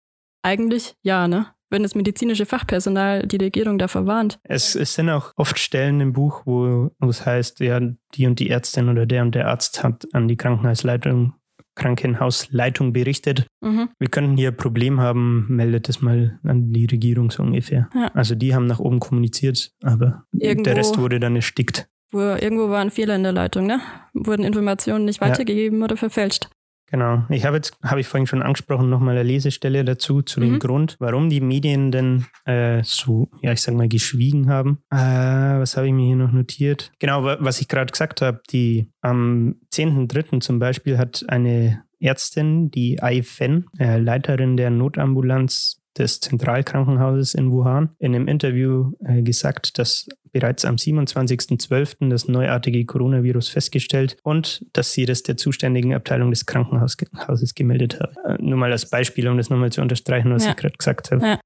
Eigentlich 0.43 0.95
ja, 1.03 1.29
ne? 1.29 1.47
Wenn 1.77 1.83
das 1.83 1.95
medizinische 1.95 2.47
Fachpersonal 2.47 3.27
die 3.27 3.37
Regierung 3.37 3.77
davor 3.77 4.07
warnt. 4.07 4.39
Es, 4.45 4.75
es 4.75 4.95
sind 4.95 5.11
auch 5.11 5.33
oft 5.37 5.59
Stellen 5.59 6.01
im 6.01 6.15
Buch, 6.15 6.41
wo, 6.47 6.91
wo 6.99 7.09
es 7.11 7.27
heißt, 7.27 7.61
ja, 7.61 7.79
die 8.15 8.27
und 8.27 8.39
die 8.41 8.49
Ärztin 8.49 8.89
oder 8.89 9.05
der 9.05 9.21
und 9.21 9.35
der 9.35 9.49
Arzt 9.49 9.85
hat 9.85 10.07
an 10.15 10.27
die 10.27 10.39
Krankenhausleitung 10.39 11.35
Krankenhausleitung 11.75 12.95
berichtet. 12.95 13.47
Mhm. 13.61 13.91
Wir 13.99 14.09
könnten 14.09 14.39
hier 14.39 14.53
ein 14.53 14.57
Problem 14.57 15.01
haben, 15.01 15.45
meldet 15.51 15.91
es 15.91 16.01
mal 16.01 16.41
an 16.45 16.73
die 16.73 16.87
Regierung 16.87 17.31
so 17.31 17.43
ungefähr. 17.43 17.91
Ja. 17.95 18.11
Also 18.15 18.35
die 18.35 18.55
haben 18.55 18.65
nach 18.65 18.79
oben 18.79 18.99
kommuniziert, 18.99 19.73
aber 19.83 20.25
Irgendwo 20.33 20.62
der 20.62 20.77
Rest 20.77 20.97
wurde 20.97 21.21
dann 21.21 21.37
erstickt. 21.37 21.91
Wo, 22.11 22.21
irgendwo 22.21 22.71
war 22.71 22.81
ein 22.81 22.91
Fehler 22.91 23.17
in 23.17 23.23
der 23.25 23.33
Leitung, 23.33 23.67
ne? 23.67 23.83
Wurden 24.15 24.45
Informationen 24.45 25.05
nicht 25.05 25.21
weitergegeben 25.21 25.81
ja. 25.81 25.85
oder 25.85 25.99
verfälscht. 25.99 26.49
Genau. 26.88 27.25
Ich 27.31 27.44
habe 27.44 27.57
jetzt, 27.57 27.77
habe 27.83 28.01
ich 28.01 28.07
vorhin 28.07 28.27
schon 28.27 28.42
angesprochen, 28.42 28.88
nochmal 28.88 29.16
eine 29.16 29.25
Lesestelle 29.25 29.85
dazu, 29.85 30.22
zu 30.22 30.40
mhm. 30.40 30.44
dem 30.44 30.59
Grund, 30.59 30.96
warum 30.99 31.29
die 31.29 31.40
Medien 31.40 31.90
denn 31.90 32.27
äh, 32.44 32.83
so, 32.85 33.29
ja, 33.42 33.53
ich 33.53 33.62
sag 33.62 33.75
mal, 33.75 33.88
geschwiegen 33.88 34.49
haben. 34.49 34.79
Äh, 34.90 34.96
was 34.96 35.77
habe 35.77 35.88
ich 35.88 35.92
mir 35.92 36.07
hier 36.07 36.16
noch 36.16 36.33
notiert? 36.33 36.92
Genau, 36.99 37.25
was 37.25 37.61
ich 37.61 37.68
gerade 37.68 37.90
gesagt 37.90 38.22
habe, 38.22 38.40
die 38.51 38.90
am 39.01 39.57
10.3. 39.72 40.40
zum 40.40 40.59
Beispiel 40.59 40.99
hat 40.99 41.25
eine 41.29 41.83
Ärztin, 41.99 42.70
die 42.70 43.03
Ai 43.03 43.22
Fen, 43.22 43.66
äh, 43.79 43.99
Leiterin 43.99 44.57
der 44.57 44.70
Notambulanz 44.70 45.83
des 45.96 46.20
Zentralkrankenhauses 46.20 47.35
in 47.35 47.51
Wuhan 47.51 47.90
in 47.99 48.14
einem 48.14 48.29
Interview 48.29 48.92
äh, 49.01 49.22
gesagt, 49.22 49.79
dass 49.79 50.07
bereits 50.38 50.66
am 50.66 50.77
27.12. 50.77 52.11
das 52.11 52.29
neuartige 52.29 52.85
Coronavirus 52.85 53.49
festgestellt 53.49 54.18
und 54.22 54.66
dass 54.75 54.92
sie 54.92 55.07
das 55.07 55.22
der 55.22 55.38
zuständigen 55.38 55.94
Abteilung 55.94 56.31
des 56.31 56.44
Krankenhauses 56.44 57.55
gemeldet 57.55 57.99
hat. 57.99 58.14
Äh, 58.27 58.37
nur 58.42 58.59
mal 58.59 58.70
als 58.70 58.90
Beispiel, 58.90 59.27
um 59.29 59.38
das 59.38 59.49
nochmal 59.49 59.72
zu 59.72 59.81
unterstreichen, 59.81 60.31
was 60.35 60.44
ja. 60.44 60.51
ich 60.51 60.57
gerade 60.57 60.77
gesagt 60.77 61.11
habe. 61.11 61.25
Ja. 61.25 61.40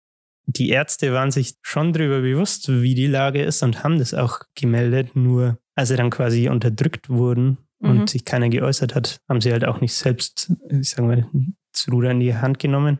Die 0.46 0.70
Ärzte 0.70 1.12
waren 1.12 1.30
sich 1.30 1.54
schon 1.62 1.92
darüber 1.92 2.20
bewusst, 2.22 2.68
wie 2.68 2.96
die 2.96 3.06
Lage 3.06 3.44
ist 3.44 3.62
und 3.62 3.84
haben 3.84 4.00
das 4.00 4.12
auch 4.12 4.40
gemeldet, 4.56 5.14
nur 5.14 5.58
als 5.76 5.90
sie 5.90 5.96
dann 5.96 6.10
quasi 6.10 6.48
unterdrückt 6.48 7.08
wurden 7.08 7.58
und 7.78 7.98
mhm. 7.98 8.06
sich 8.08 8.24
keiner 8.24 8.48
geäußert 8.48 8.96
hat, 8.96 9.20
haben 9.28 9.40
sie 9.40 9.52
halt 9.52 9.64
auch 9.64 9.80
nicht 9.80 9.94
selbst, 9.94 10.52
ich 10.68 10.90
sag 10.90 11.04
mal, 11.04 11.28
das 11.72 11.86
Ruder 11.92 12.10
in 12.10 12.18
die 12.18 12.34
Hand 12.34 12.58
genommen 12.58 12.98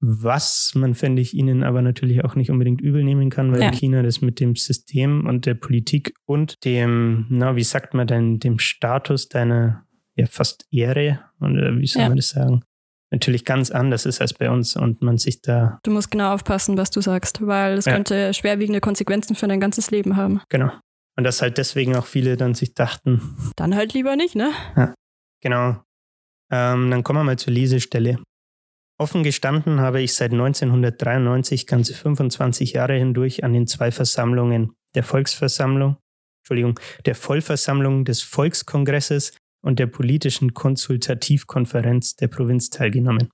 was 0.00 0.72
man, 0.74 0.94
finde 0.94 1.22
ich, 1.22 1.34
ihnen 1.34 1.64
aber 1.64 1.82
natürlich 1.82 2.24
auch 2.24 2.34
nicht 2.34 2.50
unbedingt 2.50 2.80
übel 2.80 3.02
nehmen 3.02 3.30
kann, 3.30 3.52
weil 3.52 3.62
ja. 3.62 3.72
China 3.72 4.02
das 4.02 4.20
mit 4.20 4.38
dem 4.40 4.54
System 4.54 5.26
und 5.26 5.46
der 5.46 5.54
Politik 5.54 6.14
und 6.24 6.64
dem, 6.64 7.26
na, 7.30 7.56
wie 7.56 7.64
sagt 7.64 7.94
man 7.94 8.06
denn, 8.06 8.38
dem 8.38 8.58
Status 8.58 9.28
deiner, 9.28 9.86
ja, 10.14 10.26
fast 10.26 10.66
Ehre, 10.70 11.20
oder 11.40 11.76
wie 11.76 11.86
soll 11.86 12.02
ja. 12.02 12.08
man 12.08 12.16
das 12.16 12.30
sagen, 12.30 12.62
natürlich 13.10 13.44
ganz 13.44 13.70
anders 13.70 14.06
ist 14.06 14.20
als 14.20 14.34
bei 14.34 14.50
uns 14.50 14.76
und 14.76 15.02
man 15.02 15.18
sich 15.18 15.42
da. 15.42 15.78
Du 15.82 15.90
musst 15.90 16.10
genau 16.10 16.32
aufpassen, 16.32 16.76
was 16.76 16.90
du 16.90 17.00
sagst, 17.00 17.44
weil 17.44 17.78
es 17.78 17.86
ja. 17.86 17.94
könnte 17.94 18.34
schwerwiegende 18.34 18.80
Konsequenzen 18.80 19.34
für 19.34 19.48
dein 19.48 19.60
ganzes 19.60 19.90
Leben 19.90 20.16
haben. 20.16 20.40
Genau. 20.48 20.70
Und 21.16 21.24
dass 21.24 21.42
halt 21.42 21.58
deswegen 21.58 21.96
auch 21.96 22.06
viele 22.06 22.36
dann 22.36 22.54
sich 22.54 22.74
dachten. 22.74 23.20
Dann 23.56 23.74
halt 23.74 23.92
lieber 23.92 24.14
nicht, 24.14 24.36
ne? 24.36 24.52
Ja, 24.76 24.94
genau. 25.40 25.82
Ähm, 26.50 26.90
dann 26.90 27.02
kommen 27.02 27.18
wir 27.18 27.24
mal 27.24 27.38
zur 27.38 27.52
Lesestelle. 27.52 28.18
Offen 29.00 29.22
gestanden 29.22 29.78
habe 29.78 30.02
ich 30.02 30.14
seit 30.14 30.32
1993 30.32 31.68
ganze 31.68 31.94
25 31.94 32.72
Jahre 32.72 32.94
hindurch 32.94 33.44
an 33.44 33.52
den 33.52 33.68
zwei 33.68 33.92
Versammlungen 33.92 34.72
der 34.96 35.04
Volksversammlung, 35.04 35.98
Entschuldigung, 36.42 36.80
der 37.06 37.14
Vollversammlung 37.14 38.04
des 38.04 38.22
Volkskongresses 38.22 39.36
und 39.62 39.78
der 39.78 39.86
politischen 39.86 40.52
Konsultativkonferenz 40.52 42.16
der 42.16 42.26
Provinz 42.26 42.70
teilgenommen. 42.70 43.28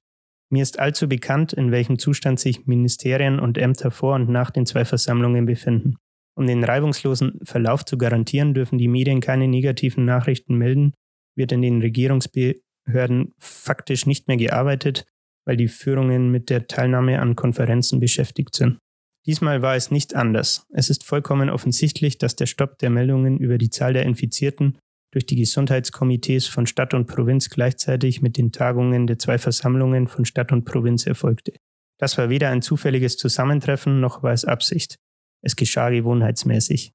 Mir 0.50 0.62
ist 0.62 0.78
allzu 0.78 1.08
bekannt, 1.08 1.54
in 1.54 1.72
welchem 1.72 1.98
Zustand 1.98 2.40
sich 2.40 2.66
Ministerien 2.66 3.40
und 3.40 3.56
Ämter 3.56 3.90
vor 3.90 4.16
und 4.16 4.28
nach 4.28 4.50
den 4.50 4.66
zwei 4.66 4.84
Versammlungen 4.84 5.46
befinden. 5.46 5.96
Um 6.36 6.46
den 6.46 6.62
reibungslosen 6.62 7.40
Verlauf 7.42 7.86
zu 7.86 7.96
garantieren, 7.96 8.52
dürfen 8.52 8.76
die 8.76 8.88
Medien 8.88 9.20
keine 9.20 9.48
negativen 9.48 10.04
Nachrichten 10.04 10.56
melden, 10.56 10.92
wird 11.36 11.52
in 11.52 11.62
den 11.62 11.80
Regierungsbehörden 11.80 13.32
faktisch 13.38 14.04
nicht 14.04 14.28
mehr 14.28 14.36
gearbeitet, 14.36 15.06
weil 15.46 15.56
die 15.56 15.68
Führungen 15.68 16.30
mit 16.30 16.50
der 16.50 16.66
Teilnahme 16.66 17.20
an 17.20 17.36
Konferenzen 17.36 18.00
beschäftigt 18.00 18.54
sind. 18.54 18.78
Diesmal 19.26 19.62
war 19.62 19.74
es 19.74 19.90
nicht 19.90 20.14
anders. 20.14 20.66
Es 20.70 20.90
ist 20.90 21.04
vollkommen 21.04 21.48
offensichtlich, 21.48 22.18
dass 22.18 22.36
der 22.36 22.46
Stopp 22.46 22.78
der 22.78 22.90
Meldungen 22.90 23.38
über 23.38 23.56
die 23.56 23.70
Zahl 23.70 23.94
der 23.94 24.04
Infizierten 24.04 24.78
durch 25.12 25.26
die 25.26 25.36
Gesundheitskomitees 25.36 26.46
von 26.46 26.66
Stadt 26.66 26.92
und 26.92 27.06
Provinz 27.06 27.48
gleichzeitig 27.48 28.20
mit 28.20 28.36
den 28.36 28.52
Tagungen 28.52 29.06
der 29.06 29.18
zwei 29.18 29.38
Versammlungen 29.38 30.08
von 30.08 30.24
Stadt 30.24 30.52
und 30.52 30.64
Provinz 30.64 31.06
erfolgte. 31.06 31.52
Das 31.98 32.18
war 32.18 32.28
weder 32.28 32.50
ein 32.50 32.62
zufälliges 32.62 33.16
Zusammentreffen 33.16 34.00
noch 34.00 34.22
war 34.22 34.32
es 34.32 34.44
Absicht. 34.44 34.96
Es 35.42 35.56
geschah 35.56 35.90
gewohnheitsmäßig. 35.90 36.92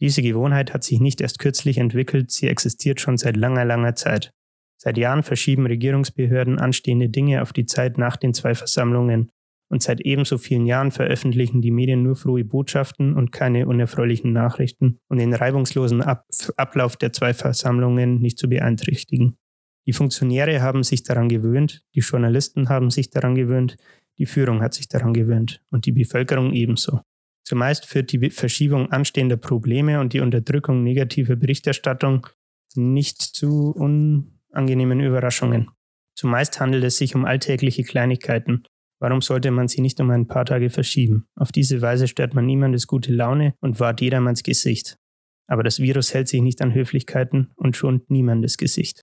Diese 0.00 0.22
Gewohnheit 0.22 0.74
hat 0.74 0.84
sich 0.84 1.00
nicht 1.00 1.20
erst 1.20 1.38
kürzlich 1.38 1.78
entwickelt, 1.78 2.30
sie 2.30 2.48
existiert 2.48 3.00
schon 3.00 3.16
seit 3.16 3.36
langer, 3.36 3.64
langer 3.64 3.94
Zeit. 3.94 4.30
Seit 4.84 4.98
Jahren 4.98 5.22
verschieben 5.22 5.66
Regierungsbehörden 5.66 6.58
anstehende 6.58 7.08
Dinge 7.08 7.42
auf 7.42 7.52
die 7.52 7.66
Zeit 7.66 7.98
nach 7.98 8.16
den 8.16 8.34
zwei 8.34 8.56
Versammlungen. 8.56 9.30
Und 9.68 9.80
seit 9.80 10.00
ebenso 10.00 10.38
vielen 10.38 10.66
Jahren 10.66 10.90
veröffentlichen 10.90 11.62
die 11.62 11.70
Medien 11.70 12.02
nur 12.02 12.16
frohe 12.16 12.44
Botschaften 12.44 13.14
und 13.14 13.30
keine 13.30 13.68
unerfreulichen 13.68 14.32
Nachrichten, 14.32 14.98
um 15.08 15.18
den 15.18 15.34
reibungslosen 15.34 16.02
Ab 16.02 16.26
Ablauf 16.56 16.96
der 16.96 17.12
zwei 17.12 17.32
Versammlungen 17.32 18.18
nicht 18.18 18.38
zu 18.38 18.48
beeinträchtigen. 18.48 19.36
Die 19.86 19.92
Funktionäre 19.92 20.60
haben 20.62 20.82
sich 20.82 21.04
daran 21.04 21.28
gewöhnt, 21.28 21.84
die 21.94 22.00
Journalisten 22.00 22.68
haben 22.68 22.90
sich 22.90 23.08
daran 23.08 23.36
gewöhnt, 23.36 23.76
die 24.18 24.26
Führung 24.26 24.62
hat 24.62 24.74
sich 24.74 24.88
daran 24.88 25.14
gewöhnt 25.14 25.62
und 25.70 25.86
die 25.86 25.92
Bevölkerung 25.92 26.52
ebenso. 26.54 27.02
Zumeist 27.44 27.86
führt 27.86 28.10
die 28.10 28.30
Verschiebung 28.30 28.90
anstehender 28.90 29.36
Probleme 29.36 30.00
und 30.00 30.12
die 30.12 30.20
Unterdrückung 30.20 30.82
negativer 30.82 31.36
Berichterstattung 31.36 32.26
nicht 32.74 33.20
zu 33.20 33.76
un 33.76 34.41
angenehmen 34.52 35.00
Überraschungen. 35.00 35.70
Zumeist 36.14 36.60
handelt 36.60 36.84
es 36.84 36.98
sich 36.98 37.14
um 37.14 37.24
alltägliche 37.24 37.84
Kleinigkeiten. 37.84 38.64
Warum 39.00 39.20
sollte 39.20 39.50
man 39.50 39.68
sie 39.68 39.80
nicht 39.80 39.98
um 40.00 40.10
ein 40.10 40.28
paar 40.28 40.44
Tage 40.44 40.70
verschieben? 40.70 41.26
Auf 41.34 41.50
diese 41.50 41.82
Weise 41.82 42.06
stört 42.06 42.34
man 42.34 42.46
niemandes 42.46 42.86
gute 42.86 43.12
Laune 43.12 43.54
und 43.60 43.80
wahrt 43.80 44.00
jedermanns 44.00 44.42
Gesicht. 44.42 44.96
Aber 45.48 45.62
das 45.62 45.80
Virus 45.80 46.14
hält 46.14 46.28
sich 46.28 46.40
nicht 46.40 46.62
an 46.62 46.74
Höflichkeiten 46.74 47.50
und 47.56 47.76
schont 47.76 48.10
niemandes 48.10 48.58
Gesicht. 48.58 49.02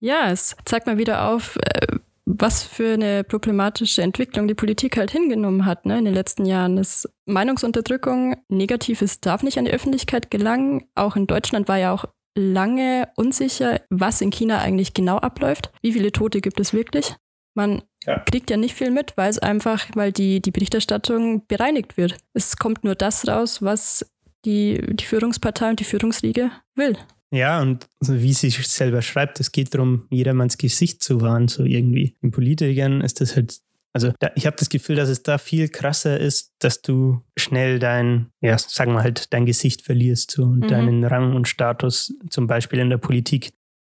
Ja, 0.00 0.30
es 0.30 0.56
zeigt 0.64 0.86
mal 0.86 0.96
wieder 0.96 1.28
auf, 1.28 1.56
äh, 1.56 1.98
was 2.24 2.62
für 2.62 2.94
eine 2.94 3.24
problematische 3.24 4.02
Entwicklung 4.02 4.48
die 4.48 4.54
Politik 4.54 4.96
halt 4.96 5.10
hingenommen 5.10 5.64
hat 5.64 5.86
ne, 5.86 5.98
in 5.98 6.04
den 6.04 6.14
letzten 6.14 6.44
Jahren. 6.44 6.76
Das 6.76 7.08
Meinungsunterdrückung, 7.26 8.36
Negatives 8.48 9.20
darf 9.20 9.42
nicht 9.42 9.58
an 9.58 9.64
die 9.64 9.72
Öffentlichkeit 9.72 10.30
gelangen. 10.30 10.84
Auch 10.94 11.16
in 11.16 11.26
Deutschland 11.26 11.68
war 11.68 11.78
ja 11.78 11.92
auch 11.92 12.04
lange 12.36 13.08
unsicher, 13.16 13.80
was 13.90 14.20
in 14.20 14.30
China 14.30 14.58
eigentlich 14.58 14.94
genau 14.94 15.18
abläuft. 15.18 15.72
Wie 15.82 15.92
viele 15.92 16.12
Tote 16.12 16.40
gibt 16.40 16.60
es 16.60 16.72
wirklich? 16.72 17.14
Man 17.54 17.82
ja. 18.04 18.20
kriegt 18.20 18.50
ja 18.50 18.56
nicht 18.56 18.74
viel 18.74 18.90
mit, 18.90 19.16
weil 19.16 19.30
es 19.30 19.38
einfach, 19.38 19.86
weil 19.94 20.12
die, 20.12 20.40
die 20.40 20.52
Berichterstattung 20.52 21.46
bereinigt 21.46 21.96
wird. 21.96 22.16
Es 22.32 22.56
kommt 22.56 22.84
nur 22.84 22.94
das 22.94 23.26
raus, 23.26 23.62
was 23.62 24.06
die, 24.44 24.80
die 24.94 25.04
Führungspartei 25.04 25.70
und 25.70 25.80
die 25.80 25.84
Führungsriege 25.84 26.52
will. 26.76 26.96
Ja, 27.30 27.60
und 27.60 27.86
wie 28.00 28.32
sie 28.32 28.50
selber 28.50 29.02
schreibt, 29.02 29.38
es 29.40 29.52
geht 29.52 29.74
darum, 29.74 30.06
jedermanns 30.10 30.56
Gesicht 30.56 31.02
zu 31.02 31.20
wahren, 31.20 31.48
so 31.48 31.64
irgendwie. 31.64 32.16
In 32.22 32.30
Politikern 32.30 33.02
ist 33.02 33.20
das 33.20 33.36
halt 33.36 33.58
Also 33.94 34.12
da, 34.20 34.30
ich 34.34 34.46
habe 34.46 34.56
das 34.56 34.68
Gefühl, 34.68 34.96
dass 34.96 35.08
es 35.08 35.22
da 35.22 35.38
viel 35.38 35.68
krasser 35.68 36.18
ist, 36.20 36.52
dass 36.60 36.82
du 36.82 37.22
schnell 37.38 37.78
dein, 37.78 38.30
ja, 38.40 38.56
sagen 38.58 38.92
wir 38.92 39.02
halt, 39.02 39.32
dein 39.32 39.46
Gesicht 39.46 39.82
verlierst 39.82 40.30
so, 40.32 40.44
und 40.44 40.60
Mhm. 40.60 40.68
deinen 40.68 41.04
Rang 41.04 41.34
und 41.34 41.48
Status, 41.48 42.14
zum 42.30 42.46
Beispiel 42.46 42.78
in 42.80 42.90
der 42.90 42.98
Politik. 42.98 43.50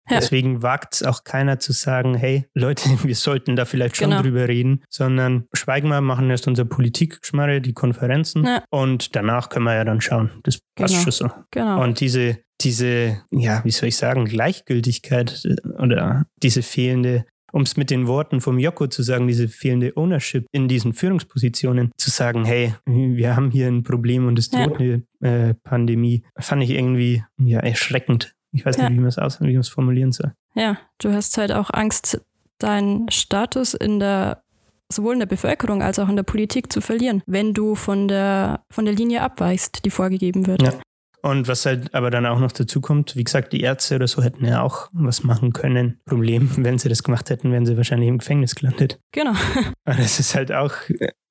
Ja. 0.10 0.18
Deswegen 0.20 0.62
wagt 0.62 0.96
es 0.96 1.04
auch 1.04 1.24
keiner 1.24 1.60
zu 1.60 1.72
sagen, 1.72 2.16
hey 2.16 2.46
Leute, 2.54 2.84
wir 3.08 3.16
sollten 3.16 3.56
da 3.56 3.64
vielleicht 3.64 3.96
schon 3.96 4.10
Genau. 4.10 4.22
drüber 4.22 4.48
reden, 4.50 4.84
sondern 4.90 5.46
schweigen 5.54 5.88
wir, 5.88 6.02
machen 6.02 6.30
erst 6.30 6.48
unser 6.48 6.66
Politikgeschmarre, 6.66 7.62
die 7.62 7.72
Konferenzen 7.74 8.44
Ja. 8.46 8.64
und 8.70 9.16
danach 9.16 9.48
können 9.48 9.64
wir 9.66 9.76
ja 9.76 9.86
dann 9.86 10.02
schauen. 10.02 10.32
Das 10.44 10.60
passt 10.76 10.94
Genau. 10.96 11.04
schon 11.04 11.12
so. 11.14 11.32
Genau. 11.52 11.82
Und 11.82 12.02
diese, 12.02 12.40
diese, 12.60 13.22
ja, 13.32 13.62
wie 13.64 13.72
soll 13.72 13.90
ich 13.90 13.96
sagen, 13.98 14.26
Gleichgültigkeit 14.26 15.46
äh, 15.46 15.56
oder 15.82 16.26
diese 16.42 16.62
fehlende, 16.64 17.26
um 17.54 17.62
es 17.62 17.78
mit 17.78 17.90
den 17.92 18.08
Worten 18.08 18.42
vom 18.42 18.58
Joko 18.60 18.88
zu 18.88 19.04
sagen, 19.04 19.28
diese 19.28 19.48
fehlende 19.48 19.94
Ownership 19.96 20.46
in 20.52 20.68
diesen 20.68 20.92
Führungspositionen, 20.94 21.92
zu 21.98 22.10
sagen, 22.10 22.46
hey, 22.46 22.74
wir 22.86 23.36
haben 23.36 23.52
hier 23.52 23.68
ein 23.68 23.84
Problem 23.84 24.28
und 24.28 24.40
es 24.40 24.50
Ja. 24.52 24.66
droht 24.68 24.80
eine 24.80 25.04
äh, 25.22 25.54
Pandemie, 25.64 26.24
fand 26.38 26.64
ich 26.64 26.72
irgendwie 26.72 27.24
ja, 27.38 27.60
erschreckend. 27.60 28.34
Ich 28.52 28.66
weiß 28.66 28.78
Ja. 28.78 28.84
nicht, 28.90 28.98
wie 28.98 29.02
man 29.02 29.10
es 29.10 29.18
aus, 29.20 29.40
wie 29.40 29.52
man 29.54 29.62
es 29.62 29.70
formulieren 29.70 30.12
soll. 30.12 30.34
Ja, 30.56 30.78
du 30.98 31.14
hast 31.14 31.38
halt 31.38 31.52
auch 31.52 31.70
Angst, 31.72 32.22
deinen 32.60 33.10
Status 33.10 33.74
in 33.74 34.00
der 34.00 34.42
sowohl 34.92 35.14
in 35.14 35.20
der 35.20 35.26
Bevölkerung 35.28 35.82
als 35.82 35.98
auch 35.98 36.08
in 36.10 36.16
der 36.16 36.24
Politik 36.24 36.72
zu 36.72 36.80
verlieren, 36.82 37.24
wenn 37.26 37.54
du 37.54 37.74
von 37.76 38.08
der 38.08 38.64
von 38.72 38.86
der 38.86 38.94
Linie 38.94 39.22
abweichst, 39.22 39.86
die 39.86 39.90
vorgegeben 39.90 40.46
wird. 40.46 40.62
Ja. 40.62 40.74
Und 41.26 41.48
was 41.48 41.66
halt 41.66 41.96
aber 41.96 42.12
dann 42.12 42.26
auch 42.26 42.40
noch 42.40 42.52
dazu 42.52 42.82
kommt, 42.82 43.16
wie 43.16 43.24
gesagt, 43.24 43.54
die 43.54 43.62
Ärzte 43.62 43.96
oder 43.96 44.08
so 44.08 44.22
hätten 44.22 44.46
ja 44.46 44.62
auch 44.62 44.90
was 44.92 45.24
machen 45.24 45.54
können. 45.54 46.02
Problem, 46.06 46.50
wenn 46.58 46.78
sie 46.78 46.90
das 46.90 47.02
gemacht 47.02 47.30
hätten, 47.30 47.52
wären 47.52 47.66
sie 47.66 47.78
wahrscheinlich 47.78 48.10
im 48.10 48.18
Gefängnis 48.18 48.56
gelandet. 48.56 49.00
Genau. 49.14 49.32
Aber 49.86 49.98
das 49.98 50.20
ist 50.20 50.36
halt 50.36 50.52
auch 50.52 50.74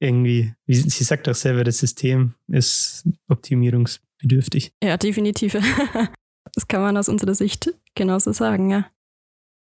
irgendwie, 0.01 0.55
wie 0.67 0.75
sie 0.75 0.89
sie 0.89 1.05
sagt 1.05 1.29
auch 1.29 1.35
selber, 1.35 1.63
das 1.63 1.79
System 1.79 2.35
ist 2.49 3.07
optimierungsbedürftig. 3.29 4.73
Ja, 4.83 4.97
definitiv. 4.97 5.57
Das 6.55 6.69
kann 6.69 6.83
man 6.83 6.99
aus 6.99 7.09
unserer 7.09 7.35
Sicht 7.35 7.73
genauso 7.95 8.33
sagen, 8.33 8.69
ja. 8.69 8.87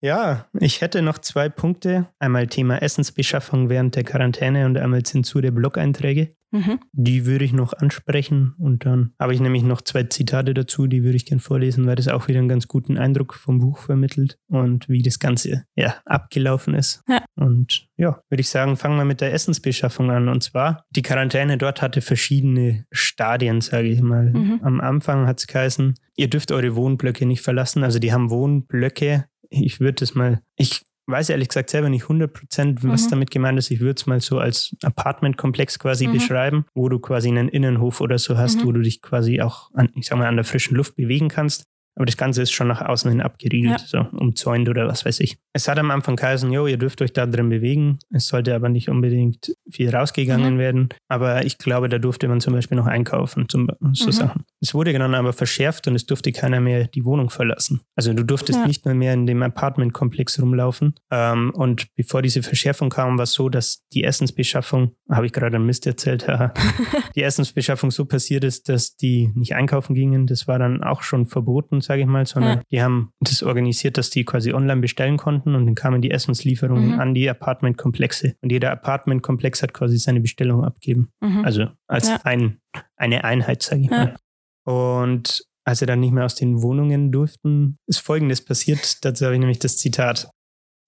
Ja, 0.03 0.47
ich 0.61 0.83
hätte 0.83 1.01
noch 1.01 1.19
zwei 1.19 1.49
Punkte. 1.49 2.09
Einmal 2.19 2.49
Thema 2.49 2.83
Essensbeschaffung 2.83 3.71
während 3.71 3.97
der 3.97 4.05
Quarantäne 4.05 4.67
und 4.67 4.77
einmal 4.77 5.03
Zensur 5.03 5.41
der 5.41 5.53
Blog-Einträge. 5.53 6.36
Mhm. 6.53 6.79
Die 6.93 7.27
würde 7.27 7.45
ich 7.45 7.53
noch 7.53 7.73
ansprechen 7.73 8.55
und 8.59 8.85
dann 8.85 9.13
habe 9.19 9.35
ich 9.35 9.41
nämlich 9.41 9.63
noch 9.63 9.83
zwei 9.83 10.05
Zitate 10.05 10.55
dazu, 10.55 10.87
die 10.87 11.03
würde 11.03 11.17
ich 11.17 11.27
gern 11.27 11.41
vorlesen, 11.41 11.87
weil 11.87 11.97
das 11.97 12.09
auch 12.09 12.29
wieder 12.29 12.39
einen 12.39 12.49
ganz 12.49 12.69
guten 12.69 12.99
Eindruck 12.99 13.35
vom 13.35 13.59
Buch 13.59 13.79
vermittelt 13.79 14.39
und 14.49 14.89
wie 14.89 15.03
das 15.03 15.19
Ganze 15.19 15.65
ja 15.75 15.97
abgelaufen 16.05 16.75
ist. 16.75 17.03
Ja. 17.09 17.25
Und 17.35 17.89
ja, 17.97 18.21
würde 18.29 18.41
ich 18.41 18.49
sagen, 18.49 18.77
fangen 18.77 18.97
wir 18.97 19.05
mit 19.05 19.21
der 19.21 19.33
Essensbeschaffung 19.33 20.11
an. 20.11 20.29
Und 20.29 20.43
zwar, 20.43 20.85
die 20.91 21.03
Quarantäne 21.03 21.59
dort 21.59 21.83
hatte 21.83 22.01
verschiedene 22.01 22.87
Stadien, 22.91 23.61
sage 23.61 23.89
ich 23.89 24.01
mal. 24.01 24.31
Mhm. 24.31 24.61
Am 24.63 24.81
Anfang 24.81 25.27
hat 25.27 25.41
es 25.41 25.47
geheißen, 25.47 25.95
ihr 26.17 26.31
dürft 26.31 26.53
eure 26.53 26.77
Wohnblöcke 26.77 27.27
nicht 27.27 27.43
verlassen. 27.43 27.85
Also 27.85 27.99
die 27.99 28.13
haben 28.13 28.31
Wohnblöcke. 28.31 29.27
Ich 29.49 29.81
würde 29.81 30.05
es 30.05 30.15
mal, 30.15 30.41
ich 30.57 30.83
weiß 31.07 31.31
ehrlich 31.31 31.49
gesagt 31.49 31.71
selber 31.71 31.89
nicht 31.89 32.09
100 32.09 32.33
Prozent, 32.33 32.83
was 32.85 33.07
Mhm. 33.07 33.11
damit 33.11 33.31
gemeint 33.31 33.59
ist. 33.59 33.71
Ich 33.71 33.81
würde 33.81 33.95
es 33.99 34.07
mal 34.07 34.21
so 34.21 34.39
als 34.39 34.77
Apartmentkomplex 34.83 35.79
quasi 35.79 36.07
Mhm. 36.09 36.13
beschreiben, 36.13 36.65
wo 36.75 36.89
du 36.89 36.99
quasi 36.99 37.29
einen 37.29 37.49
Innenhof 37.49 38.01
oder 38.01 38.19
so 38.19 38.37
hast, 38.37 38.61
Mhm. 38.61 38.67
wo 38.67 38.73
du 38.73 38.81
dich 38.83 39.03
quasi 39.03 39.41
auch, 39.41 39.71
an, 39.75 39.91
ich 39.95 40.07
sag 40.07 40.19
mal, 40.19 40.27
an 40.27 40.37
der 40.37 40.45
frischen 40.45 40.77
Luft 40.77 40.97
bewegen 40.97 41.29
kannst. 41.29 41.67
Aber 41.97 42.07
das 42.07 42.17
Ganze 42.17 42.43
ist 42.43 42.53
schon 42.53 42.69
nach 42.69 42.83
außen 42.83 43.11
hin 43.11 43.21
abgeriegelt, 43.23 43.81
so 43.81 43.99
umzäunt 44.13 44.69
oder 44.69 44.87
was 44.87 45.05
weiß 45.05 45.19
ich. 45.21 45.39
Es 45.55 45.67
hat 45.67 45.79
am 45.79 45.91
Anfang 45.91 46.15
geheißen, 46.17 46.53
jo, 46.53 46.67
ihr 46.67 46.77
dürft 46.77 47.01
euch 47.03 47.13
da 47.13 47.25
drin 47.27 47.49
bewegen. 47.49 47.99
Es 48.13 48.27
sollte 48.27 48.55
aber 48.55 48.69
nicht 48.69 48.89
unbedingt 48.91 49.55
viel 49.71 49.89
rausgegangen 49.95 50.55
Mhm. 50.55 50.59
werden. 50.59 50.89
Aber 51.09 51.45
ich 51.47 51.57
glaube, 51.59 51.89
da 51.89 51.99
durfte 51.99 52.29
man 52.29 52.41
zum 52.41 52.53
Beispiel 52.53 52.77
noch 52.77 52.87
einkaufen, 52.87 53.49
zum, 53.49 53.69
so 53.95 54.07
Mhm. 54.07 54.13
Sachen. 54.13 54.45
Es 54.61 54.75
wurde 54.75 54.93
dann 54.93 55.15
aber 55.15 55.33
verschärft 55.33 55.89
und 55.89 55.95
es 55.95 56.05
durfte 56.07 56.33
keiner 56.33 56.61
mehr 56.61 56.87
die 56.87 57.05
Wohnung 57.05 57.31
verlassen. 57.31 57.81
Also 57.97 58.13
du 58.13 58.25
durftest 58.25 58.59
Ja. 58.61 58.67
nicht 58.67 58.85
mehr, 58.85 58.95
mehr 58.95 59.15
in 59.15 59.27
dem 59.27 59.43
Apartmentkomplex 59.43 60.41
rumlaufen. 60.41 60.95
Ähm, 61.11 61.51
und 61.55 61.87
bevor 61.97 62.21
diese 62.23 62.43
Verschärfung 62.43 62.91
kam, 62.91 63.17
war 63.19 63.23
es 63.25 63.33
so, 63.33 63.49
dass 63.49 63.87
die 63.95 64.05
Essensbeschaffung, 64.05 64.93
habe 65.11 65.27
ich 65.27 65.33
gerade 65.33 65.57
einen 65.57 65.67
Mist 65.67 65.87
erzählt, 65.87 66.27
die 67.17 67.23
Essensbeschaffung 67.23 67.91
so 67.91 68.05
passiert 68.05 68.45
ist, 68.45 68.69
dass 68.69 68.97
die 68.97 69.31
nicht 69.35 69.55
einkaufen 69.55 69.95
gingen. 69.95 70.27
Das 70.27 70.47
war 70.47 70.59
dann 70.59 70.83
auch 70.83 71.03
schon 71.03 71.27
verboten, 71.27 71.81
sage 71.87 72.03
ich 72.03 72.07
mal, 72.07 72.27
sondern 72.27 72.59
Ja. 72.59 72.63
die 72.71 72.83
haben 72.83 73.11
das 73.21 73.43
organisiert, 73.43 73.97
dass 73.97 74.11
die 74.11 74.25
quasi 74.25 74.53
online 74.53 74.81
bestellen 74.81 75.17
konnten 75.17 75.55
und 75.55 75.65
dann 75.67 75.75
kamen 75.75 76.03
die 76.03 76.11
Essenslieferungen 76.11 76.95
Mhm. 76.95 77.01
an 77.01 77.15
die 77.15 77.31
Apartmentkomplexe. 77.31 78.35
Und 78.43 78.53
jeder 78.53 78.71
Apartmentkomplex 78.73 79.63
hat 79.63 79.73
quasi 79.73 79.97
seine 79.99 80.21
Bestellung 80.21 80.65
abgegeben. 80.65 81.09
Mhm. 81.21 81.45
Also 81.45 81.67
als 81.87 82.09
Ja. 82.09 82.21
ein, 82.25 82.59
eine 82.97 83.25
Einheit, 83.25 83.63
sage 83.63 83.83
ich 83.83 83.91
mal. 83.91 84.17
Und 84.65 85.45
als 85.65 85.79
sie 85.81 85.87
dann 85.87 86.01
nicht 86.01 86.13
mehr 86.13 86.25
aus 86.25 86.35
den 86.35 86.63
Wohnungen 86.63 87.11
durften, 87.13 87.79
ist 87.87 87.99
Folgendes 88.01 88.45
passiert. 88.45 89.05
Dazu 89.05 89.25
habe 89.25 89.35
ich 89.35 89.41
nämlich 89.41 89.59
das 89.59 89.79
Zitat. 89.79 90.29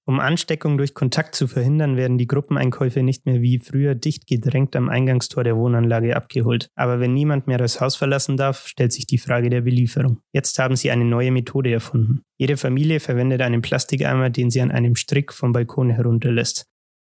Um 0.09 0.21
Ansteckung 0.21 0.79
durch 0.79 0.95
Kontakt 0.95 1.35
zu 1.35 1.47
verhindern, 1.47 1.99
werden 1.99 2.17
die 2.17 2.27
Gruppeneinkäufe 2.27 3.03
nicht 3.03 3.27
mehr 3.27 3.43
wie 3.43 3.59
früher 3.59 3.95
dicht 3.95 4.27
gedrängt 4.27 4.75
am 4.75 4.89
Eingangstor 4.89 5.45
der 5.45 5.59
Wohnanlage 5.59 6.17
abgeholt. 6.17 6.71
Aber 6.77 6.99
wenn 6.99 7.13
niemand 7.13 7.47
mehr 7.47 7.59
das 7.59 7.83
Haus 7.83 7.95
verlassen 7.95 8.39
darf, 8.39 8.67
stellt 8.67 8.95
sich 8.95 9.07
die 9.07 9.19
Frage 9.19 9.51
der 9.51 9.61
Belieferung. 9.61 10.23
Jetzt 10.33 10.59
haben 10.59 10.77
sie 10.77 10.91
eine 10.91 11.05
neue 11.05 11.31
Methode 11.31 11.71
erfunden. 11.71 12.23
Jede 12.39 12.57
Familie 12.57 13.01
verwendet 13.01 13.43
einen 13.43 13.61
Plastikeimer, 13.61 14.31
den 14.31 14.49
sie 14.49 14.63
an 14.63 14.71
einem 14.71 14.97
Strick 14.97 15.31
vom 15.31 15.53
Balkon 15.53 15.91
herunterlässt. 15.91 16.65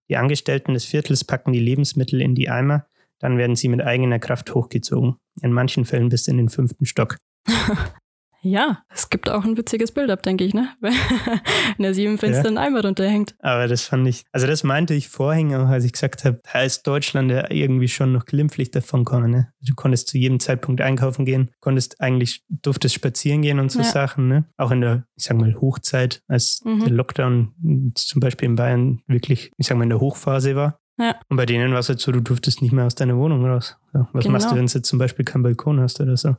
Die 0.08 0.16
Angestellten 0.16 0.72
des 0.74 0.84
Viertels 0.84 1.24
packen 1.24 1.52
die 1.52 1.58
Lebensmittel 1.58 2.22
in 2.22 2.36
die 2.36 2.50
Eimer, 2.50 2.86
dann 3.18 3.36
werden 3.36 3.56
sie 3.56 3.66
mit 3.66 3.82
eigener 3.82 4.20
Kraft 4.20 4.54
hochgezogen. 4.54 5.16
In 5.40 5.52
manchen 5.52 5.86
Fällen 5.86 6.08
bis 6.08 6.28
in 6.28 6.36
den 6.36 6.50
fünften 6.50 6.86
Stock. 6.86 7.16
Ja, 8.44 8.82
es 8.92 9.08
gibt 9.08 9.30
auch 9.30 9.44
ein 9.44 9.56
witziges 9.56 9.92
Bild 9.92 10.10
ab, 10.10 10.22
denke 10.24 10.42
ich, 10.44 10.52
ne? 10.52 10.68
Wenn 10.80 11.84
er 11.84 11.94
sieben 11.94 12.18
Fenster 12.18 12.48
einen 12.48 12.58
Eimer 12.58 12.84
runterhängt. 12.84 13.34
Aber 13.38 13.68
das 13.68 13.84
fand 13.84 14.06
ich, 14.08 14.24
also 14.32 14.46
das 14.48 14.64
meinte 14.64 14.94
ich 14.94 15.08
vorhin 15.08 15.54
auch, 15.54 15.68
als 15.68 15.84
ich 15.84 15.92
gesagt 15.92 16.24
habe, 16.24 16.40
da 16.52 16.62
ist 16.62 16.82
Deutschland 16.86 17.30
ja 17.30 17.50
irgendwie 17.50 17.86
schon 17.88 18.12
noch 18.12 18.24
glimpflich 18.26 18.70
davon 18.72 19.04
kommen. 19.04 19.30
Ne? 19.30 19.52
Du 19.60 19.74
konntest 19.74 20.08
zu 20.08 20.18
jedem 20.18 20.40
Zeitpunkt 20.40 20.80
einkaufen 20.80 21.24
gehen, 21.24 21.50
konntest 21.60 22.00
eigentlich, 22.00 22.42
durftest 22.48 22.94
spazieren 22.96 23.42
gehen 23.42 23.60
und 23.60 23.70
so 23.70 23.78
Ja. 23.78 23.84
Sachen. 23.84 24.26
Ne? 24.28 24.44
Auch 24.56 24.72
in 24.72 24.80
der, 24.80 25.04
ich 25.16 25.24
sag 25.24 25.36
mal, 25.36 25.54
Hochzeit, 25.60 26.20
als 26.26 26.60
Mhm. 26.64 26.80
der 26.80 26.90
Lockdown 26.92 27.92
zum 27.94 28.20
Beispiel 28.20 28.48
in 28.48 28.56
Bayern 28.56 29.02
wirklich, 29.06 29.52
ich 29.56 29.66
sag 29.68 29.76
mal, 29.76 29.84
in 29.84 29.90
der 29.90 30.00
Hochphase 30.00 30.56
war. 30.56 30.78
Ja. 30.98 31.14
Und 31.28 31.36
bei 31.36 31.46
denen 31.46 31.72
war 31.72 31.78
es 31.78 31.88
halt 31.88 32.00
so, 32.00 32.10
du 32.12 32.20
durftest 32.20 32.60
nicht 32.60 32.72
mehr 32.72 32.84
aus 32.86 32.94
deiner 32.94 33.16
Wohnung 33.16 33.44
raus. 33.46 33.76
So, 33.92 34.06
was 34.12 34.24
Genau. 34.24 34.32
machst 34.32 34.50
du, 34.50 34.56
wenn 34.56 34.66
du 34.66 34.72
jetzt 34.72 34.88
zum 34.88 34.98
Beispiel 34.98 35.24
keinen 35.24 35.42
Balkon 35.42 35.80
hast 35.80 36.00
oder 36.00 36.16
so? 36.16 36.36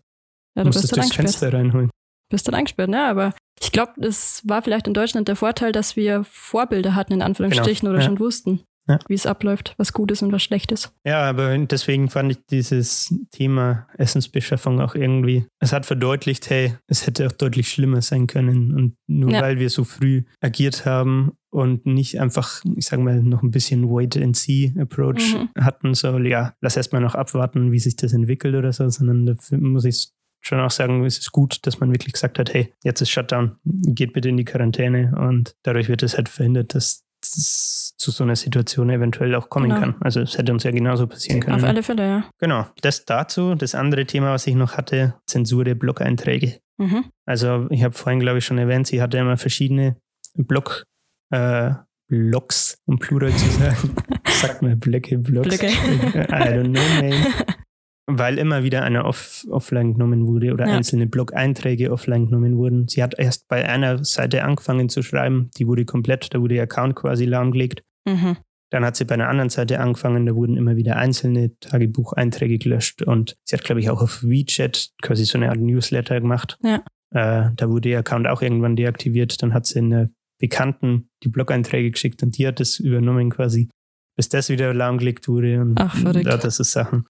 Ja, 0.56 0.64
du 0.64 0.70
bist 0.70 0.82
musstest 0.84 0.92
dann 0.94 1.00
durchs 1.02 1.18
eingesperrt. 1.20 1.42
Fenster 1.42 1.58
reinholen. 1.58 1.90
Bist 2.30 2.48
dann 2.48 2.56
eingesperrt, 2.56 2.90
ne? 2.90 3.04
Aber 3.08 3.34
ich 3.62 3.72
glaube, 3.72 3.94
es 4.06 4.42
war 4.48 4.62
vielleicht 4.62 4.88
in 4.88 4.94
Deutschland 4.94 5.28
der 5.28 5.36
Vorteil, 5.36 5.72
dass 5.72 5.96
wir 5.96 6.24
Vorbilder 6.24 6.96
hatten, 6.96 7.14
in 7.14 7.22
Anführungsstrichen, 7.22 7.88
oder 7.88 8.00
ja. 8.00 8.06
schon 8.06 8.20
wussten, 8.20 8.62
Ja. 8.90 9.00
wie 9.08 9.14
es 9.14 9.26
abläuft, 9.28 9.76
was 9.78 9.94
gut 9.94 10.12
ist 10.12 10.22
und 10.24 10.32
was 10.32 10.42
schlecht 10.44 10.72
ist. 10.72 10.92
Ja, 11.06 11.22
aber 11.30 11.58
deswegen 11.60 12.10
fand 12.10 12.32
ich 12.32 12.38
dieses 12.50 13.14
Thema 13.32 13.88
Essensbeschaffung 13.98 14.82
auch 14.82 14.96
irgendwie, 14.96 15.46
es 15.60 15.72
hat 15.74 15.86
verdeutlicht, 15.86 16.50
hey, 16.50 16.76
es 16.88 17.06
hätte 17.08 17.28
auch 17.28 17.32
deutlich 17.32 17.70
schlimmer 17.70 18.02
sein 18.02 18.26
können. 18.28 18.74
Und 18.74 18.96
nur 19.08 19.32
Ja. 19.32 19.42
weil 19.42 19.60
wir 19.60 19.70
so 19.70 19.84
früh 19.84 20.24
agiert 20.42 20.86
haben 20.86 21.34
und 21.52 21.86
nicht 21.86 22.20
einfach, 22.20 22.64
ich 22.76 22.86
sage 22.88 23.04
mal, 23.04 23.22
noch 23.22 23.44
ein 23.44 23.52
bisschen 23.52 23.90
Wait-and-See-Approach 23.90 25.36
Mhm. 25.36 25.50
hatten, 25.64 25.94
so, 25.94 26.18
ja, 26.20 26.54
lass 26.62 26.78
erstmal 26.78 27.02
noch 27.02 27.16
abwarten, 27.16 27.72
wie 27.72 27.80
sich 27.80 27.96
das 27.96 28.14
entwickelt 28.14 28.56
oder 28.56 28.74
so, 28.74 28.90
sondern 28.90 29.26
dafür 29.26 29.60
muss 29.60 29.86
ich 29.86 30.10
schon 30.46 30.60
auch 30.60 30.72
sagen, 30.72 31.04
es 31.06 31.18
ist 31.18 31.32
gut, 31.32 31.66
dass 31.66 31.80
man 31.80 31.92
wirklich 31.92 32.14
gesagt 32.14 32.38
hat, 32.40 32.54
hey, 32.54 32.74
jetzt 32.84 33.02
ist 33.02 33.10
Shutdown, 33.10 33.58
geht 33.64 34.14
bitte 34.14 34.30
in 34.30 34.38
die 34.38 34.46
Quarantäne 34.46 35.14
und 35.18 35.56
dadurch 35.64 35.90
wird 35.90 36.04
es 36.04 36.16
halt 36.18 36.30
verhindert, 36.30 36.76
dass 36.76 37.04
es 37.22 37.94
zu 37.98 38.12
so 38.12 38.26
einer 38.26 38.36
Situation 38.36 38.90
eventuell 38.90 39.34
auch 39.36 39.50
kommen 39.50 39.70
Genau. 39.70 39.80
kann. 39.80 39.96
Also 40.02 40.20
es 40.20 40.38
hätte 40.38 40.52
uns 40.52 40.64
ja 40.64 40.72
genauso 40.72 41.08
passieren 41.08 41.40
können. 41.40 41.56
Auf 41.56 41.62
ne? 41.62 41.70
alle 41.70 41.84
Fälle, 41.84 42.04
ja. 42.06 42.30
Genau, 42.40 42.68
das 42.82 43.06
dazu. 43.06 43.56
Das 43.56 43.76
andere 43.76 44.06
Thema, 44.06 44.34
was 44.34 44.46
ich 44.46 44.56
noch 44.56 44.76
hatte, 44.76 45.16
Zensur 45.26 45.64
der 45.64 45.76
Blog-Einträge. 45.76 46.60
Mhm. 46.78 47.06
Also 47.26 47.68
ich 47.70 47.84
habe 47.84 47.94
vorhin, 47.94 48.20
glaube 48.20 48.40
ich, 48.40 48.46
schon 48.46 48.58
erwähnt, 48.58 48.88
sie 48.88 49.02
hatte 49.02 49.18
immer 49.18 49.38
verschiedene 49.38 49.96
Blog, 50.36 50.84
äh, 51.32 51.72
Blogs, 52.10 52.78
um 52.86 53.00
Plural 53.00 53.32
zu 53.32 53.50
sagen. 53.52 53.96
Sag 54.28 54.62
mal 54.62 54.76
Blöcke, 54.76 55.18
Blogs. 55.18 55.48
Blöcke. 55.48 55.68
I 55.68 56.26
don't 56.26 56.74
know, 56.74 56.82
man. 57.10 57.34
Weil 58.06 58.38
immer 58.38 58.64
wieder 58.64 58.84
eine 58.84 59.06
off 59.06 59.46
offline 59.50 59.94
genommen 59.94 60.28
wurde 60.28 60.52
oder 60.54 60.68
Ja. 60.68 60.76
einzelne 60.76 61.08
Blog-Einträge 61.08 61.90
offline 61.92 62.26
genommen 62.26 62.58
wurden. 62.58 62.88
Sie 62.90 63.02
hat 63.02 63.18
erst 63.18 63.48
bei 63.48 63.68
einer 63.68 64.04
Seite 64.04 64.44
angefangen 64.44 64.90
zu 64.90 65.02
schreiben, 65.04 65.50
die 65.58 65.68
wurde 65.68 65.86
komplett, 65.86 66.34
da 66.34 66.42
wurde 66.42 66.56
ihr 66.56 66.64
Account 66.64 66.96
quasi 66.96 67.24
lahmgelegt. 67.26 67.82
Mhm. 68.06 68.36
Dann 68.72 68.84
hat 68.84 68.96
sie 68.98 69.06
bei 69.06 69.14
einer 69.14 69.30
anderen 69.30 69.50
Seite 69.50 69.80
angefangen, 69.80 70.26
da 70.26 70.36
wurden 70.36 70.58
immer 70.58 70.76
wieder 70.76 70.98
einzelne 70.98 71.58
Tagebucheinträge 71.60 72.58
gelöscht 72.58 73.04
und 73.04 73.36
sie 73.46 73.56
hat, 73.56 73.64
glaube 73.64 73.80
ich, 73.80 73.90
auch 73.90 74.02
auf 74.02 74.24
WeChat 74.24 74.90
quasi 75.02 75.24
so 75.26 75.38
eine 75.38 75.50
Art 75.50 75.60
Newsletter 75.60 76.20
gemacht. 76.20 76.58
Ja. 76.64 76.84
Äh, 77.14 77.52
da 77.56 77.70
wurde 77.70 77.90
ihr 77.90 78.00
Account 78.00 78.28
auch 78.28 78.42
irgendwann 78.42 78.76
deaktiviert. 78.76 79.42
Dann 79.44 79.54
hat 79.54 79.66
sie 79.68 79.80
einer 79.80 80.10
Bekannten 80.40 81.10
die 81.24 81.30
Blog-Einträge 81.30 81.92
geschickt 81.92 82.22
und 82.24 82.38
die 82.38 82.48
hat 82.48 82.60
das 82.60 82.80
übernommen 82.80 83.30
quasi. 83.30 83.70
bis 84.18 84.30
das 84.30 84.50
wieder 84.50 84.74
lahmgelegt 84.74 85.28
wurde. 85.28 85.62
Und 85.62 85.80
Ach, 85.80 85.96
verrückt. 85.96 86.26
Das 86.28 86.60
ist 86.60 86.72
Sachen. 86.72 87.06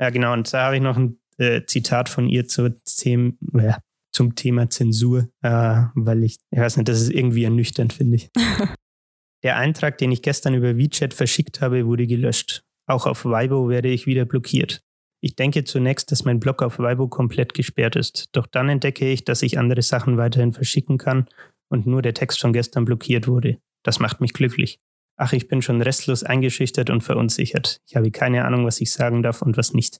Ja, 0.00 0.10
genau. 0.10 0.32
Und 0.32 0.52
da 0.52 0.66
habe 0.66 0.76
ich 0.76 0.82
noch 0.82 0.96
ein 0.96 1.18
äh, 1.38 1.62
Zitat 1.66 2.08
von 2.08 2.28
ihr 2.28 2.46
zu 2.46 2.70
Thema, 2.84 3.34
äh, 3.54 3.74
zum 4.12 4.34
Thema 4.34 4.70
Zensur, 4.70 5.28
äh, 5.42 5.82
weil 5.94 6.24
ich, 6.24 6.38
ich 6.50 6.58
weiß 6.58 6.76
nicht, 6.76 6.88
das 6.88 7.00
ist 7.00 7.10
irgendwie 7.10 7.44
ernüchternd, 7.44 7.92
finde 7.92 8.16
ich. 8.16 8.30
Der 9.44 9.56
Eintrag, 9.56 9.98
den 9.98 10.10
ich 10.10 10.22
gestern 10.22 10.54
über 10.54 10.76
WeChat 10.76 11.14
verschickt 11.14 11.60
habe, 11.60 11.86
wurde 11.86 12.06
gelöscht. 12.06 12.64
Auch 12.86 13.06
auf 13.06 13.24
Weibo 13.24 13.68
werde 13.68 13.88
ich 13.88 14.06
wieder 14.06 14.24
blockiert. 14.24 14.82
Ich 15.20 15.36
denke 15.36 15.64
zunächst, 15.64 16.10
dass 16.10 16.24
mein 16.24 16.40
Blog 16.40 16.62
auf 16.62 16.78
Weibo 16.78 17.08
komplett 17.08 17.54
gesperrt 17.54 17.96
ist. 17.96 18.28
Doch 18.32 18.46
dann 18.46 18.68
entdecke 18.68 19.08
ich, 19.08 19.24
dass 19.24 19.42
ich 19.42 19.58
andere 19.58 19.82
Sachen 19.82 20.16
weiterhin 20.16 20.52
verschicken 20.52 20.98
kann 20.98 21.28
und 21.68 21.86
nur 21.86 22.02
der 22.02 22.14
Text 22.14 22.40
von 22.40 22.52
gestern 22.52 22.84
blockiert 22.84 23.28
wurde. 23.28 23.58
Das 23.84 24.00
macht 24.00 24.20
mich 24.20 24.32
glücklich. 24.32 24.80
Ach, 25.20 25.32
ich 25.32 25.48
bin 25.48 25.62
schon 25.62 25.82
restlos 25.82 26.22
eingeschüchtert 26.22 26.90
und 26.90 27.02
verunsichert. 27.02 27.80
Ich 27.88 27.96
habe 27.96 28.10
keine 28.10 28.44
Ahnung, 28.44 28.64
was 28.64 28.80
ich 28.80 28.92
sagen 28.92 29.22
darf 29.22 29.42
und 29.42 29.56
was 29.56 29.74
nicht. 29.74 29.98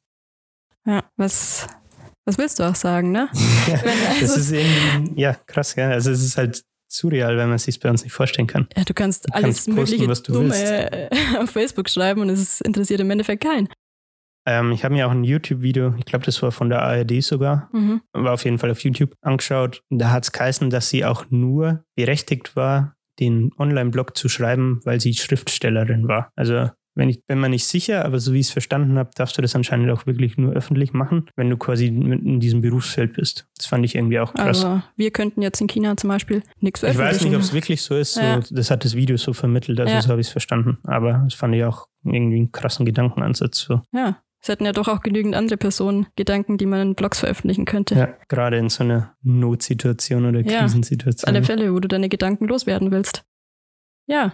Ja, 0.86 1.02
was, 1.16 1.66
was 2.24 2.38
willst 2.38 2.58
du 2.60 2.62
auch 2.64 2.76
sagen, 2.76 3.10
ne? 3.12 3.28
Ja, 3.66 3.82
Wenn- 3.84 4.20
das 4.20 4.30
also- 4.30 4.36
ist 4.40 4.52
irgendwie, 4.52 5.20
ja, 5.20 5.34
krass, 5.46 5.74
gell? 5.74 5.90
Also 5.92 6.10
es 6.12 6.22
ist 6.24 6.36
halt 6.38 6.62
surreal, 6.90 7.36
wenn 7.36 7.48
man 7.48 7.56
es 7.56 7.64
sich 7.64 7.80
bei 7.80 7.90
uns 7.90 8.02
nicht 8.04 8.12
vorstellen 8.12 8.46
kann. 8.46 8.68
Ja, 8.76 8.84
du 8.84 8.94
kannst 8.94 9.28
Du 9.28 9.34
alles 9.34 9.44
kannst 9.44 9.66
posten, 9.66 9.74
mögliche 9.74 10.08
was 10.08 10.22
du 10.22 10.32
Dumme 10.32 10.50
willst. 10.50 10.62
äh, 10.62 11.08
auf 11.42 11.50
Facebook 11.50 11.88
schreiben 11.90 12.22
und 12.22 12.30
es 12.30 12.60
interessiert 12.60 13.00
im 13.00 13.10
Endeffekt 13.10 13.42
keinen. 13.42 13.68
Ähm, 14.46 14.72
ich 14.72 14.84
habe 14.84 14.94
mir 14.94 15.06
auch 15.06 15.10
ein 15.10 15.24
YouTube-Video, 15.24 15.94
ich 15.98 16.06
glaube, 16.06 16.24
das 16.24 16.40
war 16.42 16.52
von 16.52 16.70
der 16.70 16.80
ARD 16.80 17.20
sogar, 17.22 17.68
Mhm. 17.72 18.00
war 18.14 18.32
auf 18.32 18.44
jeden 18.44 18.58
Fall 18.58 18.70
auf 18.70 18.80
YouTube 18.82 19.12
angeschaut. 19.20 19.82
Da 19.90 20.10
hat 20.10 20.24
es 20.24 20.32
geheißen, 20.32 20.70
dass 20.70 20.88
sie 20.88 21.04
auch 21.04 21.26
nur 21.30 21.84
berechtigt 21.96 22.56
war, 22.56 22.94
den 23.20 23.50
Online-Blog 23.58 24.16
zu 24.16 24.28
schreiben, 24.28 24.80
weil 24.84 25.00
sie 25.00 25.14
Schriftstellerin 25.14 26.08
war. 26.08 26.30
Also 26.36 26.70
wenn 26.98 27.08
ich 27.08 27.24
bin 27.26 27.38
mir 27.40 27.48
nicht 27.48 27.64
sicher, 27.64 28.04
aber 28.04 28.18
so 28.18 28.32
wie 28.32 28.40
ich 28.40 28.46
es 28.46 28.52
verstanden 28.52 28.98
habe, 28.98 29.10
darfst 29.14 29.38
du 29.38 29.42
das 29.42 29.54
anscheinend 29.54 29.88
auch 29.92 30.06
wirklich 30.06 30.36
nur 30.36 30.52
öffentlich 30.52 30.92
machen, 30.92 31.26
wenn 31.36 31.48
du 31.48 31.56
quasi 31.56 31.86
in 31.86 32.40
diesem 32.40 32.60
Berufsfeld 32.60 33.12
bist. 33.12 33.46
Das 33.56 33.66
fand 33.66 33.84
ich 33.84 33.94
irgendwie 33.94 34.18
auch 34.18 34.34
krass. 34.34 34.64
Also 34.64 34.82
wir 34.96 35.12
könnten 35.12 35.40
jetzt 35.40 35.60
in 35.60 35.68
China 35.68 35.96
zum 35.96 36.08
Beispiel 36.08 36.42
nichts 36.58 36.82
ich 36.82 36.98
weiß 36.98 37.22
nicht, 37.22 37.36
ob 37.36 37.40
es 37.42 37.52
wirklich 37.52 37.82
so 37.82 37.94
ist. 37.94 38.14
So, 38.14 38.20
Ja. 38.20 38.40
Das 38.50 38.72
hat 38.72 38.84
das 38.84 38.96
Video 38.96 39.16
so 39.16 39.32
vermittelt, 39.32 39.78
also 39.78 39.92
Ja. 39.94 40.02
so 40.02 40.08
habe 40.08 40.20
ich 40.20 40.26
es 40.26 40.32
verstanden. 40.32 40.78
Aber 40.82 41.22
das 41.24 41.34
fand 41.34 41.54
ich 41.54 41.62
auch 41.62 41.86
irgendwie 42.04 42.36
einen 42.38 42.50
krassen 42.50 42.84
Gedankenansatz. 42.84 43.60
So. 43.60 43.80
ja, 43.92 44.18
es 44.48 44.52
hätten 44.52 44.64
ja 44.64 44.72
doch 44.72 44.88
auch 44.88 45.00
genügend 45.00 45.34
andere 45.34 45.56
Personen 45.58 46.06
Gedanken, 46.16 46.56
die 46.58 46.66
man 46.66 46.80
in 46.80 46.94
Blogs 46.94 47.20
veröffentlichen 47.20 47.64
könnte. 47.66 47.94
Ja, 47.94 48.08
gerade 48.28 48.56
in 48.58 48.70
so 48.70 48.82
einer 48.84 49.14
Notsituation 49.22 50.24
oder 50.26 50.40
Ja, 50.40 50.60
Krisensituation. 50.60 51.28
Alle 51.28 51.42
Fälle, 51.44 51.72
wo 51.74 51.80
du 51.80 51.88
deine 51.88 52.08
Gedanken 52.08 52.46
loswerden 52.48 52.90
willst. 52.90 53.24
Ja, 54.06 54.32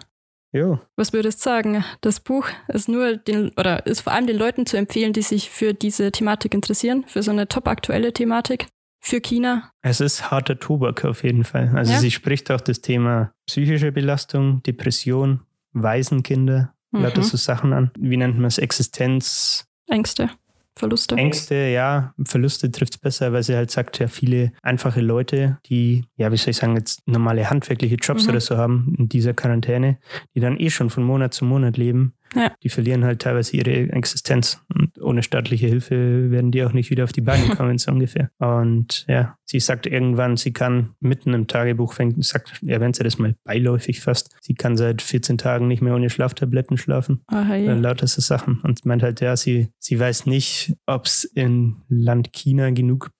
Jo, 0.53 0.79
was 0.95 1.13
würdest 1.13 1.41
du 1.41 1.51
sagen? 1.51 1.85
Das 2.01 2.21
Buch 2.21 2.47
ist 2.69 2.89
nur 2.89 3.17
den 3.17 3.51
oder 3.57 3.87
ist 3.87 4.03
vor 4.03 4.13
allem 4.13 4.29
den 4.29 4.37
Leuten 4.39 4.67
zu 4.67 4.77
empfehlen, 4.77 5.13
die 5.13 5.23
sich 5.23 5.51
für 5.51 5.75
diese 5.75 6.13
Thematik 6.13 6.55
interessieren, 6.55 7.05
für 7.09 7.25
so 7.25 7.33
eine 7.33 7.49
top 7.49 7.67
aktuelle 7.67 8.13
Thematik, 8.13 8.69
für 9.01 9.21
China. 9.21 9.73
es 9.83 10.01
ist 10.01 10.31
harter 10.31 10.57
Tobak 10.61 11.05
auf 11.05 11.25
jeden 11.25 11.43
Fall. 11.43 11.73
Also 11.75 11.93
Ja. 11.95 11.99
sie 11.99 12.13
spricht 12.13 12.53
auch 12.53 12.61
das 12.61 12.81
Thema 12.83 13.33
psychische 13.49 13.91
Belastung, 13.91 14.63
Depression, 14.63 15.41
Waisenkinder, 15.73 16.73
lauter 16.93 17.19
Mhm. 17.23 17.25
so 17.25 17.37
Sachen 17.37 17.73
an. 17.73 17.91
Wie 17.99 18.17
nennt 18.17 18.37
man 18.37 18.45
es? 18.47 18.59
Existenz, 18.59 19.67
Ängste, 19.89 20.31
Verluste. 20.77 21.17
Ängste, 21.17 21.55
ja, 21.55 22.15
Verluste 22.25 22.71
trifft 22.71 22.95
es 22.95 22.99
besser, 23.01 23.33
weil 23.33 23.43
sie 23.43 23.55
halt 23.55 23.71
sagt, 23.71 23.99
ja, 24.01 24.09
viele 24.09 24.53
einfache 24.63 25.01
Leute, 25.01 25.59
die, 25.67 26.05
ja, 26.17 26.33
wie 26.33 26.37
soll 26.37 26.51
ich 26.51 26.57
sagen, 26.57 26.77
jetzt 26.77 27.07
normale 27.07 27.49
handwerkliche 27.49 27.95
Jobs 27.97 28.25
Mhm. 28.25 28.31
oder 28.31 28.41
so 28.41 28.57
haben 28.57 28.95
in 28.99 29.09
dieser 29.09 29.35
Quarantäne, 29.35 29.99
die 30.35 30.41
dann 30.41 30.59
eh 30.59 30.71
schon 30.71 30.91
von 30.91 31.05
Monat 31.05 31.33
zu 31.35 31.45
Monat 31.45 31.77
leben, 31.77 32.15
Ja. 32.35 32.53
die 32.63 32.69
verlieren 32.69 33.05
halt 33.05 33.23
teilweise 33.23 33.57
ihre 33.57 33.71
Existenz. 33.93 34.61
Und 34.75 35.01
ohne 35.01 35.23
staatliche 35.23 35.67
Hilfe 35.67 36.31
werden 36.31 36.51
die 36.51 36.65
auch 36.65 36.73
nicht 36.73 36.91
wieder 36.91 37.05
auf 37.05 37.13
die 37.13 37.21
Beine 37.21 37.49
kommen, 37.57 37.79
so 37.79 37.91
ungefähr. 37.93 38.31
Und 38.39 39.05
ja, 39.09 39.37
sie 39.45 39.61
sagt 39.61 39.87
irgendwann, 39.87 40.37
sie 40.37 40.53
kann 40.53 40.95
mitten 41.01 41.33
im 41.35 41.47
Tagebuch, 41.47 41.93
fängt, 41.93 42.25
sagt, 42.25 42.63
erwähnt 42.67 42.97
sie 42.97 43.05
das 43.05 43.19
mal 43.19 43.35
beiläufig 43.45 44.01
fast, 44.01 44.35
sie 44.41 44.55
kann 44.55 44.77
seit 44.77 45.03
14 45.03 45.39
Tagen 45.39 45.69
nicht 45.69 45.83
mehr 45.83 45.95
ohne 45.95 46.11
Schlaftabletten 46.11 46.77
schlafen. 46.79 47.21
Ah, 47.29 47.45
hey. 47.45 47.67
Äh, 47.67 47.75
lauter 47.75 48.07
so 48.07 48.21
Sachen. 48.21 48.61
Und 48.63 48.85
meint 48.87 49.03
halt, 49.03 49.21
ja, 49.21 49.37
sie, 49.37 49.69
sie 49.79 49.99
weiß 50.01 50.27
nicht, 50.27 50.75
ob 50.87 51.07
es 51.07 51.25
in 51.25 51.77
Land 51.89 52.33
China 52.33 52.71
genug 52.71 53.11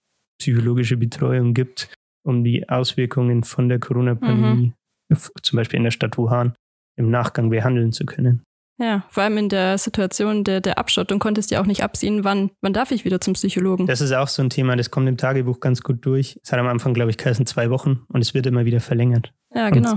psychologische 0.41 0.97
Betreuung 0.97 1.55
gibt, 1.55 1.89
um 2.27 2.43
die 2.45 2.69
Auswirkungen 2.69 3.45
von 3.45 3.69
der 3.69 3.79
Corona-Pandemie, 3.79 4.73
f- 5.11 5.31
zum 5.43 5.57
Beispiel 5.59 5.77
in 5.79 5.85
der 5.85 5.91
Stadt 5.91 6.17
Wuhan, 6.19 6.55
im 6.97 7.11
Nachgang 7.11 7.51
behandeln 7.51 7.93
zu 7.93 8.05
können. 8.05 8.43
Ja, 8.79 9.05
vor 9.09 9.23
allem 9.23 9.39
in 9.39 9.49
der 9.49 9.79
Situation 9.79 10.43
der, 10.43 10.61
der 10.61 10.79
Abschottung 10.79 11.21
konntest 11.21 11.51
du 11.51 11.55
ja 11.55 11.61
auch 11.63 11.67
nicht 11.67 11.85
absehen, 11.85 12.25
wann, 12.25 12.51
wann 12.61 12.73
darf 12.73 12.91
ich 12.91 13.05
wieder 13.05 13.21
zum 13.21 13.35
Psychologen. 13.35 13.87
Das 13.87 14.01
ist 14.01 14.11
auch 14.13 14.27
so 14.27 14.43
ein 14.43 14.51
Thema, 14.51 14.75
das 14.75 14.91
kommt 14.91 15.09
im 15.09 15.17
Tagebuch 15.17 15.61
ganz 15.61 15.83
gut 15.83 16.05
durch. 16.05 16.41
Es 16.43 16.51
hat 16.51 16.59
am 16.59 16.67
Anfang, 16.67 16.93
glaube 16.93 17.11
ich, 17.11 17.17
geheißen 17.17 17.47
zwei 17.47 17.71
Wochen 17.71 18.01
und 18.09 18.21
es 18.21 18.35
wird 18.35 18.47
immer 18.47 18.65
wieder 18.65 18.81
verlängert. 18.81 19.33
ja, 19.55 19.71
genau. 19.71 19.93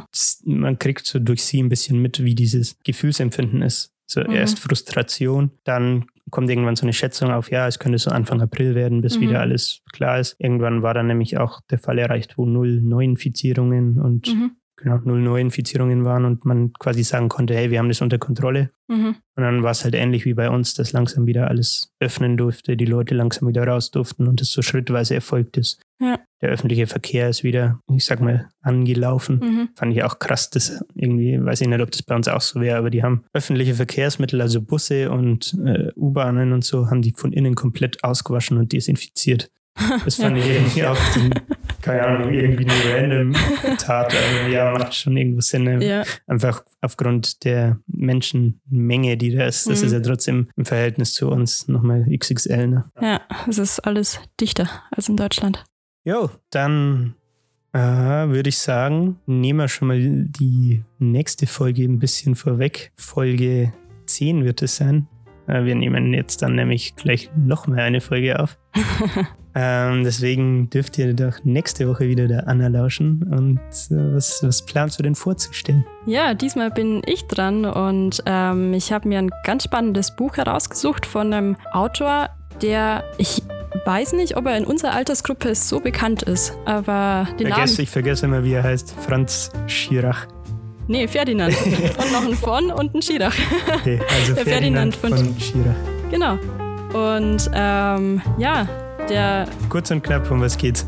Und 0.46 0.60
man 0.60 0.78
kriegt 0.78 1.08
so 1.08 1.18
durch 1.18 1.44
sie 1.44 1.62
ein 1.64 1.70
bisschen 1.70 2.00
mit, 2.00 2.24
wie 2.24 2.36
dieses 2.36 2.78
Gefühlsempfinden 2.84 3.64
ist. 3.64 3.92
So 4.06 4.22
Mhm. 4.22 4.32
erst 4.32 4.60
Frustration, 4.60 5.50
dann 5.64 6.06
kommt 6.30 6.50
irgendwann 6.50 6.76
so 6.76 6.84
eine 6.84 6.94
Schätzung 6.94 7.32
auf, 7.32 7.50
ja, 7.52 7.68
es 7.68 7.80
könnte 7.80 7.98
so 7.98 8.12
Anfang 8.12 8.42
April 8.42 8.76
werden, 8.76 9.02
bis 9.02 9.18
Mhm. 9.18 9.22
wieder 9.22 9.40
alles 9.40 9.82
klar 9.92 10.20
ist. 10.20 10.36
Irgendwann 10.40 10.84
war 10.84 10.94
dann 10.94 11.08
nämlich 11.08 11.38
auch 11.38 11.62
der 11.72 11.80
Fall 11.80 11.98
erreicht, 11.98 12.38
wo 12.38 12.46
null 12.46 12.80
Neuinfizierungen 12.82 14.00
und 14.00 14.28
Mhm. 14.28 14.52
Genau 14.78 15.00
null 15.04 15.20
Neuinfizierungen 15.22 16.06
waren 16.06 16.24
und 16.26 16.46
man 16.46 16.72
quasi 16.74 17.04
sagen 17.04 17.30
konnte, 17.30 17.56
hey, 17.56 17.72
wir 17.72 17.80
haben 17.80 17.88
das 17.90 18.02
unter 18.02 18.18
Kontrolle. 18.20 18.70
Mhm. 18.88 19.16
Und 19.36 19.44
dann 19.44 19.64
war 19.64 19.72
es 19.72 19.84
halt 19.84 19.96
ähnlich 19.96 20.26
wie 20.26 20.34
bei 20.34 20.50
uns, 20.50 20.74
dass 20.76 20.94
langsam 20.94 21.26
wieder 21.26 21.48
alles 21.50 21.92
öffnen 22.00 22.38
durfte, 22.38 22.78
die 22.78 22.86
Leute 22.86 23.16
langsam 23.16 23.48
wieder 23.50 23.68
raus 23.68 23.92
durften 23.92 24.28
und 24.28 24.40
es 24.42 24.52
so 24.52 24.62
schrittweise 24.62 25.16
erfolgt 25.16 25.58
ist. 25.58 25.82
Ja. 26.00 26.20
Der 26.42 26.50
öffentliche 26.50 26.86
Verkehr 26.86 27.28
ist 27.28 27.44
wieder, 27.44 27.80
ich 27.92 28.06
sag 28.06 28.22
mal, 28.22 28.50
angelaufen. 28.62 29.40
Mhm. 29.40 29.70
Fand 29.76 29.94
ich 29.94 30.04
auch 30.04 30.20
krass, 30.20 30.52
das 30.52 30.84
irgendwie, 30.94 31.44
weiß 31.44 31.62
ich 31.62 31.68
nicht, 31.68 31.82
ob 31.82 31.90
das 31.92 32.04
bei 32.04 32.16
uns 32.16 32.28
auch 32.28 32.42
so 32.42 32.62
wäre, 32.62 32.78
aber 32.78 32.92
die 32.92 33.02
haben 33.02 33.24
öffentliche 33.34 33.74
Verkehrsmittel, 33.74 34.40
also 34.42 34.62
Busse 34.62 35.10
und 35.10 35.58
äh, 35.66 35.92
U-Bahnen 35.96 36.54
und 36.54 36.64
so, 36.64 36.90
haben 36.92 37.02
die 37.02 37.14
von 37.18 37.34
innen 37.34 37.56
komplett 37.56 38.04
ausgewaschen 38.04 38.58
und 38.58 38.72
desinfiziert. 38.74 39.50
Das 40.06 40.16
fand 40.16 40.38
Ja. 40.38 40.44
ich 40.44 40.50
irgendwie 40.52 40.86
auch, 40.86 40.96
so, 40.96 41.20
keine 41.88 42.06
Ahnung, 42.06 42.34
irgendwie 42.34 42.66
eine 42.70 42.94
random 43.02 43.34
Tat, 43.78 44.14
aber 44.14 44.50
ja, 44.50 44.72
macht 44.72 44.94
schon 44.96 45.16
irgendwo 45.18 45.42
Sinn. 45.42 45.64
ne? 45.64 45.84
Ja, 45.86 46.04
Einfach 46.28 46.64
aufgrund 46.82 47.44
der 47.46 47.80
Menschenmenge, 47.88 49.18
die 49.18 49.36
da 49.36 49.46
ist. 49.46 49.68
Das 49.70 49.80
Mhm. 49.82 49.86
ist 49.88 49.94
ja 49.94 50.00
trotzdem 50.02 50.48
im 50.56 50.66
Verhältnis 50.66 51.14
zu 51.14 51.30
uns 51.30 51.68
nochmal 51.68 52.06
XXL. 52.16 52.68
Ne? 52.68 52.86
ja, 53.02 53.22
es 53.50 53.58
ist 53.58 53.80
alles 53.82 54.20
dichter 54.40 54.70
als 54.92 55.10
in 55.10 55.16
Deutschland. 55.18 55.64
Jo, 56.04 56.30
dann 56.52 57.16
äh, 57.74 57.80
würde 57.80 58.50
ich 58.50 58.58
sagen, 58.58 59.20
nehmen 59.26 59.60
wir 59.60 59.68
schon 59.68 59.88
mal 59.90 60.00
die 60.00 60.84
nächste 61.00 61.48
Folge 61.48 61.84
ein 61.84 62.00
bisschen 62.00 62.36
vorweg. 62.36 62.92
Folge 62.96 63.74
10 64.06 64.46
wird 64.46 64.62
es 64.62 64.78
sein. 64.78 65.08
Äh, 65.48 65.66
wir 65.66 65.76
nehmen 65.76 66.14
jetzt 66.14 66.42
dann 66.42 66.56
nämlich 66.56 66.96
gleich 66.96 67.30
nochmal 67.36 67.80
eine 67.80 68.02
Folge 68.02 68.40
auf. 68.40 68.58
ähm, 69.60 70.04
deswegen 70.04 70.70
dürft 70.70 71.00
ihr 71.00 71.16
doch 71.16 71.44
nächste 71.44 71.90
Woche 71.90 72.08
wieder 72.08 72.28
der 72.28 72.48
Anna 72.48 72.68
lauschen. 72.68 73.24
Und 73.24 73.58
äh, 73.90 74.14
was, 74.16 74.40
was 74.44 74.64
planst 74.64 75.00
du 75.00 75.04
denn 75.04 75.16
vorzustellen? 75.16 75.84
Ja, 76.06 76.36
diesmal 76.36 76.70
bin 76.70 77.02
ich 77.08 77.26
dran 77.26 77.66
und 77.66 78.22
ähm, 78.28 78.74
ich 78.74 78.92
habe 78.94 79.08
mir 79.08 79.18
ein 79.18 79.32
ganz 79.44 79.64
spannendes 79.64 80.16
Buch 80.16 80.38
herausgesucht 80.38 81.08
von 81.08 81.34
einem 81.34 81.56
Autor, 81.72 82.30
der 82.62 83.04
ich 83.18 83.42
weiß 83.86 84.14
nicht, 84.14 84.38
ob 84.38 84.46
er 84.46 84.58
in 84.58 84.66
unserer 84.66 84.94
Altersgruppe 84.94 85.56
so 85.56 85.80
bekannt 85.80 86.22
ist, 86.24 86.54
aber 86.66 87.28
den 87.40 87.48
Vergess, 87.48 87.72
Namen. 87.72 87.82
ich 87.84 87.90
vergesse 87.90 88.26
immer, 88.28 88.44
wie 88.44 88.54
er 88.54 88.64
heißt. 88.64 88.94
Franz 89.06 89.52
Schirach. 89.66 90.28
Nee, 90.88 91.08
Ferdinand. 91.08 91.56
und 91.66 92.12
noch 92.14 92.26
ein 92.26 92.34
von 92.36 92.72
und 92.72 92.94
ein 92.96 93.02
Schirach. 93.02 93.36
Okay, 93.76 94.00
also 94.20 94.36
Ferdinand, 94.36 94.96
Ferdinand 94.96 94.96
von- 94.96 95.34
von 95.34 95.40
Schirach. 95.40 95.76
genau. 96.12 96.38
Und 96.94 97.50
ähm, 97.54 98.22
ja, 98.38 98.68
der 99.10 99.48
Kurz 99.70 99.92
und 99.92 100.04
knapp, 100.04 100.30
um 100.32 100.42
was 100.42 100.58
geht's? 100.58 100.88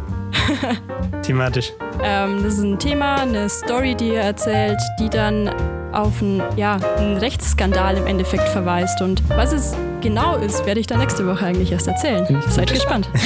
Thematisch. 1.21 1.73
Ähm, 2.03 2.43
das 2.43 2.55
ist 2.55 2.63
ein 2.63 2.79
Thema, 2.79 3.21
eine 3.21 3.49
Story, 3.49 3.95
die 3.95 4.11
er 4.11 4.23
erzählt, 4.23 4.79
die 4.99 5.09
dann 5.09 5.49
auf 5.91 6.21
einen, 6.21 6.41
ja, 6.55 6.77
einen 6.97 7.17
Rechtsskandal 7.17 7.97
im 7.97 8.07
Endeffekt 8.07 8.47
verweist. 8.49 9.01
Und 9.01 9.21
was 9.29 9.51
es 9.51 9.75
genau 10.01 10.37
ist, 10.37 10.65
werde 10.65 10.79
ich 10.79 10.87
dann 10.87 10.99
nächste 10.99 11.27
Woche 11.27 11.45
eigentlich 11.45 11.71
erst 11.71 11.87
erzählen. 11.87 12.25
Seid 12.49 12.71
gespannt. 12.71 13.09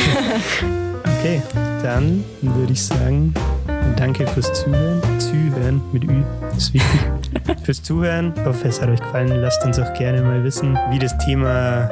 Okay, 1.20 1.41
dann 1.82 2.26
würde 2.41 2.74
ich 2.74 2.84
sagen, 2.84 3.34
danke 3.96 4.28
fürs 4.28 4.52
Zuhören. 4.52 5.02
Zuhören 5.20 5.82
mit 5.94 6.04
Ü, 6.04 6.22
ist 6.58 6.74
wichtig. 6.74 7.00
Fürs 7.64 7.82
Zuhören. 7.84 8.34
Ich 8.36 8.46
hoffe, 8.46 8.68
es 8.68 8.82
hat 8.82 8.89
euch 8.89 9.00
gefallen. 9.00 9.30
Lasst 9.41 9.66
uns 9.66 9.80
auch 9.80 9.94
gerne 9.94 10.22
mal 10.22 10.44
wissen, 10.44 10.78
wie 10.89 11.00
das 11.00 11.18
Thema 11.20 11.89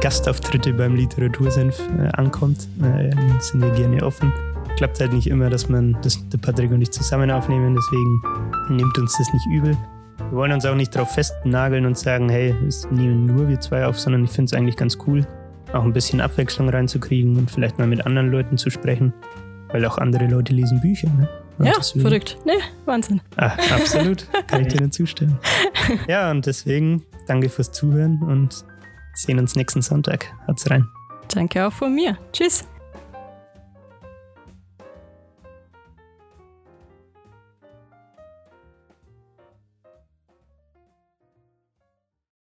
Gastauftritte 0.00 0.72
beim 0.72 0.94
Literatursenf 0.94 1.78
äh, 1.98 2.08
ankommt. 2.16 2.68
Äh, 2.82 3.10
sind 3.40 3.62
wir 3.62 3.70
gerne 3.70 4.02
offen. 4.02 4.32
Klappt 4.76 5.00
halt 5.00 5.12
nicht 5.12 5.28
immer, 5.28 5.50
dass 5.50 5.68
man 5.68 5.96
das, 6.02 6.18
der 6.30 6.38
Patrick 6.38 6.72
und 6.72 6.82
ich 6.82 6.90
zusammen 6.90 7.30
aufnehmen, 7.30 7.76
deswegen 7.76 8.76
nehmt 8.76 8.98
uns 8.98 9.16
das 9.16 9.32
nicht 9.32 9.46
übel. 9.52 9.76
wir 10.18 10.32
wollen 10.32 10.52
uns 10.52 10.66
auch 10.66 10.74
nicht 10.74 10.94
darauf 10.94 11.12
festnageln 11.12 11.86
und 11.86 11.96
sagen, 11.96 12.28
hey, 12.28 12.54
es 12.66 12.90
nehmen 12.90 13.26
nur 13.26 13.48
wir 13.48 13.60
zwei 13.60 13.86
auf, 13.86 14.00
sondern 14.00 14.24
ich 14.24 14.30
finde 14.30 14.46
es 14.46 14.52
eigentlich 14.52 14.76
ganz 14.76 14.98
cool, 15.06 15.24
auch 15.72 15.84
ein 15.84 15.92
bisschen 15.92 16.20
Abwechslung 16.20 16.68
reinzukriegen 16.68 17.36
und 17.36 17.50
vielleicht 17.50 17.78
mal 17.78 17.86
mit 17.86 18.04
anderen 18.04 18.30
Leuten 18.30 18.58
zu 18.58 18.68
sprechen, 18.68 19.12
weil 19.68 19.84
auch 19.84 19.98
andere 19.98 20.26
Leute 20.26 20.52
lesen 20.52 20.80
Bücher, 20.80 21.08
ne? 21.08 21.28
Und 21.58 21.66
Ja, 21.66 21.72
deswegen- 21.76 22.00
verrückt. 22.06 22.38
Nee, 22.44 22.52
Wahnsinn. 22.84 23.20
Ah, 23.36 23.52
absolut, 23.74 24.26
kann 24.46 24.62
ich 24.62 24.72
dir 24.72 24.80
nur 24.80 24.90
zustimmen. 24.90 25.38
Ja, 26.08 26.30
und 26.30 26.46
deswegen 26.46 27.04
danke 27.26 27.48
fürs 27.48 27.70
Zuhören 27.72 28.22
und 28.22 28.64
sehen 29.14 29.38
uns 29.38 29.54
nächsten 29.54 29.82
Sonntag. 29.82 30.26
Haut's 30.48 30.68
rein. 30.70 30.88
Danke 31.28 31.66
auch 31.66 31.72
von 31.72 31.94
mir. 31.94 32.18
Tschüss. 32.32 32.64